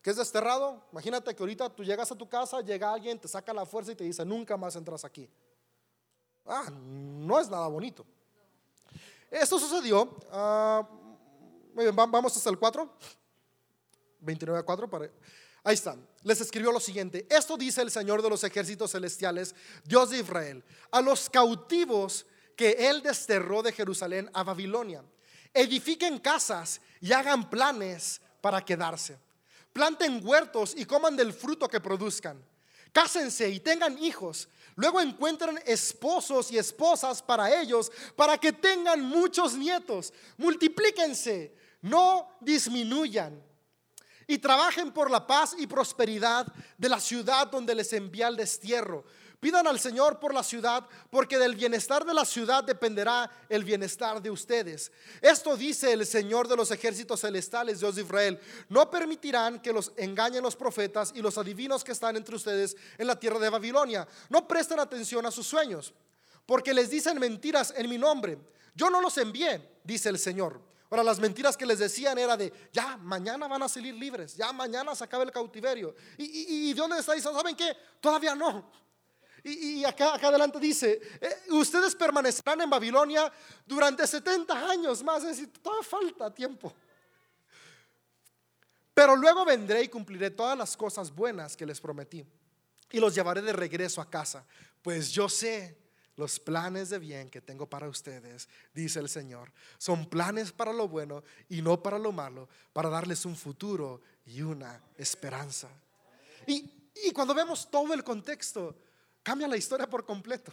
¿Qué 0.00 0.10
es 0.10 0.16
desterrado? 0.16 0.82
Imagínate 0.92 1.34
que 1.34 1.42
ahorita 1.42 1.68
tú 1.68 1.84
llegas 1.84 2.10
a 2.10 2.14
tu 2.14 2.28
casa, 2.28 2.60
llega 2.60 2.92
alguien, 2.92 3.18
te 3.18 3.28
saca 3.28 3.52
la 3.52 3.66
fuerza 3.66 3.92
y 3.92 3.96
te 3.96 4.04
dice, 4.04 4.24
nunca 4.24 4.56
más 4.56 4.76
entras 4.76 5.04
aquí. 5.04 5.28
Ah, 6.46 6.70
no 6.70 7.40
es 7.40 7.50
nada 7.50 7.66
bonito. 7.66 8.06
Esto 9.28 9.58
sucedió, 9.58 10.02
uh, 10.04 10.86
vamos 11.92 12.36
hasta 12.36 12.48
el 12.48 12.58
4, 12.58 12.88
29 14.20 14.60
a 14.60 14.62
4, 14.62 14.88
para, 14.88 15.10
ahí 15.64 15.74
está. 15.74 15.96
Les 16.26 16.40
escribió 16.40 16.72
lo 16.72 16.80
siguiente, 16.80 17.26
esto 17.30 17.56
dice 17.56 17.82
el 17.82 17.90
Señor 17.90 18.20
de 18.20 18.30
los 18.30 18.42
ejércitos 18.42 18.90
celestiales, 18.90 19.54
Dios 19.84 20.10
de 20.10 20.18
Israel, 20.18 20.64
a 20.90 21.00
los 21.00 21.30
cautivos 21.30 22.26
que 22.56 22.72
Él 22.72 23.00
desterró 23.00 23.62
de 23.62 23.72
Jerusalén 23.72 24.28
a 24.34 24.42
Babilonia, 24.42 25.04
edifiquen 25.54 26.18
casas 26.18 26.80
y 27.00 27.12
hagan 27.12 27.48
planes 27.48 28.20
para 28.40 28.64
quedarse 28.64 29.18
planten 29.76 30.26
huertos 30.26 30.72
y 30.74 30.86
coman 30.86 31.14
del 31.16 31.34
fruto 31.34 31.68
que 31.68 31.80
produzcan. 31.80 32.42
Cásense 32.94 33.46
y 33.50 33.60
tengan 33.60 34.02
hijos. 34.02 34.48
Luego 34.74 35.02
encuentren 35.02 35.60
esposos 35.66 36.50
y 36.50 36.56
esposas 36.56 37.22
para 37.22 37.60
ellos, 37.60 37.92
para 38.16 38.38
que 38.38 38.54
tengan 38.54 39.02
muchos 39.02 39.52
nietos. 39.52 40.14
Multiplíquense, 40.38 41.54
no 41.82 42.38
disminuyan. 42.40 43.44
Y 44.26 44.38
trabajen 44.38 44.92
por 44.92 45.10
la 45.10 45.26
paz 45.26 45.54
y 45.58 45.66
prosperidad 45.66 46.46
de 46.76 46.88
la 46.88 47.00
ciudad 47.00 47.46
donde 47.46 47.74
les 47.74 47.92
envía 47.92 48.28
el 48.28 48.36
destierro. 48.36 49.04
Pidan 49.38 49.66
al 49.66 49.78
Señor 49.78 50.18
por 50.18 50.32
la 50.32 50.42
ciudad, 50.42 50.88
porque 51.10 51.38
del 51.38 51.54
bienestar 51.54 52.04
de 52.04 52.14
la 52.14 52.24
ciudad 52.24 52.64
dependerá 52.64 53.30
el 53.48 53.64
bienestar 53.64 54.22
de 54.22 54.30
ustedes. 54.30 54.90
Esto 55.20 55.56
dice 55.56 55.92
el 55.92 56.06
Señor 56.06 56.48
de 56.48 56.56
los 56.56 56.70
ejércitos 56.70 57.20
celestiales, 57.20 57.80
Dios 57.80 57.94
de 57.94 58.02
Israel. 58.02 58.40
No 58.68 58.90
permitirán 58.90 59.60
que 59.60 59.72
los 59.72 59.92
engañen 59.96 60.42
los 60.42 60.56
profetas 60.56 61.12
y 61.14 61.20
los 61.20 61.36
adivinos 61.36 61.84
que 61.84 61.92
están 61.92 62.16
entre 62.16 62.34
ustedes 62.34 62.76
en 62.96 63.06
la 63.06 63.20
tierra 63.20 63.38
de 63.38 63.50
Babilonia. 63.50 64.08
No 64.30 64.48
presten 64.48 64.80
atención 64.80 65.26
a 65.26 65.30
sus 65.30 65.46
sueños, 65.46 65.92
porque 66.46 66.72
les 66.72 66.88
dicen 66.88 67.18
mentiras 67.20 67.74
en 67.76 67.90
mi 67.90 67.98
nombre. 67.98 68.38
Yo 68.74 68.88
no 68.88 69.00
los 69.00 69.18
envié, 69.18 69.78
dice 69.84 70.08
el 70.08 70.18
Señor. 70.18 70.60
Ahora, 70.90 71.02
las 71.02 71.18
mentiras 71.18 71.56
que 71.56 71.66
les 71.66 71.78
decían 71.78 72.16
era 72.18 72.36
de, 72.36 72.52
ya, 72.72 72.96
mañana 72.96 73.48
van 73.48 73.62
a 73.62 73.68
salir 73.68 73.94
libres, 73.94 74.36
ya, 74.36 74.52
mañana 74.52 74.94
se 74.94 75.04
acaba 75.04 75.24
el 75.24 75.32
cautiverio. 75.32 75.94
¿Y, 76.16 76.68
y, 76.68 76.72
Dios 76.72 76.88
les 76.88 77.00
está 77.00 77.14
diciendo, 77.14 77.38
¿saben 77.38 77.56
qué? 77.56 77.76
Todavía 78.00 78.34
no. 78.34 78.70
Y, 79.42 79.84
acá, 79.84 80.14
acá, 80.14 80.28
adelante 80.28 80.58
dice, 80.58 81.00
eh, 81.20 81.36
ustedes 81.50 81.94
permanecerán 81.94 82.62
en 82.62 82.70
Babilonia 82.70 83.32
durante 83.64 84.04
70 84.04 84.70
años 84.70 85.04
más, 85.04 85.22
es 85.22 85.36
decir, 85.36 85.52
todavía 85.62 85.88
falta 85.88 86.34
tiempo. 86.34 86.72
Pero 88.92 89.14
luego 89.14 89.44
vendré 89.44 89.82
y 89.82 89.88
cumpliré 89.88 90.30
todas 90.30 90.58
las 90.58 90.76
cosas 90.76 91.14
buenas 91.14 91.56
que 91.56 91.66
les 91.66 91.80
prometí 91.80 92.24
y 92.90 92.98
los 92.98 93.14
llevaré 93.14 93.42
de 93.42 93.52
regreso 93.52 94.00
a 94.00 94.10
casa, 94.10 94.44
pues 94.82 95.12
yo 95.12 95.28
sé 95.28 95.76
los 96.16 96.40
planes 96.40 96.88
de 96.88 96.98
bien 96.98 97.28
que 97.28 97.42
tengo 97.42 97.68
para 97.68 97.88
ustedes, 97.88 98.48
dice 98.74 98.98
el 98.98 99.08
Señor, 99.08 99.52
son 99.76 100.06
planes 100.06 100.50
para 100.50 100.72
lo 100.72 100.88
bueno 100.88 101.22
y 101.48 101.60
no 101.60 101.82
para 101.82 101.98
lo 101.98 102.10
malo, 102.10 102.48
para 102.72 102.88
darles 102.88 103.26
un 103.26 103.36
futuro 103.36 104.00
y 104.24 104.40
una 104.40 104.80
esperanza. 104.96 105.68
Y, 106.46 106.72
cuando 107.12 107.34
vemos 107.34 107.70
todo 107.70 107.92
el 107.92 108.02
contexto, 108.02 108.74
cambia 109.22 109.46
la 109.46 109.56
historia 109.56 109.88
por 109.88 110.04
completo. 110.04 110.52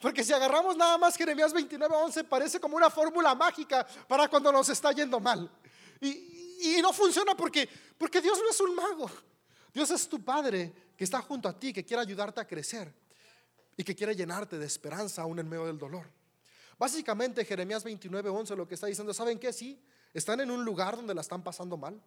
Porque 0.00 0.24
si 0.24 0.32
agarramos 0.32 0.76
nada 0.76 0.96
más 0.96 1.16
Jeremías 1.16 1.52
29, 1.52 1.94
11, 1.94 2.24
parece 2.24 2.60
como 2.60 2.76
una 2.76 2.88
fórmula 2.88 3.34
mágica 3.34 3.86
para 4.06 4.28
cuando 4.28 4.50
nos 4.52 4.68
está 4.68 4.92
yendo 4.92 5.18
mal. 5.20 5.50
Y, 6.00 6.76
y 6.76 6.82
no 6.82 6.92
funciona 6.92 7.36
porque, 7.36 7.68
porque 7.98 8.20
Dios 8.20 8.38
no 8.38 8.48
es 8.48 8.60
un 8.60 8.74
mago. 8.74 9.10
Dios 9.74 9.90
es 9.90 10.08
tu 10.08 10.24
Padre 10.24 10.72
que 10.96 11.04
está 11.04 11.20
junto 11.20 11.48
a 11.48 11.58
ti, 11.58 11.72
que 11.72 11.84
quiere 11.84 12.02
ayudarte 12.02 12.40
a 12.40 12.46
crecer 12.46 12.92
y 13.78 13.84
que 13.84 13.94
quiere 13.94 14.16
llenarte 14.16 14.58
de 14.58 14.66
esperanza 14.66 15.22
aún 15.22 15.38
en 15.38 15.48
medio 15.48 15.64
del 15.64 15.78
dolor. 15.78 16.04
Básicamente 16.76 17.44
Jeremías 17.44 17.84
29, 17.84 18.28
11 18.28 18.56
lo 18.56 18.66
que 18.66 18.74
está 18.74 18.88
diciendo, 18.88 19.14
¿saben 19.14 19.38
qué? 19.38 19.52
Sí, 19.52 19.80
están 20.12 20.40
en 20.40 20.50
un 20.50 20.64
lugar 20.64 20.96
donde 20.96 21.14
la 21.14 21.20
están 21.20 21.44
pasando 21.44 21.76
mal. 21.76 22.02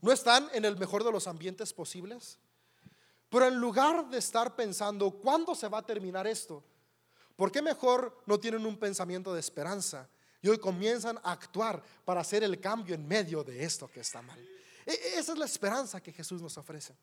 No 0.00 0.12
están 0.12 0.48
en 0.52 0.64
el 0.64 0.76
mejor 0.76 1.02
de 1.02 1.10
los 1.10 1.26
ambientes 1.26 1.72
posibles. 1.72 2.38
Pero 3.28 3.48
en 3.48 3.56
lugar 3.56 4.08
de 4.08 4.18
estar 4.18 4.54
pensando, 4.54 5.10
¿cuándo 5.10 5.56
se 5.56 5.66
va 5.66 5.78
a 5.78 5.86
terminar 5.86 6.28
esto? 6.28 6.62
¿Por 7.34 7.50
qué 7.50 7.60
mejor 7.60 8.22
no 8.26 8.38
tienen 8.38 8.64
un 8.64 8.78
pensamiento 8.78 9.34
de 9.34 9.40
esperanza? 9.40 10.08
Y 10.42 10.48
hoy 10.48 10.58
comienzan 10.58 11.18
a 11.24 11.32
actuar 11.32 11.82
para 12.04 12.20
hacer 12.20 12.44
el 12.44 12.60
cambio 12.60 12.94
en 12.94 13.08
medio 13.08 13.42
de 13.42 13.64
esto 13.64 13.90
que 13.90 13.98
está 13.98 14.22
mal. 14.22 14.38
E, 14.86 14.92
e, 14.92 15.18
esa 15.18 15.32
es 15.32 15.38
la 15.38 15.46
esperanza 15.46 16.00
que 16.00 16.12
Jesús 16.12 16.40
nos 16.40 16.56
ofrece. 16.56 16.94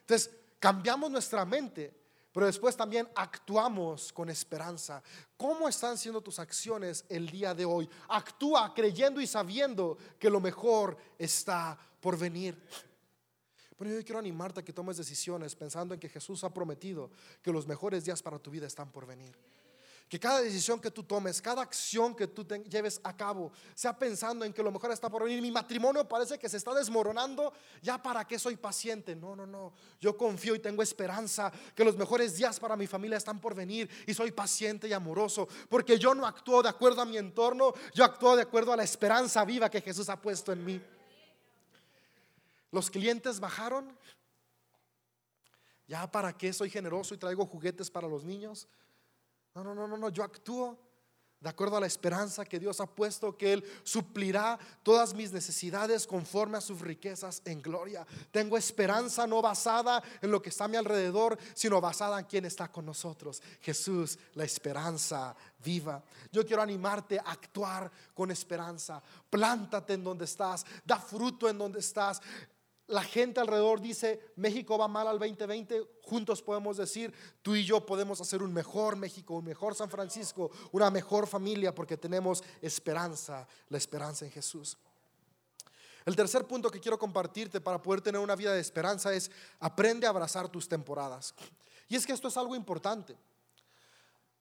Entonces, 0.00 0.30
cambiamos 0.58 1.10
nuestra 1.10 1.44
mente 1.44 2.05
pero 2.36 2.44
después 2.44 2.76
también 2.76 3.08
actuamos 3.14 4.12
con 4.12 4.28
esperanza. 4.28 5.02
¿Cómo 5.38 5.70
están 5.70 5.96
siendo 5.96 6.20
tus 6.20 6.38
acciones 6.38 7.06
el 7.08 7.30
día 7.30 7.54
de 7.54 7.64
hoy? 7.64 7.88
Actúa 8.10 8.74
creyendo 8.74 9.22
y 9.22 9.26
sabiendo 9.26 9.96
que 10.18 10.28
lo 10.28 10.38
mejor 10.38 10.98
está 11.18 11.78
por 11.98 12.18
venir. 12.18 12.62
Pero 13.78 13.90
yo 13.90 14.04
quiero 14.04 14.18
animarte 14.18 14.60
a 14.60 14.62
que 14.62 14.74
tomes 14.74 14.98
decisiones 14.98 15.56
pensando 15.56 15.94
en 15.94 16.00
que 16.00 16.10
Jesús 16.10 16.44
ha 16.44 16.52
prometido 16.52 17.10
que 17.40 17.50
los 17.50 17.66
mejores 17.66 18.04
días 18.04 18.22
para 18.22 18.38
tu 18.38 18.50
vida 18.50 18.66
están 18.66 18.92
por 18.92 19.06
venir. 19.06 19.34
Que 20.08 20.20
cada 20.20 20.40
decisión 20.40 20.80
que 20.80 20.90
tú 20.90 21.02
tomes, 21.02 21.42
cada 21.42 21.62
acción 21.62 22.14
que 22.14 22.28
tú 22.28 22.46
lleves 22.68 23.00
a 23.02 23.16
cabo, 23.16 23.50
sea 23.74 23.98
pensando 23.98 24.44
en 24.44 24.52
que 24.52 24.62
lo 24.62 24.70
mejor 24.70 24.92
está 24.92 25.10
por 25.10 25.24
venir. 25.24 25.42
Mi 25.42 25.50
matrimonio 25.50 26.06
parece 26.06 26.38
que 26.38 26.48
se 26.48 26.58
está 26.58 26.72
desmoronando, 26.72 27.52
ya 27.82 28.00
para 28.00 28.24
qué 28.24 28.38
soy 28.38 28.56
paciente. 28.56 29.16
No, 29.16 29.34
no, 29.34 29.46
no. 29.46 29.72
Yo 30.00 30.16
confío 30.16 30.54
y 30.54 30.60
tengo 30.60 30.80
esperanza 30.80 31.50
que 31.74 31.84
los 31.84 31.96
mejores 31.96 32.36
días 32.36 32.60
para 32.60 32.76
mi 32.76 32.86
familia 32.86 33.18
están 33.18 33.40
por 33.40 33.54
venir 33.54 33.90
y 34.06 34.14
soy 34.14 34.30
paciente 34.30 34.86
y 34.86 34.92
amoroso, 34.92 35.48
porque 35.68 35.98
yo 35.98 36.14
no 36.14 36.24
actúo 36.24 36.62
de 36.62 36.68
acuerdo 36.68 37.02
a 37.02 37.04
mi 37.04 37.18
entorno, 37.18 37.74
yo 37.92 38.04
actúo 38.04 38.36
de 38.36 38.42
acuerdo 38.42 38.72
a 38.72 38.76
la 38.76 38.84
esperanza 38.84 39.44
viva 39.44 39.68
que 39.68 39.80
Jesús 39.80 40.08
ha 40.08 40.20
puesto 40.20 40.52
en 40.52 40.64
mí. 40.64 40.80
Los 42.70 42.90
clientes 42.90 43.40
bajaron. 43.40 43.96
Ya 45.88 46.10
para 46.10 46.36
qué 46.36 46.52
soy 46.52 46.68
generoso 46.68 47.14
y 47.14 47.18
traigo 47.18 47.46
juguetes 47.46 47.90
para 47.90 48.08
los 48.08 48.24
niños. 48.24 48.66
No, 49.56 49.64
no, 49.64 49.74
no, 49.74 49.88
no, 49.88 49.96
no, 49.96 50.10
yo 50.10 50.22
actúo 50.22 50.78
de 51.40 51.48
acuerdo 51.48 51.78
a 51.78 51.80
la 51.80 51.86
esperanza 51.86 52.44
que 52.44 52.58
Dios 52.58 52.78
ha 52.78 52.86
puesto, 52.86 53.38
que 53.38 53.54
Él 53.54 53.64
suplirá 53.84 54.58
todas 54.82 55.14
mis 55.14 55.32
necesidades 55.32 56.06
conforme 56.06 56.58
a 56.58 56.60
sus 56.60 56.82
riquezas 56.82 57.40
en 57.46 57.62
gloria. 57.62 58.06
Tengo 58.30 58.58
esperanza 58.58 59.26
no 59.26 59.40
basada 59.40 60.02
en 60.20 60.30
lo 60.30 60.42
que 60.42 60.50
está 60.50 60.64
a 60.64 60.68
mi 60.68 60.76
alrededor, 60.76 61.38
sino 61.54 61.80
basada 61.80 62.18
en 62.18 62.26
quien 62.26 62.44
está 62.44 62.70
con 62.70 62.84
nosotros. 62.84 63.42
Jesús, 63.62 64.18
la 64.34 64.44
esperanza 64.44 65.34
viva. 65.64 66.04
Yo 66.30 66.44
quiero 66.44 66.60
animarte 66.60 67.18
a 67.18 67.30
actuar 67.30 67.90
con 68.12 68.30
esperanza. 68.30 69.02
Plántate 69.30 69.94
en 69.94 70.04
donde 70.04 70.26
estás, 70.26 70.66
da 70.84 70.98
fruto 70.98 71.48
en 71.48 71.56
donde 71.56 71.80
estás. 71.80 72.20
La 72.88 73.02
gente 73.02 73.40
alrededor 73.40 73.80
dice, 73.80 74.32
México 74.36 74.78
va 74.78 74.86
mal 74.86 75.08
al 75.08 75.18
2020, 75.18 75.98
juntos 76.02 76.40
podemos 76.40 76.76
decir, 76.76 77.12
tú 77.42 77.56
y 77.56 77.64
yo 77.64 77.84
podemos 77.84 78.20
hacer 78.20 78.42
un 78.42 78.52
mejor 78.52 78.94
México, 78.94 79.34
un 79.34 79.44
mejor 79.44 79.74
San 79.74 79.90
Francisco, 79.90 80.52
una 80.70 80.88
mejor 80.90 81.26
familia, 81.26 81.74
porque 81.74 81.96
tenemos 81.96 82.44
esperanza, 82.62 83.48
la 83.70 83.78
esperanza 83.78 84.24
en 84.24 84.30
Jesús. 84.30 84.78
El 86.04 86.14
tercer 86.14 86.46
punto 86.46 86.70
que 86.70 86.78
quiero 86.78 86.96
compartirte 86.96 87.60
para 87.60 87.82
poder 87.82 88.00
tener 88.00 88.20
una 88.20 88.36
vida 88.36 88.54
de 88.54 88.60
esperanza 88.60 89.12
es, 89.12 89.32
aprende 89.58 90.06
a 90.06 90.10
abrazar 90.10 90.48
tus 90.48 90.68
temporadas. 90.68 91.34
Y 91.88 91.96
es 91.96 92.06
que 92.06 92.12
esto 92.12 92.28
es 92.28 92.36
algo 92.36 92.54
importante. 92.54 93.16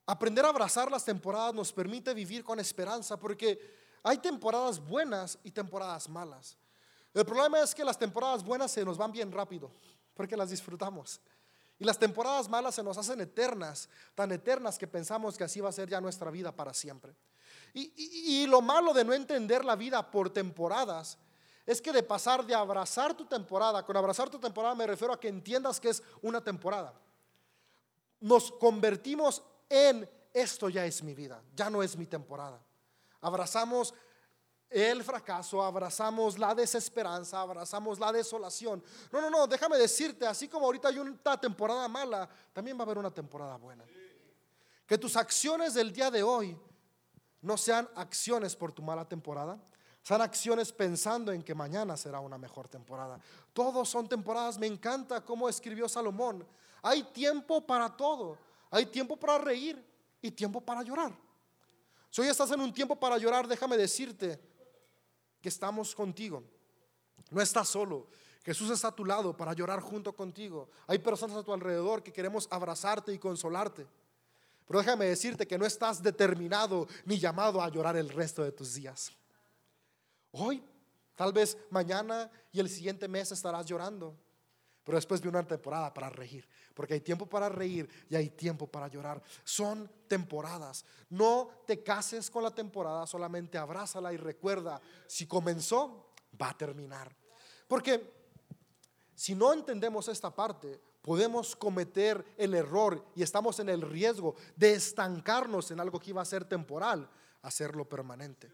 Aprender 0.06 0.46
a 0.46 0.50
abrazar 0.50 0.92
las 0.92 1.04
temporadas 1.04 1.56
nos 1.56 1.74
permite 1.74 2.14
vivir 2.14 2.44
con 2.44 2.60
esperanza, 2.60 3.20
porque 3.20 3.60
hay 4.04 4.20
temporadas 4.20 4.80
buenas 4.80 5.40
y 5.44 5.50
temporadas 5.50 6.08
malas. 6.08 6.56
El 7.16 7.26
problema 7.26 7.62
es 7.62 7.74
que 7.74 7.86
las 7.86 7.98
temporadas 7.98 8.44
buenas 8.44 8.72
se 8.72 8.84
nos 8.84 8.98
van 8.98 9.12
bien 9.12 9.32
rápido, 9.32 9.72
porque 10.14 10.36
las 10.36 10.50
disfrutamos. 10.50 11.22
Y 11.80 11.86
las 11.86 11.98
temporadas 11.98 12.50
malas 12.50 12.76
se 12.76 12.84
nos 12.84 12.98
hacen 12.98 13.22
eternas, 13.22 13.88
tan 14.14 14.34
eternas 14.34 14.78
que 14.78 14.86
pensamos 14.86 15.38
que 15.38 15.46
así 15.46 15.62
va 15.62 15.70
a 15.70 15.74
ser 15.74 15.90
ya 15.90 16.02
nuestra 16.02 16.30
vida 16.30 16.52
para 16.52 16.74
siempre. 16.74 17.16
Y, 17.74 18.46
lo 18.48 18.62
malo 18.62 18.94
de 18.94 19.04
no 19.04 19.14
entender 19.14 19.66
la 19.66 19.76
vida 19.76 20.10
por 20.10 20.30
temporadas 20.30 21.18
es 21.66 21.82
que 21.82 21.92
de 21.92 22.04
pasar 22.04 22.46
de 22.46 22.56
abrazar 22.56 23.14
tu 23.16 23.26
temporada, 23.26 23.86
con 23.86 23.98
abrazar 23.98 24.30
tu 24.30 24.40
temporada 24.40 24.76
me 24.76 24.88
refiero 24.88 25.14
a 25.14 25.20
que 25.20 25.28
entiendas 25.28 25.80
que 25.80 25.90
es 25.90 26.04
una 26.22 26.42
temporada. 26.42 26.94
Nos 28.22 28.52
convertimos 28.54 29.42
en 29.68 30.10
esto 30.34 30.70
ya 30.70 30.86
es 30.86 31.04
mi 31.04 31.14
vida, 31.14 31.42
ya 31.54 31.70
no 31.70 31.82
es 31.82 31.98
mi 31.98 32.06
temporada. 32.06 32.62
Abrazamos 33.20 33.94
el 34.76 35.06
fracaso, 35.06 35.64
abrazamos 35.64 36.38
la 36.38 36.54
desesperanza, 36.54 37.40
abrazamos 37.40 37.98
la 37.98 38.12
desolación. 38.12 38.84
No, 39.10 39.22
no, 39.22 39.30
no, 39.30 39.48
déjame 39.48 39.78
decirte, 39.78 40.28
así 40.28 40.50
como 40.50 40.66
ahorita 40.66 40.90
hay 40.90 41.00
una 41.00 41.40
temporada 41.40 41.88
mala, 41.88 42.28
también 42.52 42.78
va 42.78 42.82
a 42.82 42.84
haber 42.84 42.98
una 42.98 43.10
temporada 43.10 43.56
buena. 43.56 43.86
Que 44.86 44.98
tus 44.98 45.16
acciones 45.16 45.76
del 45.76 45.94
día 45.94 46.12
de 46.12 46.24
hoy 46.24 46.60
no 47.42 47.56
sean 47.56 47.88
acciones 47.96 48.54
por 48.54 48.74
tu 48.74 48.82
mala 48.82 49.08
temporada, 49.08 49.58
sean 50.02 50.20
acciones 50.20 50.74
pensando 50.74 51.32
en 51.32 51.42
que 51.42 51.56
mañana 51.56 51.96
será 51.96 52.20
una 52.20 52.38
mejor 52.38 52.68
temporada. 52.68 53.18
Todos 53.54 53.88
son 53.88 54.10
temporadas, 54.10 54.58
me 54.58 54.68
encanta 54.68 55.24
cómo 55.24 55.48
escribió 55.48 55.88
Salomón. 55.88 56.46
Hay 56.82 57.02
tiempo 57.02 57.66
para 57.66 57.96
todo, 57.96 58.38
hay 58.70 58.88
tiempo 58.88 59.16
para 59.16 59.38
reír 59.38 59.82
y 60.22 60.32
tiempo 60.32 60.60
para 60.60 60.84
llorar. 60.84 61.14
Si 62.10 62.20
hoy 62.20 62.28
estás 62.28 62.52
en 62.52 62.60
un 62.60 62.74
tiempo 62.74 62.98
para 62.98 63.18
llorar, 63.18 63.48
déjame 63.48 63.78
decirte, 63.78 64.55
que 65.46 65.50
estamos 65.50 65.94
contigo. 65.94 66.44
No 67.30 67.40
estás 67.40 67.68
solo. 67.68 68.08
Jesús 68.44 68.72
está 68.72 68.88
a 68.88 68.96
tu 68.96 69.06
lado 69.06 69.38
para 69.38 69.54
llorar 69.54 69.80
junto 69.80 70.12
contigo. 70.12 70.72
Hay 70.88 70.98
personas 70.98 71.38
a 71.38 71.44
tu 71.44 71.54
alrededor 71.54 72.02
que 72.02 72.12
queremos 72.12 72.48
abrazarte 72.50 73.14
y 73.14 73.20
consolarte. 73.20 73.86
Pero 74.66 74.80
déjame 74.80 75.06
decirte 75.06 75.46
que 75.46 75.60
no 75.60 75.68
estás 75.68 76.02
determinado 76.02 76.88
ni 77.06 77.20
llamado 77.20 77.62
a 77.62 77.70
llorar 77.70 77.96
el 77.96 78.10
resto 78.10 78.44
de 78.44 78.54
tus 78.54 78.74
días. 78.74 79.12
Hoy, 80.32 80.64
tal 81.14 81.32
vez 81.32 81.56
mañana 81.70 82.32
y 82.52 82.60
el 82.60 82.68
siguiente 82.68 83.08
mes 83.08 83.32
estarás 83.32 83.68
llorando. 83.68 84.18
Pero 84.86 84.98
después 84.98 85.20
de 85.20 85.28
una 85.28 85.46
temporada 85.46 85.92
para 85.92 86.10
reír. 86.10 86.48
Porque 86.76 86.94
hay 86.94 87.02
tiempo 87.02 87.26
para 87.26 87.50
reír 87.50 87.90
y 88.08 88.16
hay 88.16 88.30
tiempo 88.30 88.68
para 88.68 88.88
llorar. 88.88 89.22
Son 89.44 89.92
temporadas. 90.08 90.86
No 91.10 91.50
te 91.66 91.82
cases 91.82 92.30
con 92.30 92.44
la 92.44 92.52
temporada, 92.52 93.08
solamente 93.08 93.58
abrázala 93.58 94.14
y 94.14 94.18
recuerda, 94.18 94.80
si 95.08 95.26
comenzó, 95.26 96.14
va 96.40 96.52
a 96.52 96.58
terminar. 96.58 97.14
Porque 97.68 98.14
si 99.16 99.34
no 99.34 99.54
entendemos 99.54 100.08
esta 100.08 100.30
parte, 100.30 100.80
podemos 101.02 101.56
cometer 101.56 102.24
el 102.38 102.54
error 102.54 103.04
y 103.16 103.24
estamos 103.24 103.60
en 103.60 103.70
el 103.70 103.82
riesgo 103.82 104.36
de 104.56 104.74
estancarnos 104.74 105.72
en 105.72 105.80
algo 105.80 106.00
que 106.00 106.12
iba 106.12 106.22
a 106.22 106.26
ser 106.26 106.46
temporal, 106.46 107.10
hacerlo 107.42 107.90
permanente. 107.90 108.52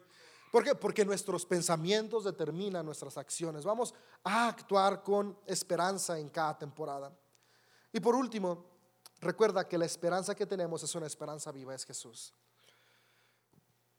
¿Por 0.52 0.66
qué? 0.66 0.76
Porque 0.76 1.06
nuestros 1.06 1.46
pensamientos 1.46 2.26
determinan 2.26 2.86
nuestras 2.86 3.18
acciones. 3.18 3.64
Vamos 3.64 3.94
a 4.24 4.50
actuar 4.50 5.02
con 5.02 5.38
esperanza 5.46 6.20
en 6.20 6.28
cada 6.28 6.58
temporada. 6.58 7.12
Y 7.94 8.02
por 8.02 8.16
último, 8.16 8.66
recuerda 9.22 9.68
que 9.68 9.78
la 9.78 9.86
esperanza 9.86 10.36
que 10.36 10.46
tenemos 10.46 10.84
es 10.84 10.94
una 10.94 11.08
esperanza 11.08 11.54
viva, 11.54 11.74
es 11.74 11.86
Jesús. 11.86 12.34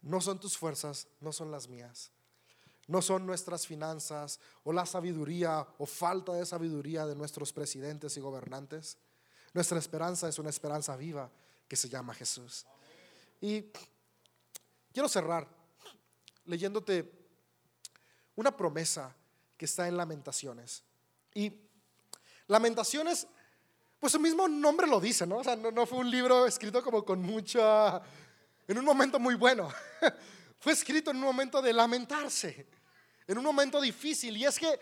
No 0.02 0.20
son 0.20 0.38
tus 0.38 0.58
fuerzas, 0.58 1.08
no 1.20 1.32
son 1.32 1.50
las 1.50 1.68
mías. 1.68 2.10
No 2.86 3.00
son 3.00 3.24
nuestras 3.24 3.66
finanzas 3.66 4.38
o 4.64 4.72
la 4.74 4.84
sabiduría 4.84 5.66
o 5.78 5.86
falta 5.86 6.32
de 6.32 6.44
sabiduría 6.44 7.06
de 7.06 7.14
nuestros 7.14 7.52
presidentes 7.52 8.16
y 8.18 8.20
gobernantes. 8.20 8.98
Nuestra 9.54 9.78
esperanza 9.78 10.28
es 10.28 10.38
una 10.38 10.50
esperanza 10.50 10.96
viva 10.96 11.30
que 11.66 11.76
se 11.76 11.88
llama 11.88 12.12
Jesús. 12.12 12.66
Y 13.40 13.70
quiero 14.92 15.08
cerrar 15.08 15.61
leyéndote 16.44 17.10
una 18.36 18.56
promesa 18.56 19.14
que 19.56 19.64
está 19.64 19.88
en 19.88 19.96
Lamentaciones. 19.96 20.82
Y 21.34 21.52
Lamentaciones, 22.46 23.26
pues 23.98 24.12
su 24.12 24.20
mismo 24.20 24.48
nombre 24.48 24.86
lo 24.86 25.00
dice, 25.00 25.26
¿no? 25.26 25.38
O 25.38 25.44
sea, 25.44 25.56
no, 25.56 25.70
no 25.70 25.86
fue 25.86 25.98
un 25.98 26.10
libro 26.10 26.46
escrito 26.46 26.82
como 26.82 27.04
con 27.04 27.22
mucha, 27.22 28.02
en 28.66 28.78
un 28.78 28.84
momento 28.84 29.18
muy 29.18 29.34
bueno. 29.34 29.72
fue 30.58 30.72
escrito 30.72 31.10
en 31.10 31.16
un 31.16 31.24
momento 31.24 31.60
de 31.60 31.72
lamentarse, 31.72 32.66
en 33.26 33.38
un 33.38 33.44
momento 33.44 33.80
difícil. 33.80 34.36
Y 34.36 34.44
es 34.44 34.58
que 34.58 34.78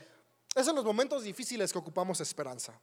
es 0.55 0.67
en 0.67 0.75
los 0.75 0.85
momentos 0.85 1.23
difíciles 1.23 1.73
que 1.73 1.79
ocupamos 1.79 2.21
esperanza. 2.21 2.79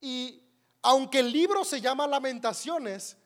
Y 0.00 0.42
aunque 0.82 1.20
el 1.20 1.30
libro 1.30 1.64
se 1.64 1.80
llama 1.80 2.06
Lamentaciones, 2.06 3.16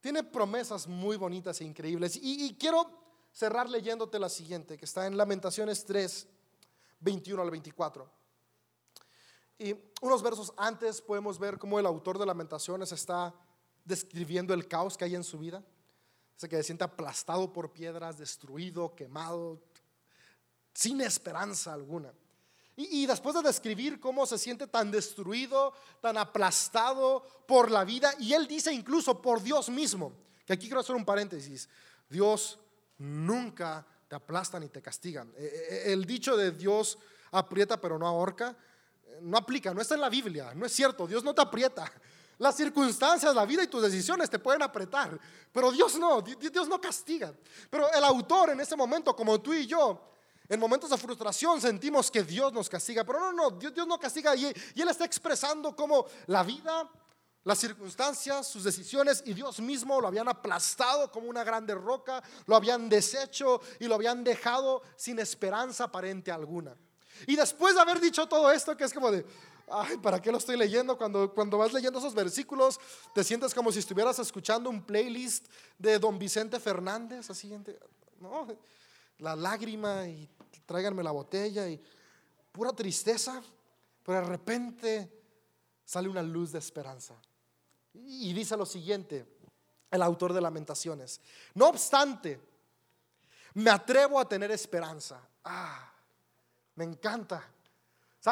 tiene 0.00 0.22
promesas 0.22 0.86
muy 0.86 1.16
bonitas 1.16 1.60
e 1.60 1.64
increíbles. 1.64 2.18
Y, 2.22 2.54
quiero 2.58 3.05
cerrar 3.36 3.68
leyéndote 3.68 4.18
la 4.18 4.30
siguiente, 4.30 4.78
que 4.78 4.86
está 4.86 5.06
en 5.06 5.14
Lamentaciones 5.14 5.84
3, 5.84 6.26
21 7.00 7.42
al 7.42 7.50
24. 7.50 8.10
Y 9.58 9.74
unos 10.00 10.22
versos 10.22 10.54
antes 10.56 11.02
podemos 11.02 11.38
ver 11.38 11.58
cómo 11.58 11.78
el 11.78 11.84
autor 11.84 12.18
de 12.18 12.24
Lamentaciones 12.24 12.92
está 12.92 13.34
describiendo 13.84 14.54
el 14.54 14.66
caos 14.66 14.96
que 14.96 15.04
hay 15.04 15.14
en 15.14 15.22
su 15.22 15.38
vida. 15.38 15.62
Dice 16.34 16.48
que 16.48 16.56
se 16.56 16.62
siente 16.62 16.84
aplastado 16.84 17.52
por 17.52 17.74
piedras, 17.74 18.16
destruido, 18.16 18.94
quemado, 18.94 19.60
sin 20.72 21.02
esperanza 21.02 21.74
alguna. 21.74 22.14
Y, 22.74 23.06
después 23.06 23.34
de 23.34 23.42
describir 23.42 24.00
cómo 24.00 24.26
se 24.26 24.38
siente 24.38 24.66
tan 24.66 24.90
destruido, 24.90 25.74
tan 26.00 26.16
aplastado 26.16 27.22
por 27.46 27.70
la 27.70 27.84
vida, 27.84 28.14
y 28.18 28.32
él 28.32 28.46
dice 28.46 28.72
incluso 28.72 29.20
por 29.20 29.42
Dios 29.42 29.68
mismo, 29.68 30.12
que 30.46 30.54
aquí 30.54 30.66
quiero 30.66 30.80
hacer 30.80 30.96
un 30.96 31.04
paréntesis, 31.04 31.68
Dios 32.08 32.58
nunca 32.98 33.86
te 34.08 34.16
aplastan 34.16 34.62
ni 34.62 34.68
te 34.68 34.80
castigan. 34.80 35.32
E, 35.36 35.44
e, 35.44 35.88
e, 35.88 35.92
el 35.92 36.04
dicho 36.04 36.36
de 36.36 36.52
Dios 36.52 36.98
aprieta 37.32 37.80
pero 37.80 37.98
no 37.98 38.06
ahorca, 38.06 38.56
no 39.20 39.36
aplica, 39.36 39.72
no 39.74 39.80
está 39.80 39.94
en 39.94 40.00
la 40.00 40.08
Biblia, 40.08 40.52
no 40.54 40.66
es 40.66 40.72
cierto, 40.72 41.06
Dios 41.06 41.24
no 41.24 41.34
te 41.34 41.42
aprieta. 41.42 41.90
Las 42.38 42.56
circunstancias, 42.56 43.34
la 43.34 43.46
vida 43.46 43.62
y 43.62 43.66
tus 43.66 43.82
decisiones 43.82 44.28
te 44.28 44.38
pueden 44.38 44.62
apretar, 44.62 45.18
pero 45.52 45.72
Dios 45.72 45.98
no, 45.98 46.20
Dios 46.20 46.68
no 46.68 46.80
castiga. 46.80 47.32
Pero 47.70 47.90
el 47.92 48.04
autor 48.04 48.50
en 48.50 48.60
ese 48.60 48.76
momento, 48.76 49.16
como 49.16 49.40
tú 49.40 49.54
y 49.54 49.66
yo, 49.66 50.12
en 50.48 50.60
momentos 50.60 50.90
de 50.90 50.98
frustración 50.98 51.60
sentimos 51.60 52.10
que 52.10 52.22
Dios 52.22 52.52
nos 52.52 52.68
castiga, 52.68 53.04
pero 53.04 53.20
no, 53.20 53.32
no, 53.32 53.50
Dios, 53.52 53.74
Dios 53.74 53.86
no 53.86 53.98
castiga 53.98 54.36
y, 54.36 54.52
y 54.74 54.82
Él 54.82 54.88
está 54.88 55.06
expresando 55.06 55.74
cómo 55.74 56.06
la 56.26 56.42
vida, 56.42 56.88
las 57.46 57.58
circunstancias, 57.60 58.48
sus 58.48 58.64
decisiones 58.64 59.22
y 59.24 59.32
Dios 59.32 59.60
mismo 59.60 60.00
lo 60.00 60.08
habían 60.08 60.26
aplastado 60.26 61.12
como 61.12 61.28
una 61.28 61.44
grande 61.44 61.76
roca, 61.76 62.20
lo 62.44 62.56
habían 62.56 62.88
deshecho 62.88 63.60
y 63.78 63.86
lo 63.86 63.94
habían 63.94 64.24
dejado 64.24 64.82
sin 64.96 65.20
esperanza 65.20 65.84
aparente 65.84 66.32
alguna. 66.32 66.74
Y 67.24 67.36
después 67.36 67.76
de 67.76 67.80
haber 67.80 68.00
dicho 68.00 68.26
todo 68.26 68.50
esto, 68.50 68.76
que 68.76 68.82
es 68.82 68.92
como 68.92 69.12
de, 69.12 69.24
ay, 69.68 69.96
¿para 69.98 70.20
qué 70.20 70.32
lo 70.32 70.38
estoy 70.38 70.56
leyendo? 70.56 70.98
Cuando, 70.98 71.32
cuando 71.32 71.56
vas 71.56 71.72
leyendo 71.72 72.00
esos 72.00 72.14
versículos, 72.14 72.80
te 73.14 73.22
sientes 73.22 73.54
como 73.54 73.70
si 73.70 73.78
estuvieras 73.78 74.18
escuchando 74.18 74.68
un 74.68 74.82
playlist 74.82 75.46
de 75.78 76.00
don 76.00 76.18
Vicente 76.18 76.58
Fernández, 76.58 77.30
así, 77.30 77.56
¿no? 78.18 78.48
La 79.18 79.36
lágrima 79.36 80.08
y 80.08 80.28
tráiganme 80.66 81.04
la 81.04 81.12
botella 81.12 81.68
y 81.68 81.80
pura 82.50 82.72
tristeza, 82.72 83.40
pero 84.02 84.18
de 84.18 84.24
repente 84.24 85.12
sale 85.84 86.08
una 86.08 86.24
luz 86.24 86.50
de 86.50 86.58
esperanza. 86.58 87.14
Y 88.04 88.32
dice 88.32 88.56
lo 88.56 88.66
siguiente, 88.66 89.26
el 89.90 90.02
autor 90.02 90.32
de 90.32 90.40
Lamentaciones, 90.40 91.20
no 91.54 91.68
obstante, 91.68 92.40
me 93.54 93.70
atrevo 93.70 94.20
a 94.20 94.28
tener 94.28 94.50
esperanza. 94.50 95.20
Ah, 95.44 95.92
me 96.74 96.84
encanta 96.84 97.52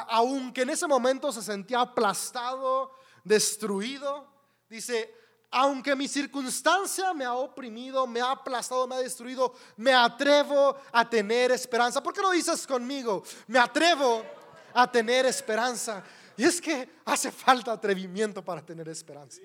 aunque 0.09 0.62
en 0.62 0.71
ese 0.71 0.87
momento 0.87 1.31
se 1.33 1.43
sentía 1.43 1.81
aplastado, 1.81 2.93
destruido, 3.23 4.27
dice, 4.69 5.15
aunque 5.51 5.95
mi 5.95 6.09
circunstancia 6.09 7.15
me 7.15 7.25
ha 7.25 7.35
oprimido, 7.35 8.07
me 8.07 8.21
ha 8.21 8.33
aplastado, 8.33 8.87
me 8.89 8.97
ha 8.97 8.99
destruido, 8.99 9.55
me 9.77 9.95
atrevo 9.95 10.77
a 10.93 11.09
tener 11.09 11.53
esperanza. 11.53 12.03
¿Por 12.03 12.12
qué 12.12 12.23
no 12.23 12.33
dices 12.33 12.67
conmigo? 12.67 13.23
Me 13.47 13.59
atrevo 13.59 14.25
a 14.73 14.91
tener 14.91 15.27
esperanza. 15.27 16.03
Y 16.37 16.45
es 16.45 16.61
que 16.61 16.89
hace 17.05 17.30
falta 17.30 17.72
atrevimiento 17.72 18.45
para 18.45 18.64
tener 18.64 18.89
esperanza. 18.89 19.41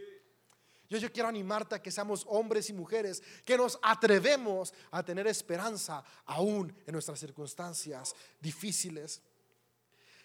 Yo, 0.90 1.12
quiero 1.12 1.30
animarte 1.30 1.76
a 1.76 1.82
que 1.82 1.92
seamos 1.92 2.26
hombres 2.28 2.68
y 2.70 2.74
mujeres 2.74 3.22
que 3.46 3.56
nos 3.56 3.78
atrevemos 3.84 4.74
a 4.90 5.04
tener 5.04 5.28
esperanza 5.28 6.04
aún 6.26 6.76
en 6.88 6.94
nuestras 6.94 7.20
circunstancias 7.20 8.16
difíciles. 8.40 9.22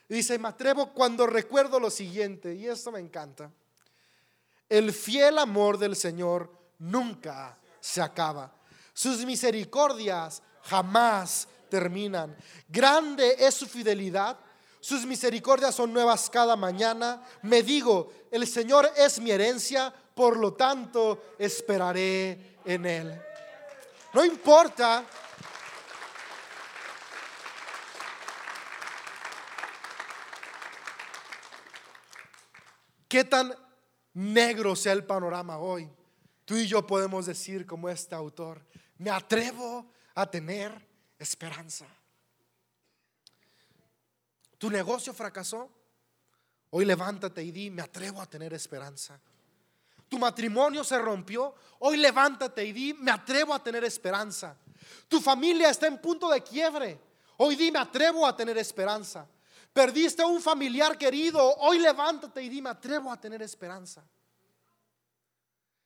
Dice, 0.08 0.38
me 0.38 0.48
atrevo 0.48 0.94
cuando 0.94 1.26
recuerdo 1.26 1.78
lo 1.78 1.90
siguiente, 1.90 2.54
y 2.54 2.66
esto 2.66 2.90
me 2.90 3.00
encanta. 3.00 3.50
El 4.66 4.92
fiel 4.94 5.36
amor 5.36 5.76
del 5.76 5.96
Señor 5.96 6.50
nunca 6.78 7.58
se 7.78 8.00
acaba. 8.00 8.54
Sus 8.94 9.22
misericordias 9.26 10.42
jamás 10.62 11.46
terminan. 11.68 12.34
Grande 12.68 13.36
es 13.38 13.54
su 13.54 13.66
fidelidad. 13.66 14.38
Sus 14.85 15.07
misericordias 15.07 15.74
son 15.74 15.95
nuevas 15.95 16.28
cada 16.28 16.57
mañana. 16.57 17.22
Me 17.41 17.62
digo, 17.62 18.12
el 18.30 18.47
Señor 18.47 18.93
es 18.95 19.18
mi 19.18 19.30
herencia, 19.30 19.91
por 20.14 20.37
lo 20.37 20.53
tanto 20.53 21.37
esperaré 21.39 22.59
en 22.66 22.85
Él. 22.85 23.22
No 24.12 24.22
importa 24.22 25.03
qué 33.09 33.24
tan 33.24 33.57
negro 34.12 34.76
sea 34.76 34.93
el 34.93 35.05
panorama 35.05 35.57
hoy, 35.57 35.89
tú 36.45 36.57
y 36.57 36.66
yo 36.66 36.87
podemos 36.87 37.24
decir 37.24 37.64
como 37.64 37.89
este 37.89 38.14
autor, 38.14 38.61
me 38.99 39.09
atrevo 39.09 39.91
a 40.14 40.30
tener 40.30 40.87
esperanza. 41.18 41.87
Tu 44.64 44.70
negocio 44.70 45.12
fracasó, 45.12 45.70
hoy 46.70 46.86
levántate 46.86 47.42
y 47.42 47.52
di, 47.52 47.70
me 47.70 47.82
atrevo 47.82 48.22
a 48.22 48.26
tener 48.26 48.54
esperanza. 48.54 49.20
Tu 50.08 50.18
matrimonio 50.18 50.82
se 50.82 50.98
rompió, 50.98 51.54
hoy 51.80 51.98
levántate 51.98 52.64
y 52.64 52.72
di, 52.72 52.94
me 52.94 53.10
atrevo 53.10 53.52
a 53.52 53.62
tener 53.62 53.84
esperanza. 53.84 54.56
Tu 55.06 55.20
familia 55.20 55.68
está 55.68 55.86
en 55.86 55.98
punto 55.98 56.30
de 56.30 56.42
quiebre, 56.42 56.98
hoy 57.36 57.56
di, 57.56 57.70
me 57.70 57.78
atrevo 57.78 58.26
a 58.26 58.34
tener 58.34 58.56
esperanza. 58.56 59.28
Perdiste 59.70 60.22
a 60.22 60.26
un 60.26 60.40
familiar 60.40 60.96
querido. 60.96 61.56
Hoy 61.56 61.78
levántate 61.78 62.42
y 62.42 62.48
dime, 62.48 62.70
atrevo 62.70 63.12
a 63.12 63.20
tener 63.20 63.42
esperanza. 63.42 64.02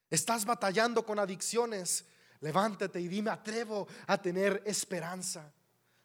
Estás 0.08 0.44
batallando 0.44 1.04
con 1.04 1.18
adicciones. 1.18 2.04
Levántate 2.38 3.00
y 3.00 3.08
dime, 3.08 3.30
atrevo 3.30 3.88
a 4.06 4.22
tener 4.22 4.62
esperanza. 4.64 5.52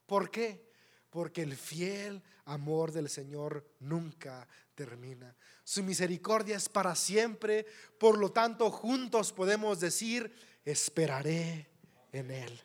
¿Por 0.07 0.31
qué? 0.31 0.72
Porque 1.13 1.43
el 1.43 1.55
fiel 1.55 2.23
amor 2.45 2.91
del 2.91 3.07
Señor 3.07 3.63
nunca 3.81 4.47
termina. 4.73 5.35
Su 5.63 5.83
misericordia 5.83 6.57
es 6.57 6.67
para 6.67 6.95
siempre. 6.95 7.67
Por 7.99 8.17
lo 8.17 8.31
tanto, 8.31 8.71
juntos 8.71 9.31
podemos 9.31 9.79
decir, 9.79 10.33
esperaré 10.65 11.69
en 12.11 12.31
Él. 12.31 12.59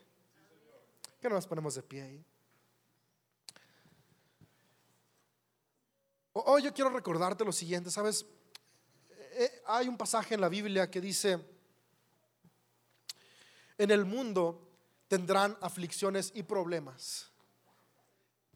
¿Qué 1.21 1.29
nos 1.29 1.47
ponemos 1.47 1.75
de 1.75 1.83
pie 1.83 2.01
ahí? 2.01 2.25
Hoy 6.33 6.63
yo 6.63 6.73
quiero 6.73 6.89
recordarte 6.89 7.45
lo 7.45 7.53
siguiente, 7.53 7.91
¿sabes? 7.91 8.25
Eh, 9.11 9.63
hay 9.67 9.89
un 9.89 9.99
pasaje 9.99 10.35
en 10.35 10.41
la 10.41 10.49
Biblia 10.49 10.91
que 10.91 11.03
dice, 11.03 11.39
en 13.77 13.91
el 13.91 14.07
mundo 14.07 14.73
tendrán 15.07 15.55
aflicciones 15.61 16.33
y 16.35 16.45
problemas. 16.45 17.31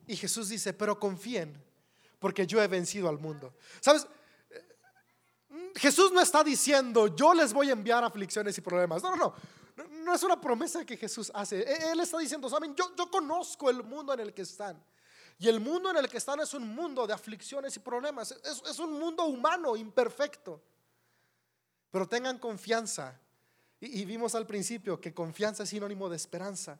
Y 0.07 0.17
Jesús 0.17 0.49
dice, 0.49 0.73
pero 0.73 0.99
confíen, 0.99 1.63
porque 2.19 2.47
yo 2.47 2.63
he 2.63 2.69
vencido 2.69 3.09
al 3.09 3.19
mundo. 3.19 3.55
¿Sabes? 3.81 4.07
Jesús 5.75 6.13
no 6.13 6.21
está 6.21 6.45
diciendo, 6.45 7.15
yo 7.15 7.35
les 7.35 7.53
voy 7.53 7.69
a 7.69 7.73
enviar 7.73 8.05
aflicciones 8.05 8.57
y 8.59 8.61
problemas. 8.61 9.03
No, 9.03 9.17
no, 9.17 9.17
no. 9.17 9.35
No 10.05 10.15
es 10.15 10.23
una 10.23 10.41
promesa 10.41 10.85
que 10.85 10.97
Jesús 10.97 11.31
hace. 11.35 11.61
E-, 11.61 11.93
él 11.93 12.01
está 12.01 12.19
diciendo, 12.19 12.49
saben, 12.49 12.75
yo, 12.75 12.95
yo 12.97 13.11
conozco 13.11 13.71
el 13.71 13.83
mundo 13.83 14.13
en 14.13 14.21
el 14.21 14.35
que 14.35 14.43
están. 14.43 14.83
Y 15.39 15.49
el 15.49 15.61
mundo 15.61 15.91
en 15.91 15.97
el 15.97 16.09
que 16.09 16.19
están 16.19 16.41
es 16.41 16.55
un 16.55 16.69
mundo 16.75 17.07
de 17.07 17.15
aflicciones 17.15 17.77
y 17.77 17.81
problemas. 17.81 18.33
Es, 18.45 18.63
es 18.69 18.79
un 18.79 18.99
mundo 18.99 19.25
humano, 19.25 19.77
imperfecto. 19.77 20.63
Pero 21.91 22.07
tengan 22.07 22.39
confianza. 22.39 23.19
Y, 23.81 24.01
y, 24.01 24.05
vimos 24.05 24.35
al 24.35 24.47
principio 24.47 25.01
que 25.01 25.13
confianza 25.13 25.65
es 25.65 25.71
sinónimo 25.71 26.09
de 26.09 26.17
esperanza. 26.17 26.79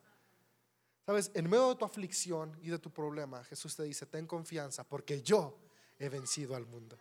En 1.17 1.51
medio 1.51 1.71
de 1.71 1.77
tu 1.77 1.85
aflicción 1.85 2.57
y 2.63 2.69
de 2.69 2.79
tu 2.79 2.91
problema, 2.91 3.43
Jesús 3.45 3.77
te 3.77 3.83
dice, 3.85 4.07
ten 4.07 4.27
confianza 4.27 4.85
porque 4.85 5.23
yo 5.23 5.59
he 5.99 6.09
vencido 6.09 6.55
al 6.57 6.67
mundo. 6.67 6.99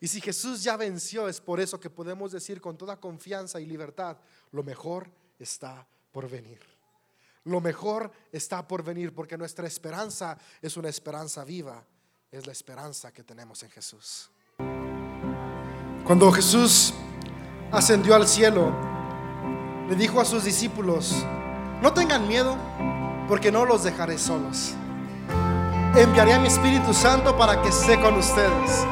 Y 0.00 0.08
si 0.08 0.20
Jesús 0.20 0.62
ya 0.62 0.76
venció, 0.76 1.28
es 1.28 1.40
por 1.40 1.60
eso 1.60 1.80
que 1.80 1.90
podemos 1.90 2.32
decir 2.32 2.60
con 2.60 2.76
toda 2.76 3.00
confianza 3.00 3.60
y 3.60 3.66
libertad, 3.66 4.16
lo 4.52 4.62
mejor 4.62 5.10
está 5.38 5.86
por 6.12 6.28
venir. 6.28 6.60
Lo 7.44 7.60
mejor 7.60 8.10
está 8.30 8.66
por 8.66 8.82
venir 8.82 9.14
porque 9.14 9.36
nuestra 9.36 9.66
esperanza 9.66 10.38
es 10.60 10.76
una 10.76 10.88
esperanza 10.88 11.44
viva, 11.44 11.84
es 12.30 12.46
la 12.46 12.52
esperanza 12.52 13.12
que 13.12 13.24
tenemos 13.24 13.62
en 13.62 13.70
Jesús. 13.70 14.30
Cuando 16.04 16.30
Jesús 16.30 16.94
ascendió 17.72 18.14
al 18.14 18.28
cielo, 18.28 18.72
le 19.88 19.96
dijo 19.96 20.20
a 20.20 20.24
sus 20.24 20.44
discípulos, 20.44 21.12
no 21.82 21.92
tengan 21.92 22.28
miedo 22.28 22.56
porque 23.28 23.52
no 23.52 23.64
los 23.64 23.84
dejaré 23.84 24.18
solos. 24.18 24.74
Enviaré 25.94 26.34
a 26.34 26.38
mi 26.40 26.48
Espíritu 26.48 26.92
Santo 26.94 27.36
para 27.36 27.60
que 27.62 27.68
esté 27.68 28.00
con 28.00 28.16
ustedes 28.16 28.86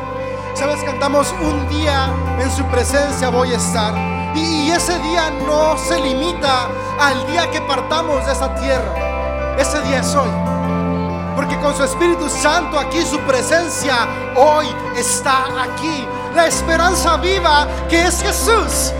Sabes, 0.57 0.83
cantamos 0.85 1.35
un 1.43 1.69
día 1.69 2.09
en 2.41 2.51
su 2.51 2.65
presencia 2.65 3.29
voy 3.29 3.53
a 3.53 3.57
estar. 3.57 3.95
Y, 4.35 4.71
ese 4.71 4.99
día 5.01 5.31
no 5.47 5.77
se 5.77 6.01
limita 6.01 6.69
al 6.99 7.27
día 7.27 7.51
que 7.51 7.61
partamos 7.61 8.25
de 8.25 8.33
esta 8.33 8.55
tierra. 8.55 9.55
Ese 9.59 9.83
día 9.83 10.01
es 10.01 10.15
hoy. 10.15 10.31
Porque 11.35 11.59
con 11.59 11.77
su 11.77 11.85
Espíritu 11.85 12.31
Santo 12.31 12.79
aquí, 12.79 13.03
su 13.03 13.19
presencia 13.21 14.09
hoy 14.35 14.67
está 14.97 15.45
aquí. 15.63 16.07
La 16.35 16.47
esperanza 16.47 17.19
viva 17.19 17.69
que 17.91 18.07
es 18.07 18.23
Jesús. 18.23 18.93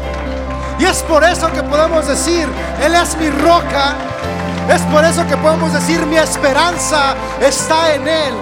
Y 0.79 0.85
es 0.85 1.03
por 1.05 1.25
eso 1.25 1.51
que 1.53 1.63
podemos 1.63 2.07
decir, 2.07 2.47
Él 2.83 2.95
es 2.95 3.17
mi 3.17 3.31
roca. 3.31 3.95
Es 4.69 4.83
por 4.83 5.05
eso 5.05 5.27
que 5.27 5.37
podemos 5.37 5.73
decir, 5.73 6.05
mi 6.07 6.17
esperanza 6.17 7.15
está 7.41 7.95
en 7.95 8.09
Él 8.09 8.35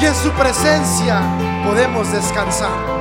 y 0.00 0.06
en 0.06 0.14
su 0.14 0.30
presencia 0.32 1.20
podemos 1.64 2.12
descansar. 2.12 2.97